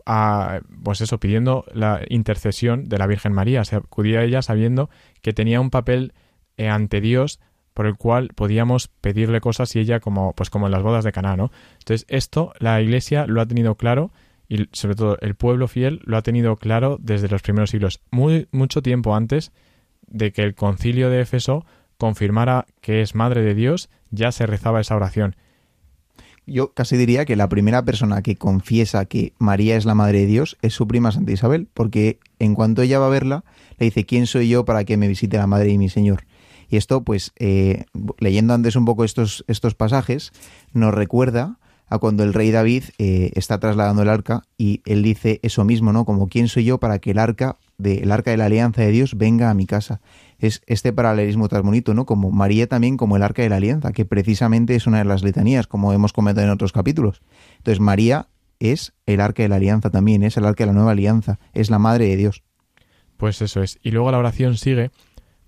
a, 0.07 0.61
pues 0.83 1.03
eso, 1.03 1.21
pidiendo 1.21 1.67
la 1.75 2.01
intercesión 2.09 2.89
de 2.89 2.97
la 2.97 3.07
Virgen 3.07 3.35
María, 3.35 3.65
se 3.65 3.77
acudía 3.77 4.21
a 4.21 4.25
ella 4.25 4.41
sabiendo 4.41 4.89
que 5.21 5.35
tenía 5.35 5.61
un 5.61 5.69
papel 5.69 6.15
eh, 6.57 6.69
ante 6.69 7.03
Dios 7.03 7.41
por 7.75 7.87
el 7.87 7.97
cual 7.97 8.31
podíamos 8.35 8.89
pedirle 8.89 9.41
cosas 9.41 9.77
y 9.77 9.79
ella 9.79 10.01
como 10.01 10.33
pues 10.33 10.51
como 10.51 10.67
en 10.67 10.73
las 10.73 10.83
bodas 10.83 11.05
de 11.05 11.13
Caná, 11.13 11.37
¿no? 11.37 11.53
Entonces 11.79 12.07
esto 12.09 12.53
la 12.59 12.81
Iglesia 12.81 13.27
lo 13.27 13.41
ha 13.41 13.47
tenido 13.47 13.77
claro 13.77 14.11
y 14.49 14.67
sobre 14.73 14.97
todo 14.97 15.19
el 15.21 15.37
pueblo 15.37 15.69
fiel 15.69 16.01
lo 16.05 16.17
ha 16.17 16.23
tenido 16.23 16.57
claro 16.57 16.97
desde 17.01 17.29
los 17.29 17.43
primeros 17.43 17.71
siglos, 17.71 18.01
muy 18.11 18.49
mucho 18.51 18.83
tiempo 18.83 19.15
antes 19.15 19.53
de 20.09 20.33
que 20.33 20.43
el 20.43 20.55
concilio 20.55 21.11
de 21.11 21.21
Éfeso 21.21 21.67
confirmara 21.99 22.67
que 22.81 23.03
es 23.03 23.15
madre 23.15 23.43
de 23.43 23.55
Dios, 23.55 23.91
ya 24.11 24.33
se 24.33 24.47
rezaba 24.47 24.81
esa 24.81 24.97
oración. 24.97 25.37
Yo 26.47 26.73
casi 26.73 26.97
diría 26.97 27.27
que 27.27 27.37
la 27.37 27.51
primera 27.51 27.85
persona 27.85 28.23
que 28.23 28.37
confiesa 28.37 29.05
que 29.05 29.35
María 29.39 29.77
es 29.77 29.85
la 29.85 29.95
madre 29.95 30.21
de 30.21 30.27
Dios 30.27 30.57
es 30.63 30.73
su 30.73 30.89
prima 30.89 31.13
Santa 31.13 31.33
Isabel, 31.33 31.69
porque 31.75 32.21
en 32.39 32.55
cuanto 32.55 32.81
ella 32.81 32.99
va 32.99 33.07
a 33.07 33.11
verla, 33.11 33.45
le 33.77 33.87
dice, 33.87 34.07
¿quién 34.07 34.27
soy 34.27 34.49
yo 34.49 34.65
para 34.65 34.85
que 34.85 34.97
me 34.97 35.09
visite 35.09 35.37
la 35.37 35.47
madre 35.47 35.69
de 35.69 35.79
mi 35.79 35.91
Señor? 35.91 36.25
Y 36.71 36.77
esto, 36.77 37.03
pues, 37.03 37.33
eh, 37.37 37.85
leyendo 38.19 38.55
antes 38.55 38.77
un 38.77 38.87
poco 38.87 39.05
estos, 39.05 39.45
estos 39.47 39.75
pasajes, 39.75 40.33
nos 40.73 40.95
recuerda 40.95 41.59
a 41.89 41.99
cuando 41.99 42.23
el 42.23 42.35
rey 42.35 42.51
David 42.51 42.85
eh, 42.99 43.31
está 43.35 43.59
trasladando 43.59 44.03
el 44.03 44.09
arca 44.09 44.43
y 44.57 44.83
él 44.85 45.03
dice 45.03 45.41
eso 45.43 45.65
mismo, 45.65 45.93
¿no? 45.93 46.05
Como 46.05 46.29
quién 46.29 46.49
soy 46.49 46.65
yo 46.65 46.79
para 46.79 46.99
que 46.99 47.11
el 47.13 47.19
arca 47.19 47.57
de, 47.79 48.01
el 48.01 48.13
arca 48.13 48.31
de 48.31 48.37
la 48.37 48.47
alianza 48.47 48.83
de 48.83 48.91
Dios 48.91 49.17
venga 49.17 49.51
a 49.51 49.55
mi 49.55 49.67
casa. 49.67 50.01
Es 50.39 50.63
este 50.67 50.93
paralelismo 50.93 51.49
tan 51.49 51.63
bonito, 51.63 51.95
¿no? 51.95 52.05
Como 52.05 52.31
María 52.31 52.67
también 52.67 52.97
como 52.97 53.17
el 53.17 53.23
arca 53.23 53.43
de 53.43 53.49
la 53.49 53.57
alianza, 53.57 53.93
que 53.93 54.05
precisamente 54.05 54.75
es 54.75 54.87
una 54.87 54.99
de 54.99 55.05
las 55.05 55.23
letanías, 55.23 55.67
como 55.67 55.93
hemos 55.93 56.13
comentado 56.13 56.47
en 56.47 56.53
otros 56.53 56.73
capítulos. 56.73 57.23
Entonces 57.59 57.81
María 57.81 58.29
es 58.61 58.93
el 59.07 59.21
arca 59.21 59.43
de 59.43 59.49
la 59.49 59.57
alianza 59.57 59.91
también, 59.91 60.23
es 60.23 60.37
el 60.37 60.45
arca 60.45 60.65
de 60.65 60.69
la 60.69 60.75
nueva 60.75 60.93
alianza, 60.93 61.39
es 61.55 61.71
la 61.71 61.79
madre 61.79 62.07
de 62.07 62.17
Dios. 62.17 62.43
Pues 63.17 63.41
eso 63.43 63.63
es. 63.63 63.79
Y 63.83 63.91
luego 63.91 64.11
la 64.11 64.19
oración 64.19 64.57
sigue, 64.57 64.91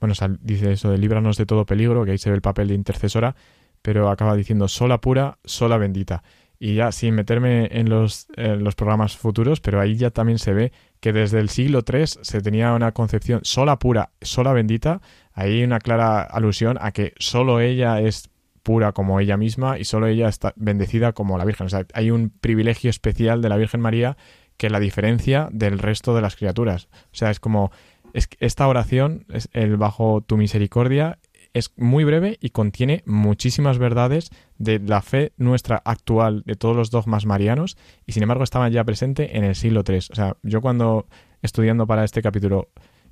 bueno, 0.00 0.14
dice 0.42 0.72
eso 0.72 0.90
de 0.90 0.98
líbranos 0.98 1.36
de 1.36 1.46
todo 1.46 1.66
peligro, 1.66 2.04
que 2.04 2.12
ahí 2.12 2.18
se 2.18 2.30
ve 2.30 2.36
el 2.36 2.42
papel 2.42 2.68
de 2.68 2.74
intercesora, 2.74 3.36
pero 3.82 4.10
acaba 4.10 4.36
diciendo 4.36 4.68
sola 4.68 5.00
pura, 5.00 5.38
sola 5.44 5.76
bendita. 5.76 6.22
Y 6.62 6.74
ya 6.74 6.92
sin 6.92 7.14
meterme 7.14 7.68
en 7.72 7.88
los, 7.88 8.28
los 8.36 8.74
programas 8.74 9.16
futuros, 9.16 9.60
pero 9.60 9.80
ahí 9.80 9.96
ya 9.96 10.10
también 10.10 10.38
se 10.38 10.52
ve 10.52 10.72
que 11.00 11.14
desde 11.14 11.40
el 11.40 11.48
siglo 11.48 11.82
III 11.90 12.04
se 12.06 12.42
tenía 12.42 12.74
una 12.74 12.92
concepción 12.92 13.40
sola 13.44 13.78
pura, 13.78 14.10
sola 14.20 14.52
bendita. 14.52 15.00
Ahí 15.32 15.64
una 15.64 15.78
clara 15.78 16.20
alusión 16.20 16.76
a 16.78 16.92
que 16.92 17.14
solo 17.18 17.60
ella 17.60 18.00
es 18.00 18.28
pura 18.62 18.92
como 18.92 19.20
ella 19.20 19.38
misma 19.38 19.78
y 19.78 19.84
solo 19.84 20.06
ella 20.06 20.28
está 20.28 20.52
bendecida 20.56 21.12
como 21.12 21.38
la 21.38 21.46
Virgen. 21.46 21.66
O 21.66 21.70
sea, 21.70 21.86
hay 21.94 22.10
un 22.10 22.28
privilegio 22.28 22.90
especial 22.90 23.40
de 23.40 23.48
la 23.48 23.56
Virgen 23.56 23.80
María 23.80 24.18
que 24.58 24.68
la 24.68 24.80
diferencia 24.80 25.48
del 25.52 25.78
resto 25.78 26.14
de 26.14 26.20
las 26.20 26.36
criaturas. 26.36 26.88
O 27.04 27.16
sea, 27.16 27.30
es 27.30 27.40
como 27.40 27.72
es 28.12 28.28
esta 28.40 28.68
oración, 28.68 29.24
es 29.32 29.48
el 29.52 29.76
bajo 29.76 30.20
tu 30.20 30.36
misericordia, 30.36 31.18
es 31.54 31.72
muy 31.76 32.04
breve 32.04 32.38
y 32.40 32.50
contiene 32.50 33.02
muchísimas 33.06 33.78
verdades 33.78 34.30
de 34.58 34.78
la 34.78 35.02
fe 35.02 35.32
nuestra 35.36 35.82
actual, 35.84 36.42
de 36.46 36.54
todos 36.56 36.76
los 36.76 36.90
dogmas 36.90 37.26
marianos, 37.26 37.76
y 38.06 38.12
sin 38.12 38.22
embargo 38.22 38.44
estaban 38.44 38.72
ya 38.72 38.84
presentes 38.84 39.30
en 39.32 39.44
el 39.44 39.54
siglo 39.54 39.82
III. 39.86 39.96
O 39.96 40.14
sea, 40.14 40.36
yo 40.42 40.60
cuando 40.60 41.06
estudiando 41.42 41.86
para 41.86 42.04
este 42.04 42.22
capítulo 42.22 42.68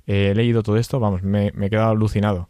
eh, 0.07 0.29
he 0.31 0.35
leído 0.35 0.63
todo 0.63 0.77
esto, 0.77 0.99
vamos, 0.99 1.23
me, 1.23 1.51
me 1.53 1.67
he 1.67 1.69
quedado 1.69 1.91
alucinado. 1.91 2.49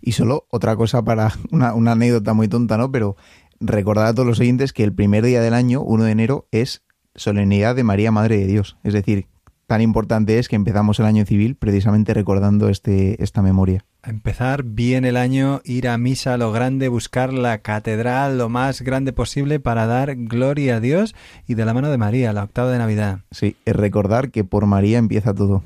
Y 0.00 0.12
solo 0.12 0.46
otra 0.50 0.76
cosa 0.76 1.02
para 1.02 1.32
una, 1.50 1.74
una 1.74 1.92
anécdota 1.92 2.32
muy 2.32 2.46
tonta, 2.46 2.78
¿no? 2.78 2.92
Pero 2.92 3.16
recordad 3.58 4.06
a 4.06 4.14
todos 4.14 4.28
los 4.28 4.38
oyentes 4.38 4.72
que 4.72 4.84
el 4.84 4.92
primer 4.92 5.24
día 5.24 5.40
del 5.40 5.52
año, 5.52 5.82
1 5.82 6.04
de 6.04 6.12
enero, 6.12 6.46
es 6.52 6.84
solemnidad 7.16 7.74
de 7.74 7.82
María, 7.82 8.12
Madre 8.12 8.38
de 8.38 8.46
Dios. 8.46 8.76
Es 8.84 8.92
decir, 8.92 9.26
tan 9.68 9.82
importante 9.82 10.38
es 10.38 10.48
que 10.48 10.56
empezamos 10.56 10.98
el 10.98 11.04
año 11.04 11.26
civil 11.26 11.54
precisamente 11.54 12.14
recordando 12.14 12.70
este, 12.70 13.22
esta 13.22 13.42
memoria. 13.42 13.84
Empezar 14.02 14.62
bien 14.62 15.04
el 15.04 15.18
año, 15.18 15.60
ir 15.62 15.88
a 15.88 15.98
misa 15.98 16.34
a 16.34 16.36
lo 16.38 16.50
grande, 16.52 16.88
buscar 16.88 17.34
la 17.34 17.58
catedral 17.58 18.38
lo 18.38 18.48
más 18.48 18.80
grande 18.80 19.12
posible 19.12 19.60
para 19.60 19.86
dar 19.86 20.16
gloria 20.16 20.76
a 20.76 20.80
Dios 20.80 21.14
y 21.46 21.52
de 21.52 21.66
la 21.66 21.74
mano 21.74 21.90
de 21.90 21.98
María, 21.98 22.32
la 22.32 22.44
octava 22.44 22.72
de 22.72 22.78
Navidad. 22.78 23.20
Sí, 23.30 23.56
es 23.66 23.76
recordar 23.76 24.30
que 24.30 24.42
por 24.42 24.64
María 24.64 24.96
empieza 24.96 25.34
todo. 25.34 25.62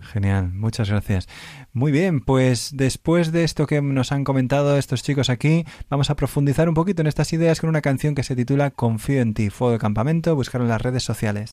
Genial, 0.00 0.52
muchas 0.52 0.88
gracias. 0.88 1.28
Muy 1.72 1.90
bien, 1.90 2.20
pues 2.20 2.70
después 2.72 3.32
de 3.32 3.42
esto 3.42 3.66
que 3.66 3.82
nos 3.82 4.12
han 4.12 4.22
comentado 4.22 4.76
estos 4.76 5.02
chicos 5.02 5.28
aquí, 5.28 5.64
vamos 5.88 6.08
a 6.10 6.14
profundizar 6.14 6.68
un 6.68 6.74
poquito 6.76 7.02
en 7.02 7.08
estas 7.08 7.32
ideas 7.32 7.60
con 7.60 7.68
una 7.68 7.80
canción 7.80 8.14
que 8.14 8.22
se 8.22 8.36
titula 8.36 8.70
Confío 8.70 9.20
en 9.20 9.34
ti, 9.34 9.50
Fuego 9.50 9.72
de 9.72 9.78
Campamento, 9.80 10.36
buscaron 10.36 10.66
en 10.66 10.70
las 10.70 10.82
redes 10.82 11.02
sociales. 11.02 11.50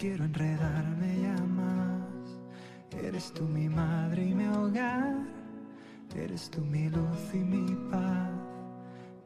Quiero 0.00 0.24
enredarme 0.24 1.20
ya 1.20 1.36
más. 1.44 2.38
Eres 3.04 3.32
tú 3.34 3.44
mi 3.44 3.68
madre 3.68 4.24
y 4.24 4.34
mi 4.34 4.46
hogar, 4.46 5.14
eres 6.16 6.50
tú 6.50 6.62
mi 6.62 6.88
luz 6.88 7.34
y 7.34 7.36
mi 7.36 7.74
paz. 7.90 8.30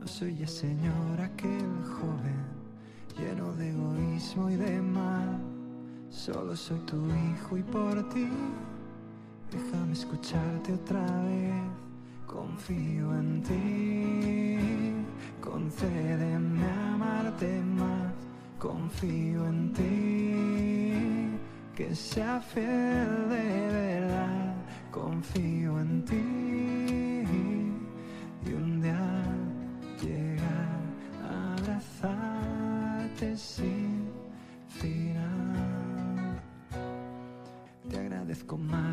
No 0.01 0.07
soy 0.09 0.35
ya 0.37 0.49
señor 0.49 1.21
aquel 1.21 1.71
joven, 1.85 2.43
lleno 3.17 3.53
de 3.53 3.71
egoísmo 3.71 4.51
y 4.51 4.57
de 4.57 4.83
mal. 4.83 5.39
Solo 6.11 6.57
soy 6.57 6.81
tu 6.81 7.07
hijo 7.07 7.57
y 7.57 7.63
por 7.63 8.09
ti, 8.09 8.29
déjame 9.53 9.93
escucharte 9.93 10.73
otra 10.73 11.07
vez. 11.23 11.55
Confío 12.27 13.15
en 13.15 13.43
ti, 13.45 15.41
concédeme 15.41 16.65
amarte 16.67 17.63
más. 17.63 18.14
Confío 18.59 19.47
en 19.47 19.73
ti, 19.73 21.39
que 21.77 21.95
sea 21.95 22.41
fiel 22.41 23.29
de 23.29 23.69
verdad. 23.73 24.55
Confío 24.91 25.81
en 25.81 26.05
ti 26.05 26.15
y 28.47 28.53
un 28.53 28.81
día 28.81 29.23
llegar 30.01 30.81
a 31.29 31.55
abrazarte 31.55 33.37
sin 33.37 34.09
final. 34.69 36.41
Te 37.91 37.99
agradezco, 37.99 38.57
madre 38.57 38.84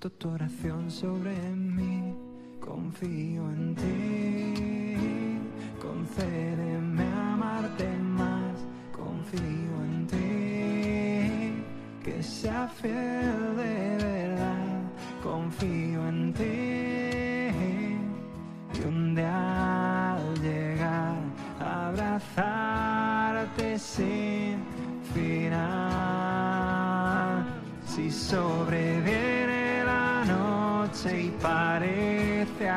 Siento 0.00 0.16
tu 0.16 0.28
oración 0.28 0.88
sobre 0.92 1.34
mí, 1.56 2.14
confío 2.60 3.50
en 3.50 3.74
ti. 3.74 4.54
Concédeme 5.82 7.02
amarte 7.02 7.88
más, 7.98 8.64
confío 8.92 9.74
en 9.90 10.06
ti. 10.06 11.64
Que 12.04 12.22
sea 12.22 12.68
fiel 12.68 13.56
de 13.56 13.96
verdad, 14.04 14.82
confío 15.20 16.08
en 16.08 16.32
ti. 16.32 16.67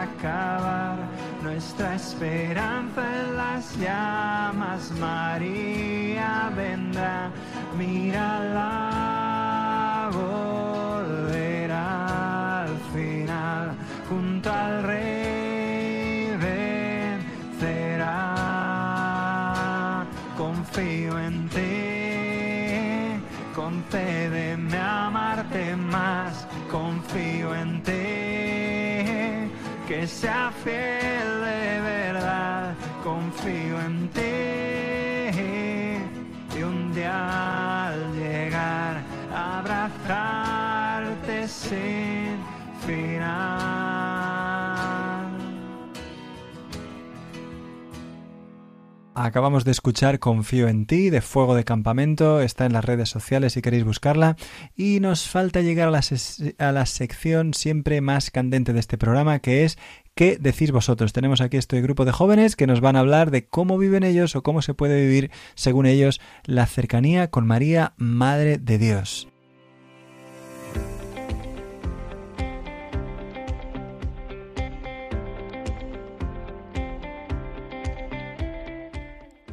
Acabar. 0.04 0.98
Nuestra 1.44 1.96
esperanza 1.96 3.02
en 3.22 3.38
las 3.38 3.78
llamas, 3.78 4.92
María 5.00 6.52
vendrá, 6.56 7.30
mírala, 7.78 8.41
sea 30.12 30.52
fiel 30.64 31.42
de 31.42 31.82
verdad, 31.82 32.76
confío 33.04 33.82
en 33.82 34.10
ti. 34.10 34.22
Y 36.58 36.64
un 36.64 36.94
día 36.94 37.88
al 37.88 38.14
llegar 38.14 39.02
abrazarte 39.34 39.88
sin 41.48 42.38
final. 42.86 43.72
Acabamos 49.14 49.66
de 49.66 49.72
escuchar 49.72 50.20
Confío 50.20 50.68
en 50.68 50.86
ti 50.88 51.10
de 51.10 51.22
Fuego 51.22 51.54
de 51.54 51.66
Campamento, 51.66 52.42
está 52.42 52.66
en 52.66 52.74
las 52.74 52.86
redes 52.86 53.10
sociales 53.10 53.54
si 53.54 53.62
queréis 53.62 53.84
buscarla 53.84 54.36
y 54.76 55.00
nos 55.00 55.28
falta 55.28 55.62
llegar 55.62 55.90
a 55.90 55.92
la, 55.92 56.02
a 56.58 56.72
la 56.72 56.86
sección 56.86 57.54
siempre 57.54 58.02
más 58.02 58.32
candente 58.32 58.74
de 58.74 58.80
este 58.80 58.98
programa 58.98 59.40
que 59.40 59.66
es 59.66 59.78
¿Qué 60.14 60.38
decís 60.38 60.72
vosotros? 60.72 61.14
Tenemos 61.14 61.40
aquí 61.40 61.58
este 61.58 61.82
grupo 61.82 62.04
de 62.04 62.12
jóvenes 62.12 62.58
que 62.58 62.68
nos 62.68 62.82
van 62.82 62.96
a 62.96 63.00
hablar 63.00 63.32
de 63.32 63.48
cómo 63.48 63.78
viven 63.78 64.04
ellos 64.04 64.36
o 64.36 64.44
cómo 64.44 64.62
se 64.62 64.74
puede 64.74 65.02
vivir, 65.02 65.32
según 65.56 65.86
ellos, 65.86 66.20
la 66.44 66.66
cercanía 66.66 67.30
con 67.30 67.48
María, 67.48 67.94
Madre 67.96 68.58
de 68.58 68.78
Dios. 68.78 69.30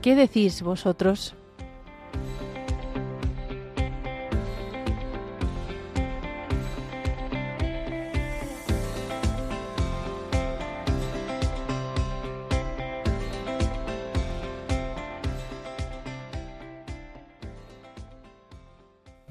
¿Qué 0.02 0.14
decís 0.16 0.62
vosotros? 0.62 1.37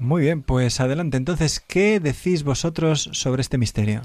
Muy 0.08 0.22
bien, 0.22 0.40
pues 0.40 0.80
adelante. 0.80 1.18
Entonces, 1.18 1.60
¿qué 1.60 2.00
decís 2.00 2.42
vosotros 2.42 3.10
sobre 3.12 3.42
este 3.42 3.58
misterio? 3.58 4.00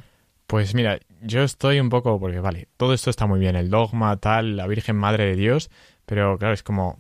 Pues 0.47 0.76
mira, 0.76 0.99
yo 1.22 1.43
estoy 1.43 1.80
un 1.80 1.88
poco, 1.88 2.20
porque 2.20 2.41
vale, 2.41 2.68
todo 2.76 2.93
esto 2.93 3.10
está 3.10 3.26
muy 3.26 3.39
bien, 3.39 3.56
el 3.56 3.70
dogma, 3.70 4.18
tal, 4.18 4.58
la 4.58 4.68
Virgen 4.68 4.97
Madre 4.97 5.28
de 5.28 5.38
Dios, 5.38 5.70
pero 6.06 6.38
claro, 6.38 6.54
es 6.54 6.62
como 6.62 6.97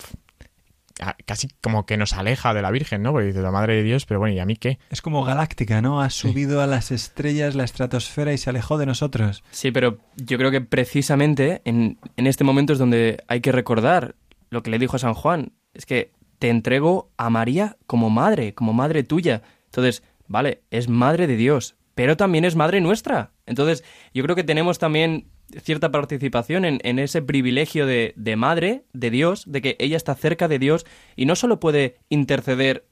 casi 1.25 1.49
como 1.59 1.85
que 1.85 1.97
nos 1.97 2.13
aleja 2.13 2.53
de 2.53 2.61
la 2.61 2.71
Virgen, 2.71 3.03
¿no? 3.03 3.11
Porque 3.11 3.27
dice 3.27 3.41
la 3.41 3.51
Madre 3.51 3.75
de 3.75 3.83
Dios, 3.83 4.05
pero 4.05 4.21
bueno, 4.21 4.35
¿y 4.35 4.39
a 4.39 4.45
mí 4.45 4.55
qué? 4.55 4.79
Es 4.89 5.01
como 5.01 5.25
galáctica, 5.25 5.81
¿no? 5.81 6.01
Ha 6.01 6.09
subido 6.09 6.61
a 6.61 6.67
las 6.67 6.91
estrellas, 6.91 7.55
la 7.55 7.65
estratosfera 7.65 8.31
y 8.31 8.37
se 8.37 8.51
alejó 8.51 8.77
de 8.77 8.85
nosotros. 8.85 9.43
Sí, 9.51 9.71
pero 9.71 9.97
yo 10.15 10.37
creo 10.37 10.49
que 10.49 10.61
precisamente 10.61 11.61
en, 11.65 11.97
en 12.15 12.25
este 12.25 12.45
momento 12.45 12.71
es 12.71 12.79
donde 12.79 13.21
hay 13.27 13.41
que 13.41 13.51
recordar 13.51 14.15
lo 14.49 14.63
que 14.63 14.71
le 14.71 14.79
dijo 14.79 14.95
a 14.95 14.99
San 14.99 15.13
Juan. 15.13 15.51
Es 15.73 15.85
que 15.85 16.13
te 16.39 16.49
entrego 16.49 17.09
a 17.17 17.29
María 17.29 17.77
como 17.87 18.09
madre, 18.09 18.53
como 18.53 18.73
madre 18.73 19.03
tuya. 19.03 19.41
Entonces, 19.65 20.03
vale, 20.27 20.61
es 20.71 20.89
madre 20.89 21.27
de 21.27 21.35
Dios, 21.35 21.75
pero 21.95 22.17
también 22.17 22.45
es 22.45 22.55
madre 22.55 22.81
nuestra. 22.81 23.31
Entonces, 23.45 23.83
yo 24.13 24.23
creo 24.23 24.35
que 24.35 24.43
tenemos 24.43 24.79
también 24.79 25.27
cierta 25.61 25.91
participación 25.91 26.65
en, 26.65 26.99
ese 26.99 27.21
privilegio 27.21 27.85
de, 27.85 28.35
madre 28.37 28.83
de 28.93 29.09
Dios, 29.09 29.43
de 29.47 29.61
que 29.61 29.75
ella 29.79 29.97
está 29.97 30.15
cerca 30.15 30.47
de 30.47 30.59
Dios 30.59 30.85
y 31.15 31.25
no 31.25 31.35
solo 31.35 31.59
puede 31.59 31.97
interceder 32.09 32.85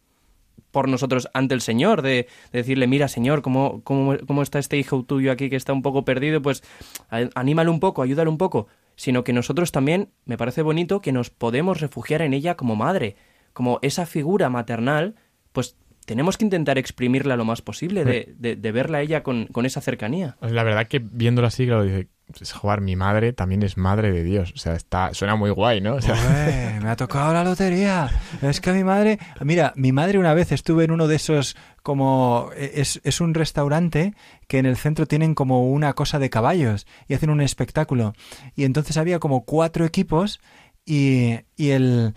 por 0.69 0.87
nosotros 0.87 1.29
ante 1.33 1.53
el 1.53 1.61
Señor, 1.61 2.01
de, 2.01 2.27
de 2.51 2.59
decirle, 2.59 2.87
mira 2.87 3.07
Señor, 3.07 3.41
¿cómo, 3.41 3.81
cómo, 3.83 4.15
cómo 4.25 4.41
está 4.41 4.59
este 4.59 4.77
hijo 4.77 5.03
tuyo 5.03 5.31
aquí 5.31 5.49
que 5.49 5.55
está 5.55 5.73
un 5.73 5.81
poco 5.81 6.05
perdido? 6.05 6.41
Pues 6.41 6.63
anímale 7.09 7.69
un 7.69 7.79
poco, 7.79 8.03
ayúdale 8.03 8.29
un 8.29 8.37
poco, 8.37 8.67
sino 8.95 9.23
que 9.23 9.33
nosotros 9.33 9.71
también, 9.71 10.09
me 10.25 10.37
parece 10.37 10.61
bonito, 10.61 11.01
que 11.01 11.11
nos 11.11 11.29
podemos 11.29 11.81
refugiar 11.81 12.21
en 12.21 12.33
ella 12.33 12.55
como 12.55 12.75
madre, 12.75 13.15
como 13.53 13.79
esa 13.81 14.05
figura 14.05 14.49
maternal, 14.49 15.15
pues 15.51 15.75
tenemos 16.05 16.37
que 16.37 16.45
intentar 16.45 16.77
exprimirla 16.77 17.35
lo 17.35 17.45
más 17.45 17.61
posible, 17.61 18.03
de, 18.03 18.33
de, 18.37 18.55
de 18.55 18.71
verla 18.71 18.99
a 18.99 19.01
ella 19.01 19.23
con, 19.23 19.45
con 19.47 19.65
esa 19.65 19.81
cercanía. 19.81 20.35
La 20.41 20.63
verdad 20.63 20.87
que 20.87 20.99
viéndolo 20.99 21.47
así, 21.47 21.65
claro, 21.65 21.83
dice, 21.83 22.07
pues, 22.37 22.51
joder, 22.51 22.81
mi 22.81 22.95
madre 22.95 23.33
también 23.33 23.63
es 23.63 23.77
madre 23.77 24.11
de 24.11 24.23
Dios. 24.23 24.51
O 24.55 24.57
sea, 24.57 24.73
está, 24.73 25.13
suena 25.13 25.35
muy 25.35 25.51
guay, 25.51 25.81
¿no? 25.81 25.95
O 25.95 26.01
sea, 26.01 26.15
Ué, 26.15 26.79
me 26.81 26.89
ha 26.89 26.95
tocado 26.95 27.33
la 27.33 27.43
lotería. 27.43 28.09
Es 28.41 28.61
que 28.61 28.71
mi 28.71 28.83
madre, 28.83 29.19
mira, 29.41 29.73
mi 29.75 29.91
madre 29.91 30.17
una 30.17 30.33
vez 30.33 30.51
estuve 30.51 30.85
en 30.85 30.91
uno 30.91 31.07
de 31.07 31.15
esos 31.15 31.55
como 31.83 32.49
es, 32.55 32.99
es 33.03 33.21
un 33.21 33.33
restaurante 33.33 34.13
que 34.47 34.59
en 34.59 34.65
el 34.65 34.77
centro 34.77 35.07
tienen 35.07 35.35
como 35.35 35.69
una 35.69 35.93
cosa 35.93 36.19
de 36.19 36.29
caballos 36.29 36.87
y 37.07 37.13
hacen 37.13 37.29
un 37.29 37.41
espectáculo. 37.41 38.13
Y 38.55 38.65
entonces 38.65 38.97
había 38.97 39.19
como 39.19 39.45
cuatro 39.45 39.85
equipos 39.85 40.39
y, 40.85 41.39
y 41.55 41.69
el 41.69 42.13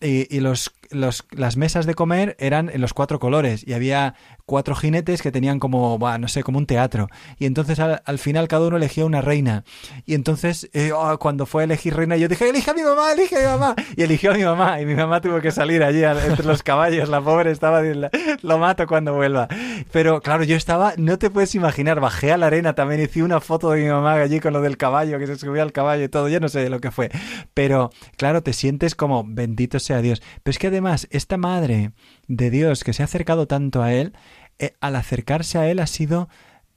y, 0.00 0.34
y 0.34 0.40
los, 0.40 0.74
los, 0.90 1.24
las 1.30 1.56
mesas 1.56 1.86
de 1.86 1.94
comer 1.94 2.36
eran 2.38 2.68
en 2.72 2.80
los 2.80 2.92
cuatro 2.94 3.18
colores 3.18 3.66
y 3.66 3.72
había 3.74 4.14
cuatro 4.44 4.74
jinetes 4.74 5.22
que 5.22 5.32
tenían 5.32 5.58
como, 5.58 5.98
buah, 5.98 6.18
no 6.18 6.28
sé, 6.28 6.42
como 6.42 6.58
un 6.58 6.66
teatro. 6.66 7.08
Y 7.38 7.46
entonces 7.46 7.78
al, 7.80 8.02
al 8.04 8.18
final 8.18 8.48
cada 8.48 8.66
uno 8.66 8.76
elegía 8.76 9.04
una 9.04 9.20
reina. 9.20 9.64
Y 10.04 10.14
entonces 10.14 10.68
eh, 10.72 10.92
oh, 10.92 11.18
cuando 11.18 11.46
fue 11.46 11.62
a 11.62 11.64
elegir 11.64 11.94
reina 11.96 12.16
yo 12.16 12.28
dije, 12.28 12.48
elige 12.48 12.70
a 12.70 12.74
mi 12.74 12.82
mamá, 12.82 13.12
elige 13.12 13.36
a 13.36 13.40
mi 13.40 13.46
mamá. 13.46 13.74
Y 13.96 14.02
eligió 14.02 14.30
a 14.32 14.34
mi 14.34 14.44
mamá 14.44 14.80
y 14.80 14.86
mi 14.86 14.94
mamá 14.94 15.20
tuvo 15.20 15.40
que 15.40 15.50
salir 15.50 15.82
allí 15.82 16.04
al- 16.04 16.18
entre 16.24 16.44
los 16.46 16.62
caballos. 16.62 17.08
La 17.08 17.20
pobre 17.20 17.50
estaba, 17.50 17.82
de- 17.82 18.10
lo 18.42 18.58
mato 18.58 18.86
cuando 18.86 19.14
vuelva. 19.14 19.48
Pero 19.92 20.20
claro, 20.20 20.44
yo 20.44 20.56
estaba, 20.56 20.94
no 20.96 21.18
te 21.18 21.30
puedes 21.30 21.54
imaginar, 21.54 22.00
bajé 22.00 22.32
a 22.32 22.36
la 22.36 22.46
arena 22.46 22.74
también, 22.74 23.00
hice 23.00 23.22
una 23.22 23.40
foto 23.40 23.70
de 23.70 23.82
mi 23.82 23.88
mamá 23.88 24.14
allí 24.14 24.40
con 24.40 24.52
lo 24.52 24.60
del 24.60 24.76
caballo, 24.76 25.18
que 25.18 25.26
se 25.26 25.36
subía 25.36 25.62
al 25.62 25.72
caballo 25.72 26.04
y 26.04 26.08
todo, 26.08 26.28
yo 26.28 26.40
no 26.40 26.48
sé 26.48 26.68
lo 26.70 26.80
que 26.80 26.90
fue. 26.90 27.10
Pero 27.54 27.90
claro, 28.16 28.42
te 28.42 28.52
sientes 28.52 28.94
como 28.94 29.24
bendito 29.26 29.78
sea 29.80 30.00
Dios. 30.00 30.22
Pero 30.42 30.50
es 30.52 30.58
que 30.58 30.70
además, 30.76 31.08
esta 31.10 31.36
madre 31.36 31.92
de 32.28 32.50
Dios 32.50 32.84
que 32.84 32.92
se 32.92 33.02
ha 33.02 33.06
acercado 33.06 33.46
tanto 33.46 33.82
a 33.82 33.92
él, 33.92 34.12
eh, 34.58 34.74
al 34.80 34.96
acercarse 34.96 35.58
a 35.58 35.68
él 35.70 35.78
ha 35.80 35.86
sido 35.86 36.28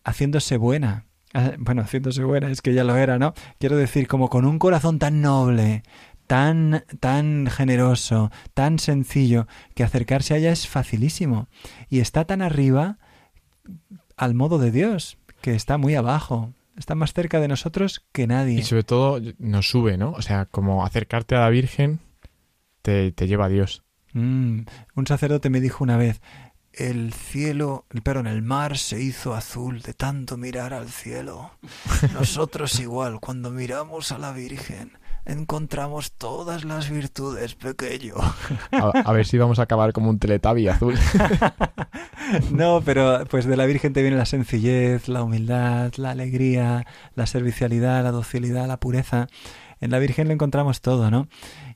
haciéndose 0.03 0.57
buena. 0.57 1.05
Ah, 1.33 1.51
Bueno, 1.57 1.81
haciéndose 1.81 2.23
buena, 2.23 2.49
es 2.49 2.61
que 2.61 2.73
ya 2.73 2.83
lo 2.83 2.95
era, 2.95 3.19
¿no? 3.19 3.33
Quiero 3.59 3.77
decir, 3.77 4.07
como 4.07 4.29
con 4.29 4.45
un 4.45 4.57
corazón 4.59 4.99
tan 4.99 5.21
noble, 5.21 5.83
tan, 6.27 6.83
tan 6.99 7.47
generoso, 7.47 8.31
tan 8.53 8.79
sencillo, 8.79 9.47
que 9.75 9.83
acercarse 9.83 10.33
a 10.33 10.37
ella 10.37 10.51
es 10.51 10.67
facilísimo. 10.67 11.47
Y 11.89 11.99
está 11.99 12.25
tan 12.25 12.41
arriba 12.41 12.97
al 14.17 14.33
modo 14.33 14.57
de 14.59 14.71
Dios, 14.71 15.17
que 15.41 15.55
está 15.55 15.77
muy 15.77 15.95
abajo. 15.95 16.53
Está 16.77 16.95
más 16.95 17.13
cerca 17.13 17.39
de 17.39 17.49
nosotros 17.49 18.05
que 18.13 18.25
nadie. 18.25 18.59
y 18.59 18.63
sobre 18.63 18.83
todo 18.83 19.19
nos 19.37 19.67
sube, 19.67 19.97
¿no? 19.97 20.11
O 20.11 20.21
sea, 20.21 20.45
como 20.45 20.85
acercarte 20.85 21.35
a 21.35 21.41
la 21.41 21.49
Virgen 21.49 21.99
te, 22.81 23.11
te 23.11 23.27
lleva 23.27 23.45
a 23.45 23.49
Dios. 23.49 23.83
Mm, 24.13 24.61
un 24.95 25.07
sacerdote 25.07 25.49
me 25.49 25.61
dijo 25.61 25.83
una 25.83 25.97
vez, 25.97 26.21
el 26.73 27.13
cielo, 27.13 27.85
perdón, 28.03 28.27
el 28.27 28.41
mar 28.41 28.77
se 28.77 29.01
hizo 29.01 29.33
azul 29.33 29.81
de 29.81 29.93
tanto 29.93 30.37
mirar 30.37 30.73
al 30.73 30.89
cielo. 30.89 31.51
Nosotros 32.13 32.79
igual, 32.79 33.19
cuando 33.19 33.51
miramos 33.51 34.11
a 34.11 34.17
la 34.17 34.31
Virgen, 34.31 34.91
encontramos 35.25 36.13
todas 36.13 36.63
las 36.63 36.89
virtudes, 36.89 37.55
pequeño. 37.55 38.15
A, 38.71 38.91
a 38.99 39.13
ver 39.13 39.25
si 39.25 39.37
vamos 39.37 39.59
a 39.59 39.63
acabar 39.63 39.93
como 39.93 40.09
un 40.09 40.19
teletabi 40.19 40.67
azul. 40.67 40.95
No, 42.51 42.81
pero 42.85 43.25
pues 43.25 43.45
de 43.45 43.57
la 43.57 43.65
Virgen 43.65 43.93
te 43.93 44.01
viene 44.01 44.17
la 44.17 44.25
sencillez, 44.25 45.07
la 45.07 45.23
humildad, 45.23 45.93
la 45.95 46.11
alegría, 46.11 46.85
la 47.15 47.25
servicialidad, 47.25 48.03
la 48.03 48.11
docilidad, 48.11 48.67
la 48.67 48.79
pureza. 48.79 49.27
En 49.81 49.91
la 49.91 49.99
Virgen 49.99 50.27
lo 50.27 50.33
encontramos 50.33 50.81
todo, 50.81 51.09
¿no? 51.09 51.27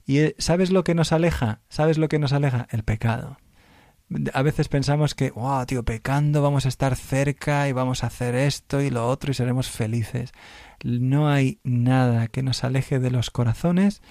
Y 0.06 0.20
eh, 0.20 0.36
¿sabes 0.38 0.72
lo 0.72 0.84
que 0.84 0.96
nos 0.96 1.12
aleja? 1.12 1.62
¿Sabes 1.70 1.98
lo 1.98 2.10
que 2.10 2.20
nos 2.20 2.34
aleja? 2.34 2.68
El 2.72 2.84
pecado. 2.84 3.38
A 4.34 4.42
veces 4.44 4.68
pensamos 4.68 5.16
que, 5.16 5.32
wow, 5.32 5.66
tío, 5.66 5.84
pecando 5.84 6.42
vamos 6.42 6.66
a 6.66 6.70
estar 6.70 6.96
cerca 6.96 7.68
y 7.68 7.72
vamos 7.72 8.04
a 8.04 8.08
hacer 8.08 8.36
esto 8.36 8.82
y 8.82 8.90
lo 8.90 9.08
otro 9.08 9.32
y 9.32 9.34
seremos 9.34 9.70
felices. 9.70 10.34
No 10.84 11.30
hay 11.30 11.60
nada 11.64 12.28
que 12.28 12.44
nos 12.44 12.64
aleje 12.64 13.00
de 13.00 13.12
los 13.12 13.32
corazones 13.32 14.02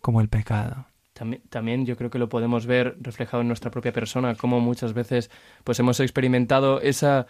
como 0.00 0.20
el 0.20 0.28
pecado. 0.28 0.86
También, 1.12 1.42
también 1.48 1.86
yo 1.86 1.96
creo 1.96 2.10
que 2.10 2.18
lo 2.18 2.28
podemos 2.28 2.66
ver 2.66 2.96
reflejado 3.00 3.42
en 3.42 3.46
nuestra 3.46 3.70
propia 3.70 3.92
persona, 3.92 4.34
como 4.34 4.58
muchas 4.58 4.94
veces 4.94 5.30
pues 5.62 5.78
hemos 5.78 6.00
experimentado 6.00 6.80
esa 6.80 7.26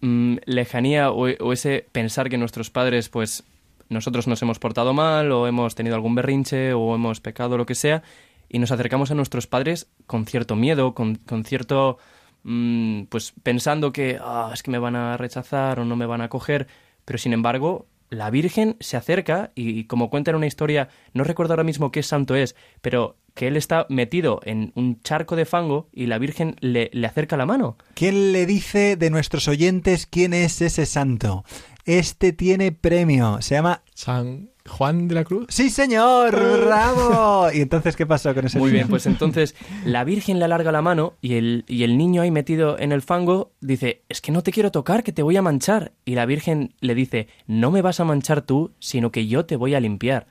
mm, 0.00 0.36
lejanía 0.44 1.10
o, 1.10 1.26
o 1.26 1.52
ese 1.52 1.88
pensar 1.90 2.30
que 2.30 2.38
nuestros 2.38 2.70
padres 2.70 3.08
pues 3.08 3.42
nosotros 3.88 4.26
nos 4.26 4.40
hemos 4.42 4.58
portado 4.58 4.92
mal 4.94 5.30
o 5.32 5.46
hemos 5.46 5.74
tenido 5.74 5.94
algún 5.96 6.14
berrinche 6.14 6.72
o 6.72 6.94
hemos 6.94 7.20
pecado 7.20 7.56
lo 7.56 7.66
que 7.66 7.74
sea 7.74 8.02
y 8.48 8.58
nos 8.58 8.70
acercamos 8.72 9.10
a 9.10 9.14
nuestros 9.14 9.46
padres 9.46 9.88
con 10.06 10.26
cierto 10.26 10.56
miedo, 10.56 10.94
con, 10.94 11.16
con 11.16 11.44
cierto 11.44 11.98
mm, 12.44 13.04
pues 13.04 13.32
pensando 13.42 13.92
que 13.92 14.18
"Ah, 14.20 14.50
es 14.52 14.62
que 14.62 14.70
me 14.70 14.78
van 14.78 14.96
a 14.96 15.16
rechazar 15.16 15.80
o 15.80 15.84
no 15.84 15.96
me 15.96 16.06
van 16.06 16.20
a 16.20 16.28
coger, 16.28 16.66
pero 17.04 17.18
sin 17.18 17.32
embargo 17.32 17.86
la 18.10 18.30
Virgen 18.30 18.76
se 18.80 18.96
acerca 18.96 19.50
y, 19.56 19.84
como 19.84 20.08
cuenta 20.08 20.30
en 20.30 20.36
una 20.36 20.46
historia, 20.46 20.88
no 21.14 21.24
recuerdo 21.24 21.54
ahora 21.54 21.64
mismo 21.64 21.90
qué 21.90 22.02
santo 22.02 22.36
es, 22.36 22.54
pero 22.80 23.16
que 23.34 23.48
él 23.48 23.56
está 23.56 23.86
metido 23.88 24.40
en 24.44 24.70
un 24.76 25.00
charco 25.00 25.34
de 25.34 25.46
fango 25.46 25.88
y 25.92 26.06
la 26.06 26.18
Virgen 26.18 26.54
le, 26.60 26.90
le 26.92 27.06
acerca 27.08 27.36
la 27.36 27.46
mano. 27.46 27.76
¿Quién 27.94 28.30
le 28.32 28.46
dice 28.46 28.94
de 28.96 29.10
nuestros 29.10 29.48
oyentes 29.48 30.06
quién 30.06 30.32
es 30.32 30.60
ese 30.62 30.86
santo? 30.86 31.44
Este 31.84 32.32
tiene 32.32 32.72
premio. 32.72 33.38
Se 33.42 33.54
llama 33.54 33.82
San 33.94 34.50
Juan 34.66 35.08
de 35.08 35.14
la 35.14 35.24
Cruz. 35.24 35.46
¡Sí, 35.50 35.68
señor! 35.68 36.34
¡Bravo! 36.64 37.52
¿Y 37.52 37.60
entonces 37.60 37.94
qué 37.96 38.06
pasó 38.06 38.34
con 38.34 38.46
ese 38.46 38.58
Muy 38.58 38.68
niño? 38.70 38.78
bien, 38.78 38.88
pues 38.88 39.04
entonces 39.04 39.54
la 39.84 40.04
Virgen 40.04 40.38
le 40.38 40.46
alarga 40.46 40.72
la 40.72 40.80
mano 40.80 41.14
y 41.20 41.34
el, 41.34 41.64
y 41.68 41.82
el 41.82 41.98
niño 41.98 42.22
ahí 42.22 42.30
metido 42.30 42.78
en 42.78 42.92
el 42.92 43.02
fango 43.02 43.52
dice, 43.60 44.02
es 44.08 44.22
que 44.22 44.32
no 44.32 44.42
te 44.42 44.52
quiero 44.52 44.70
tocar, 44.70 45.02
que 45.02 45.12
te 45.12 45.22
voy 45.22 45.36
a 45.36 45.42
manchar. 45.42 45.92
Y 46.06 46.14
la 46.14 46.24
Virgen 46.24 46.72
le 46.80 46.94
dice, 46.94 47.28
no 47.46 47.70
me 47.70 47.82
vas 47.82 48.00
a 48.00 48.04
manchar 48.04 48.40
tú, 48.40 48.72
sino 48.78 49.12
que 49.12 49.26
yo 49.26 49.44
te 49.44 49.56
voy 49.56 49.74
a 49.74 49.80
limpiar. 49.80 50.26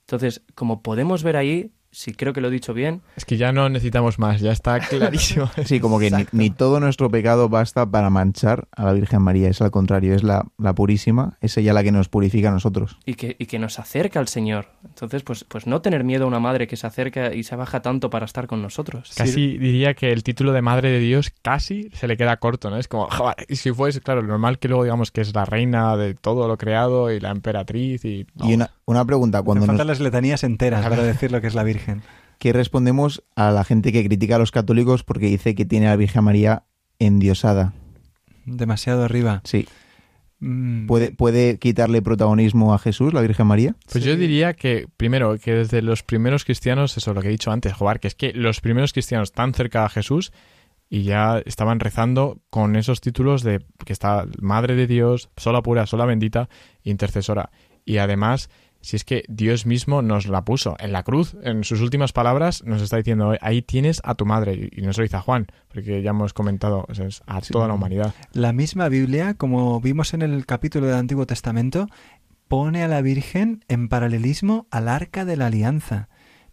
Entonces, 0.00 0.42
como 0.54 0.82
podemos 0.82 1.22
ver 1.22 1.36
ahí, 1.38 1.70
si 1.90 2.12
creo 2.12 2.32
que 2.32 2.40
lo 2.40 2.48
he 2.48 2.50
dicho 2.50 2.74
bien, 2.74 3.02
Es 3.16 3.24
que 3.24 3.36
ya 3.36 3.52
no 3.52 3.68
necesitamos 3.68 4.18
más, 4.18 4.40
ya 4.40 4.52
está 4.52 4.78
clarísimo. 4.80 5.50
Sí, 5.64 5.80
como 5.80 5.98
que 5.98 6.26
ni, 6.32 6.50
todo 6.50 6.80
nuestro 6.80 7.10
pecado 7.10 7.48
basta 7.48 7.90
para 7.90 8.10
manchar 8.10 8.68
a 8.72 8.84
la 8.84 8.92
Virgen 8.92 9.22
María, 9.22 9.48
es 9.48 9.60
al 9.60 9.70
contrario, 9.70 10.14
es 10.14 10.22
la, 10.22 10.46
la 10.58 10.74
purísima, 10.74 11.36
es 11.40 11.56
ella 11.56 11.72
la 11.72 11.82
que 11.82 11.92
nos 11.92 12.08
purifica 12.08 12.48
a 12.48 12.52
nosotros. 12.52 12.98
y 13.04 13.14
que, 13.14 13.36
y 13.38 13.46
que 13.46 13.58
nos 13.58 13.78
acerca 13.78 14.20
al 14.20 14.28
Señor. 14.28 14.68
Entonces, 14.84 15.22
pues, 15.22 15.44
pues 15.44 15.66
no 15.66 15.80
tener 15.82 16.04
miedo 16.04 16.24
a 16.24 16.26
una 16.28 16.40
madre 16.40 16.66
que 16.66 16.76
se 16.76 16.86
acerca 16.86 17.34
y 17.34 17.42
se 17.42 17.56
baja 17.56 17.82
tanto 17.82 18.10
para 18.10 18.24
estar 18.24 18.46
con 18.46 18.62
nosotros. 18.62 19.12
Casi 19.16 19.58
diría 19.58 19.94
que 19.94 20.12
el 20.12 20.22
título 20.22 20.52
de 20.52 20.62
Madre 20.62 20.90
de 20.90 20.98
Dios 20.98 21.32
casi 21.42 21.90
se 21.94 22.06
le 22.06 22.16
queda 22.16 22.36
corto, 22.36 22.70
¿no? 22.70 22.76
Es 22.76 22.88
como, 22.88 23.08
joder, 23.10 23.46
y 23.48 23.56
si 23.56 23.72
fuese, 23.72 24.00
claro, 24.00 24.22
lo 24.22 24.28
normal 24.28 24.58
que 24.58 24.68
luego 24.68 24.84
digamos 24.84 25.10
que 25.10 25.20
es 25.20 25.34
la 25.34 25.44
reina 25.44 25.96
de 25.96 26.14
todo 26.14 26.48
lo 26.48 26.56
creado 26.58 27.10
y 27.10 27.20
la 27.20 27.30
emperatriz 27.30 28.04
y... 28.04 28.26
Y 28.42 28.54
una, 28.54 28.70
una 28.84 29.04
pregunta, 29.04 29.38
Me 29.38 29.44
cuando 29.44 29.66
faltan 29.66 29.86
nos, 29.86 29.98
las 29.98 30.00
letanías 30.00 30.44
enteras 30.44 30.86
para 30.86 31.02
decir 31.02 31.32
lo 31.32 31.40
que 31.40 31.46
es 31.46 31.54
la 31.54 31.64
Virgen. 31.64 31.77
¿Qué 32.38 32.52
respondemos 32.52 33.24
a 33.36 33.50
la 33.50 33.64
gente 33.64 33.92
que 33.92 34.04
critica 34.04 34.36
a 34.36 34.38
los 34.38 34.50
católicos 34.50 35.04
porque 35.04 35.26
dice 35.26 35.54
que 35.54 35.64
tiene 35.64 35.86
a 35.86 35.90
la 35.90 35.96
Virgen 35.96 36.24
María 36.24 36.64
endiosada? 36.98 37.72
Demasiado 38.44 39.04
arriba. 39.04 39.42
Sí, 39.44 39.66
Mm, 40.40 40.86
¿puede, 40.86 41.10
¿puede 41.10 41.58
quitarle 41.58 42.00
protagonismo 42.00 42.72
a 42.72 42.78
Jesús, 42.78 43.12
la 43.12 43.20
Virgen 43.20 43.46
María? 43.46 43.74
Pues 43.90 44.04
yo 44.04 44.16
diría 44.16 44.54
que, 44.54 44.86
primero, 44.96 45.36
que 45.38 45.52
desde 45.52 45.82
los 45.82 46.02
primeros 46.02 46.44
cristianos, 46.44 46.96
eso 46.96 47.12
lo 47.12 47.20
que 47.20 47.28
he 47.28 47.32
dicho 47.32 47.50
antes, 47.50 47.72
jugar, 47.72 47.98
que 47.98 48.08
es 48.08 48.14
que 48.14 48.32
los 48.32 48.60
primeros 48.60 48.92
cristianos 48.92 49.32
tan 49.32 49.52
cerca 49.52 49.84
a 49.84 49.88
Jesús 49.88 50.32
y 50.88 51.02
ya 51.02 51.42
estaban 51.44 51.80
rezando 51.80 52.40
con 52.50 52.76
esos 52.76 53.00
títulos 53.00 53.42
de 53.42 53.60
que 53.84 53.92
está 53.92 54.26
Madre 54.40 54.74
de 54.74 54.86
Dios, 54.86 55.28
sola 55.36 55.60
pura, 55.60 55.86
sola 55.86 56.06
bendita, 56.06 56.48
intercesora. 56.82 57.50
Y 57.84 57.98
además, 57.98 58.48
si 58.80 58.96
es 58.96 59.04
que 59.04 59.24
Dios 59.28 59.66
mismo 59.66 60.02
nos 60.02 60.26
la 60.26 60.44
puso 60.44 60.76
en 60.78 60.92
la 60.92 61.02
cruz, 61.02 61.36
en 61.42 61.64
sus 61.64 61.80
últimas 61.80 62.12
palabras 62.12 62.62
nos 62.64 62.82
está 62.82 62.96
diciendo, 62.96 63.34
ahí 63.40 63.62
tienes 63.62 64.00
a 64.04 64.14
tu 64.14 64.24
madre, 64.26 64.70
y 64.72 64.82
no 64.82 64.92
se 64.92 65.00
lo 65.00 65.04
dice 65.04 65.16
a 65.16 65.20
Juan, 65.20 65.46
porque 65.72 66.02
ya 66.02 66.10
hemos 66.10 66.32
comentado, 66.32 66.86
o 66.88 66.94
sea, 66.94 67.06
es 67.06 67.22
a 67.26 67.40
toda 67.40 67.68
la 67.68 67.74
humanidad. 67.74 68.14
La 68.32 68.52
misma 68.52 68.88
Biblia, 68.88 69.34
como 69.34 69.80
vimos 69.80 70.14
en 70.14 70.22
el 70.22 70.46
capítulo 70.46 70.86
del 70.86 70.96
Antiguo 70.96 71.26
Testamento, 71.26 71.88
pone 72.48 72.82
a 72.82 72.88
la 72.88 73.02
Virgen 73.02 73.64
en 73.68 73.88
paralelismo 73.88 74.66
al 74.70 74.88
arca 74.88 75.24
de 75.24 75.36
la 75.36 75.46
alianza. 75.46 76.08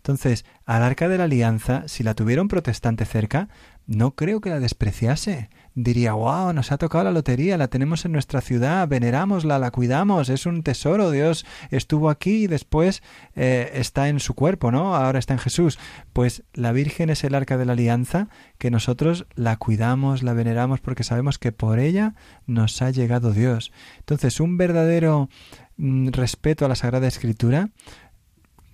Entonces, 0.06 0.46
al 0.68 0.84
arca 0.84 1.08
de 1.08 1.18
la 1.18 1.24
alianza, 1.24 1.88
si 1.88 2.04
la 2.04 2.14
tuviera 2.14 2.44
un 2.44 2.48
protestante 2.48 3.06
cerca, 3.06 3.50
no 3.88 4.12
creo 4.12 4.40
que 4.40 4.52
la 4.52 4.60
despreciase. 4.60 5.50
Diría, 5.74 6.14
wow, 6.14 6.54
nos 6.54 6.72
ha 6.72 6.78
tocado 6.78 7.06
la 7.06 7.12
lotería, 7.12 7.58
la 7.58 7.70
tenemos 7.70 8.06
en 8.06 8.12
nuestra 8.12 8.42
ciudad, 8.42 8.88
venerámosla, 8.88 9.58
la 9.58 9.72
cuidamos, 9.72 10.30
es 10.30 10.46
un 10.46 10.62
tesoro, 10.62 11.10
Dios 11.10 11.44
estuvo 11.72 12.12
aquí 12.12 12.44
y 12.44 12.48
después 12.48 13.02
eh, 13.36 13.72
está 13.74 14.08
en 14.08 14.20
su 14.20 14.36
cuerpo, 14.36 14.72
¿no? 14.72 14.96
Ahora 14.96 15.18
está 15.18 15.34
en 15.34 15.40
Jesús. 15.40 15.80
Pues 16.14 16.44
la 16.54 16.72
Virgen 16.72 17.10
es 17.10 17.24
el 17.24 17.34
arca 17.34 17.58
de 17.58 17.66
la 17.66 17.74
alianza, 17.74 18.30
que 18.60 18.70
nosotros 18.70 19.26
la 19.34 19.58
cuidamos, 19.58 20.22
la 20.22 20.34
veneramos, 20.34 20.82
porque 20.82 21.04
sabemos 21.04 21.40
que 21.40 21.52
por 21.52 21.80
ella 21.80 22.14
nos 22.46 22.80
ha 22.84 22.92
llegado 22.92 23.34
Dios. 23.34 23.72
Entonces, 23.98 24.40
un 24.40 24.58
verdadero 24.58 25.30
mm, 25.78 26.10
respeto 26.10 26.64
a 26.64 26.70
la 26.70 26.76
Sagrada 26.76 27.08
Escritura, 27.08 27.72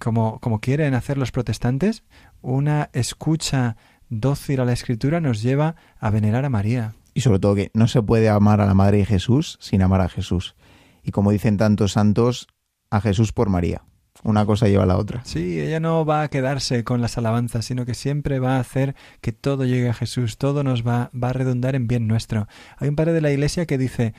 como, 0.01 0.39
como 0.39 0.59
quieren 0.59 0.93
hacer 0.95 1.17
los 1.17 1.31
protestantes, 1.31 2.03
una 2.41 2.89
escucha 2.93 3.77
dócil 4.09 4.59
a 4.59 4.65
la 4.65 4.73
Escritura 4.73 5.21
nos 5.21 5.41
lleva 5.41 5.75
a 5.99 6.09
venerar 6.09 6.43
a 6.43 6.49
María. 6.49 6.93
Y 7.13 7.21
sobre 7.21 7.39
todo 7.39 7.55
que 7.55 7.71
no 7.73 7.87
se 7.87 8.01
puede 8.01 8.29
amar 8.29 8.61
a 8.61 8.65
la 8.65 8.73
Madre 8.73 8.97
de 8.97 9.05
Jesús 9.05 9.57
sin 9.61 9.81
amar 9.81 10.01
a 10.01 10.09
Jesús. 10.09 10.55
Y 11.03 11.11
como 11.11 11.31
dicen 11.31 11.57
tantos 11.57 11.93
santos, 11.93 12.47
a 12.89 12.99
Jesús 12.99 13.31
por 13.31 13.49
María. 13.49 13.83
Una 14.23 14.45
cosa 14.45 14.67
lleva 14.67 14.83
a 14.83 14.87
la 14.87 14.97
otra. 14.97 15.21
Sí, 15.23 15.59
ella 15.59 15.79
no 15.79 16.05
va 16.05 16.23
a 16.23 16.27
quedarse 16.27 16.83
con 16.83 17.01
las 17.01 17.17
alabanzas, 17.17 17.65
sino 17.65 17.85
que 17.85 17.95
siempre 17.95 18.39
va 18.39 18.57
a 18.57 18.59
hacer 18.59 18.95
que 19.21 19.31
todo 19.31 19.65
llegue 19.65 19.89
a 19.89 19.93
Jesús, 19.93 20.37
todo 20.37 20.63
nos 20.63 20.85
va, 20.85 21.09
va 21.11 21.29
a 21.29 21.33
redundar 21.33 21.75
en 21.75 21.87
bien 21.87 22.07
nuestro. 22.07 22.47
Hay 22.77 22.89
un 22.89 22.95
padre 22.95 23.13
de 23.13 23.21
la 23.21 23.31
iglesia 23.31 23.65
que 23.65 23.77
dice, 23.77 24.13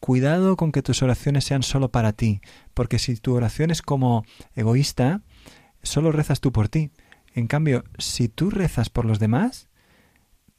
cuidado 0.00 0.56
con 0.56 0.72
que 0.72 0.82
tus 0.82 1.02
oraciones 1.02 1.44
sean 1.44 1.62
solo 1.62 1.90
para 1.90 2.12
ti, 2.12 2.40
porque 2.74 2.98
si 2.98 3.16
tu 3.16 3.34
oración 3.34 3.70
es 3.70 3.82
como 3.82 4.24
egoísta, 4.54 5.22
solo 5.82 6.12
rezas 6.12 6.40
tú 6.40 6.52
por 6.52 6.68
ti. 6.68 6.90
En 7.34 7.46
cambio, 7.46 7.84
si 7.98 8.28
tú 8.28 8.50
rezas 8.50 8.88
por 8.88 9.04
los 9.04 9.18
demás, 9.18 9.68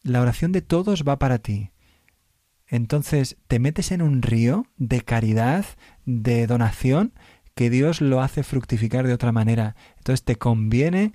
la 0.03 0.21
oración 0.21 0.51
de 0.51 0.61
todos 0.61 1.03
va 1.07 1.19
para 1.19 1.39
ti. 1.39 1.71
Entonces 2.67 3.37
te 3.47 3.59
metes 3.59 3.91
en 3.91 4.01
un 4.01 4.21
río 4.21 4.65
de 4.77 5.01
caridad, 5.01 5.65
de 6.05 6.47
donación, 6.47 7.13
que 7.55 7.69
Dios 7.69 8.01
lo 8.01 8.21
hace 8.21 8.43
fructificar 8.43 9.07
de 9.07 9.13
otra 9.13 9.31
manera. 9.31 9.75
Entonces 9.97 10.23
te 10.23 10.35
conviene, 10.35 11.13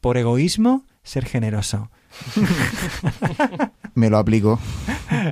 por 0.00 0.16
egoísmo, 0.16 0.84
ser 1.02 1.24
generoso. 1.24 1.90
Me 3.94 4.10
lo 4.10 4.18
aplico. 4.18 4.58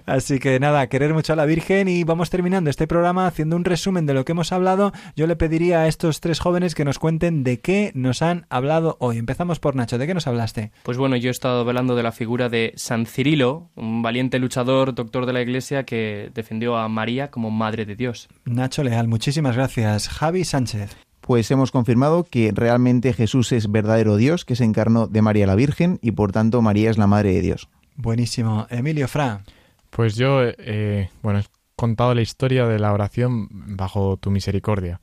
Así 0.07 0.39
que 0.39 0.61
nada, 0.61 0.87
querer 0.87 1.15
mucho 1.15 1.33
a 1.33 1.37
la 1.37 1.47
Virgen 1.47 1.89
y 1.89 2.05
vamos 2.05 2.31
terminando 2.31 2.71
este 2.71 2.87
programa 2.87 3.27
haciendo 3.27 3.57
un 3.57 3.65
resumen 3.65 4.07
de 4.07 4.15
lo 4.15 4.25
que 4.25 4.33
hemos 4.33 4.53
hablado. 4.53 4.93
Yo 5.17 5.27
le 5.27 5.37
pediría 5.37 5.81
a 5.81 5.89
estos 5.89 6.21
tres 6.21 6.39
jóvenes 6.39 6.75
que 6.75 6.85
nos 6.85 6.99
cuenten 6.99 7.43
de 7.43 7.61
qué 7.61 7.91
nos 7.95 8.23
han 8.23 8.47
hablado 8.51 8.97
hoy. 9.01 9.19
Empezamos 9.19 9.59
por 9.59 9.75
Nacho, 9.75 9.99
¿de 9.99 10.07
qué 10.07 10.15
nos 10.15 10.27
hablaste? 10.27 10.71
Pues 10.85 10.97
bueno, 10.97 11.17
yo 11.17 11.29
he 11.29 11.33
estado 11.33 11.61
hablando 11.61 11.97
de 11.97 12.03
la 12.03 12.13
figura 12.13 12.49
de 12.49 12.73
San 12.77 13.07
Cirilo, 13.07 13.71
un 13.75 14.03
valiente 14.03 14.39
luchador, 14.39 14.95
doctor 14.95 15.27
de 15.27 15.33
la 15.33 15.43
Iglesia, 15.43 15.85
que 15.85 16.31
defendió 16.35 16.77
a 16.77 16.89
María 16.89 17.31
como 17.31 17.51
Madre 17.51 17.85
de 17.85 17.97
Dios. 17.97 18.29
Nacho 18.45 18.85
Leal, 18.85 19.09
muchísimas 19.09 19.57
gracias. 19.57 20.09
Javi 20.09 20.45
Sánchez. 20.45 20.97
Pues 21.23 21.51
hemos 21.53 21.71
confirmado 21.71 22.25
que 22.25 22.51
realmente 22.53 23.13
Jesús 23.13 23.53
es 23.53 23.71
verdadero 23.71 24.17
Dios, 24.17 24.45
que 24.45 24.57
se 24.57 24.65
encarnó 24.65 25.07
de 25.07 25.23
María 25.23 25.47
la 25.47 25.55
Virgen 25.55 25.99
y 26.03 26.11
por 26.11 26.33
tanto 26.33 26.63
María 26.63 26.91
es 26.91 26.99
la 26.99 27.07
Madre 27.07 27.33
de 27.33 27.41
Dios. 27.41 27.69
Buenísimo. 27.97 28.67
Emilio 28.71 29.07
Fra. 29.07 29.45
Pues 29.91 30.17
yo, 30.17 30.41
eh, 30.43 31.11
bueno, 31.23 31.39
he 31.39 31.45
contado 31.77 32.15
la 32.15 32.23
historia 32.23 32.67
de 32.67 32.81
la 32.81 32.93
oración 32.93 33.49
bajo 33.51 34.17
tu 34.17 34.33
misericordia. 34.33 35.01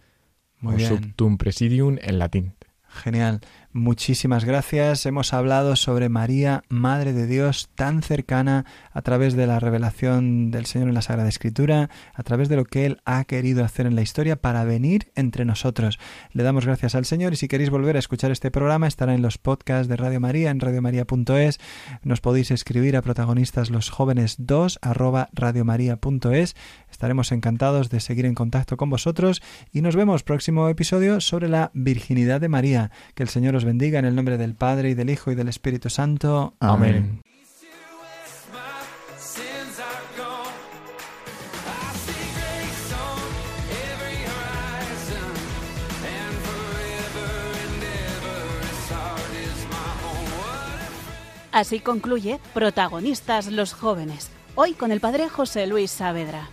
Muy 0.59 0.73
o 0.73 0.77
bien. 0.77 0.89
Subtum 0.89 1.37
presidium 1.37 1.97
en 2.01 2.19
latín. 2.19 2.53
Genial. 2.89 3.39
Muchísimas 3.71 4.45
gracias. 4.45 5.05
Hemos 5.05 5.33
hablado 5.33 5.75
sobre 5.75 6.09
María, 6.09 6.63
Madre 6.69 7.13
de 7.13 7.27
Dios, 7.27 7.69
tan 7.75 8.01
cercana 8.01 8.65
a 8.91 9.01
través 9.01 9.35
de 9.35 9.45
la 9.45 9.59
revelación 9.59 10.49
del 10.49 10.65
Señor 10.65 10.89
en 10.89 10.95
la 10.95 11.01
Sagrada 11.01 11.29
Escritura, 11.29 11.89
a 12.13 12.23
través 12.23 12.49
de 12.49 12.55
lo 12.55 12.65
que 12.65 12.85
Él 12.85 13.01
ha 13.05 13.23
querido 13.25 13.63
hacer 13.63 13.85
en 13.85 13.95
la 13.95 14.01
historia 14.01 14.35
para 14.35 14.63
venir 14.63 15.11
entre 15.15 15.45
nosotros. 15.45 15.99
Le 16.31 16.43
damos 16.43 16.65
gracias 16.65 16.95
al 16.95 17.05
Señor 17.05 17.33
y 17.33 17.35
si 17.35 17.47
queréis 17.47 17.69
volver 17.69 17.95
a 17.95 17.99
escuchar 17.99 18.31
este 18.31 18.49
programa 18.49 18.87
estará 18.87 19.13
en 19.13 19.21
los 19.21 19.37
podcasts 19.37 19.87
de 19.87 19.97
Radio 19.97 20.19
María, 20.19 20.49
en 20.49 20.59
radiomaria.es. 20.59 21.59
Nos 22.01 22.21
podéis 22.21 22.51
escribir 22.51 22.97
a 22.97 23.01
protagonistas 23.01 23.69
los 23.69 23.89
jóvenes 23.89 24.35
2 24.39 24.79
arroba 24.81 25.29
radiomaria.es. 25.33 26.55
Estaremos 26.89 27.31
encantados 27.31 27.89
de 27.89 27.99
seguir 27.99 28.25
en 28.25 28.35
contacto 28.35 28.77
con 28.77 28.89
vosotros 28.89 29.41
y 29.71 29.81
nos 29.81 29.95
vemos 29.95 30.23
próximo 30.23 30.69
episodio 30.69 31.21
sobre 31.21 31.49
la 31.49 31.71
virginidad 31.73 32.41
de 32.41 32.49
María. 32.49 32.91
Que 33.13 33.23
el 33.23 33.29
Señor 33.29 33.58
os 33.59 33.65
bendiga 33.65 33.99
en 33.99 34.05
el 34.05 34.15
nombre 34.15 34.37
del 34.37 34.55
Padre 34.55 34.89
y 34.89 34.93
del 34.93 35.09
Hijo 35.09 35.31
y 35.31 35.35
del 35.35 35.49
Espíritu 35.49 35.89
Santo. 35.89 36.53
Amén. 36.61 37.21
Así 51.51 51.81
concluye 51.81 52.39
Protagonistas 52.53 53.51
los 53.51 53.73
jóvenes, 53.73 54.29
hoy 54.55 54.73
con 54.73 54.93
el 54.93 55.01
padre 55.01 55.27
José 55.27 55.67
Luis 55.67 55.91
Saavedra. 55.91 56.47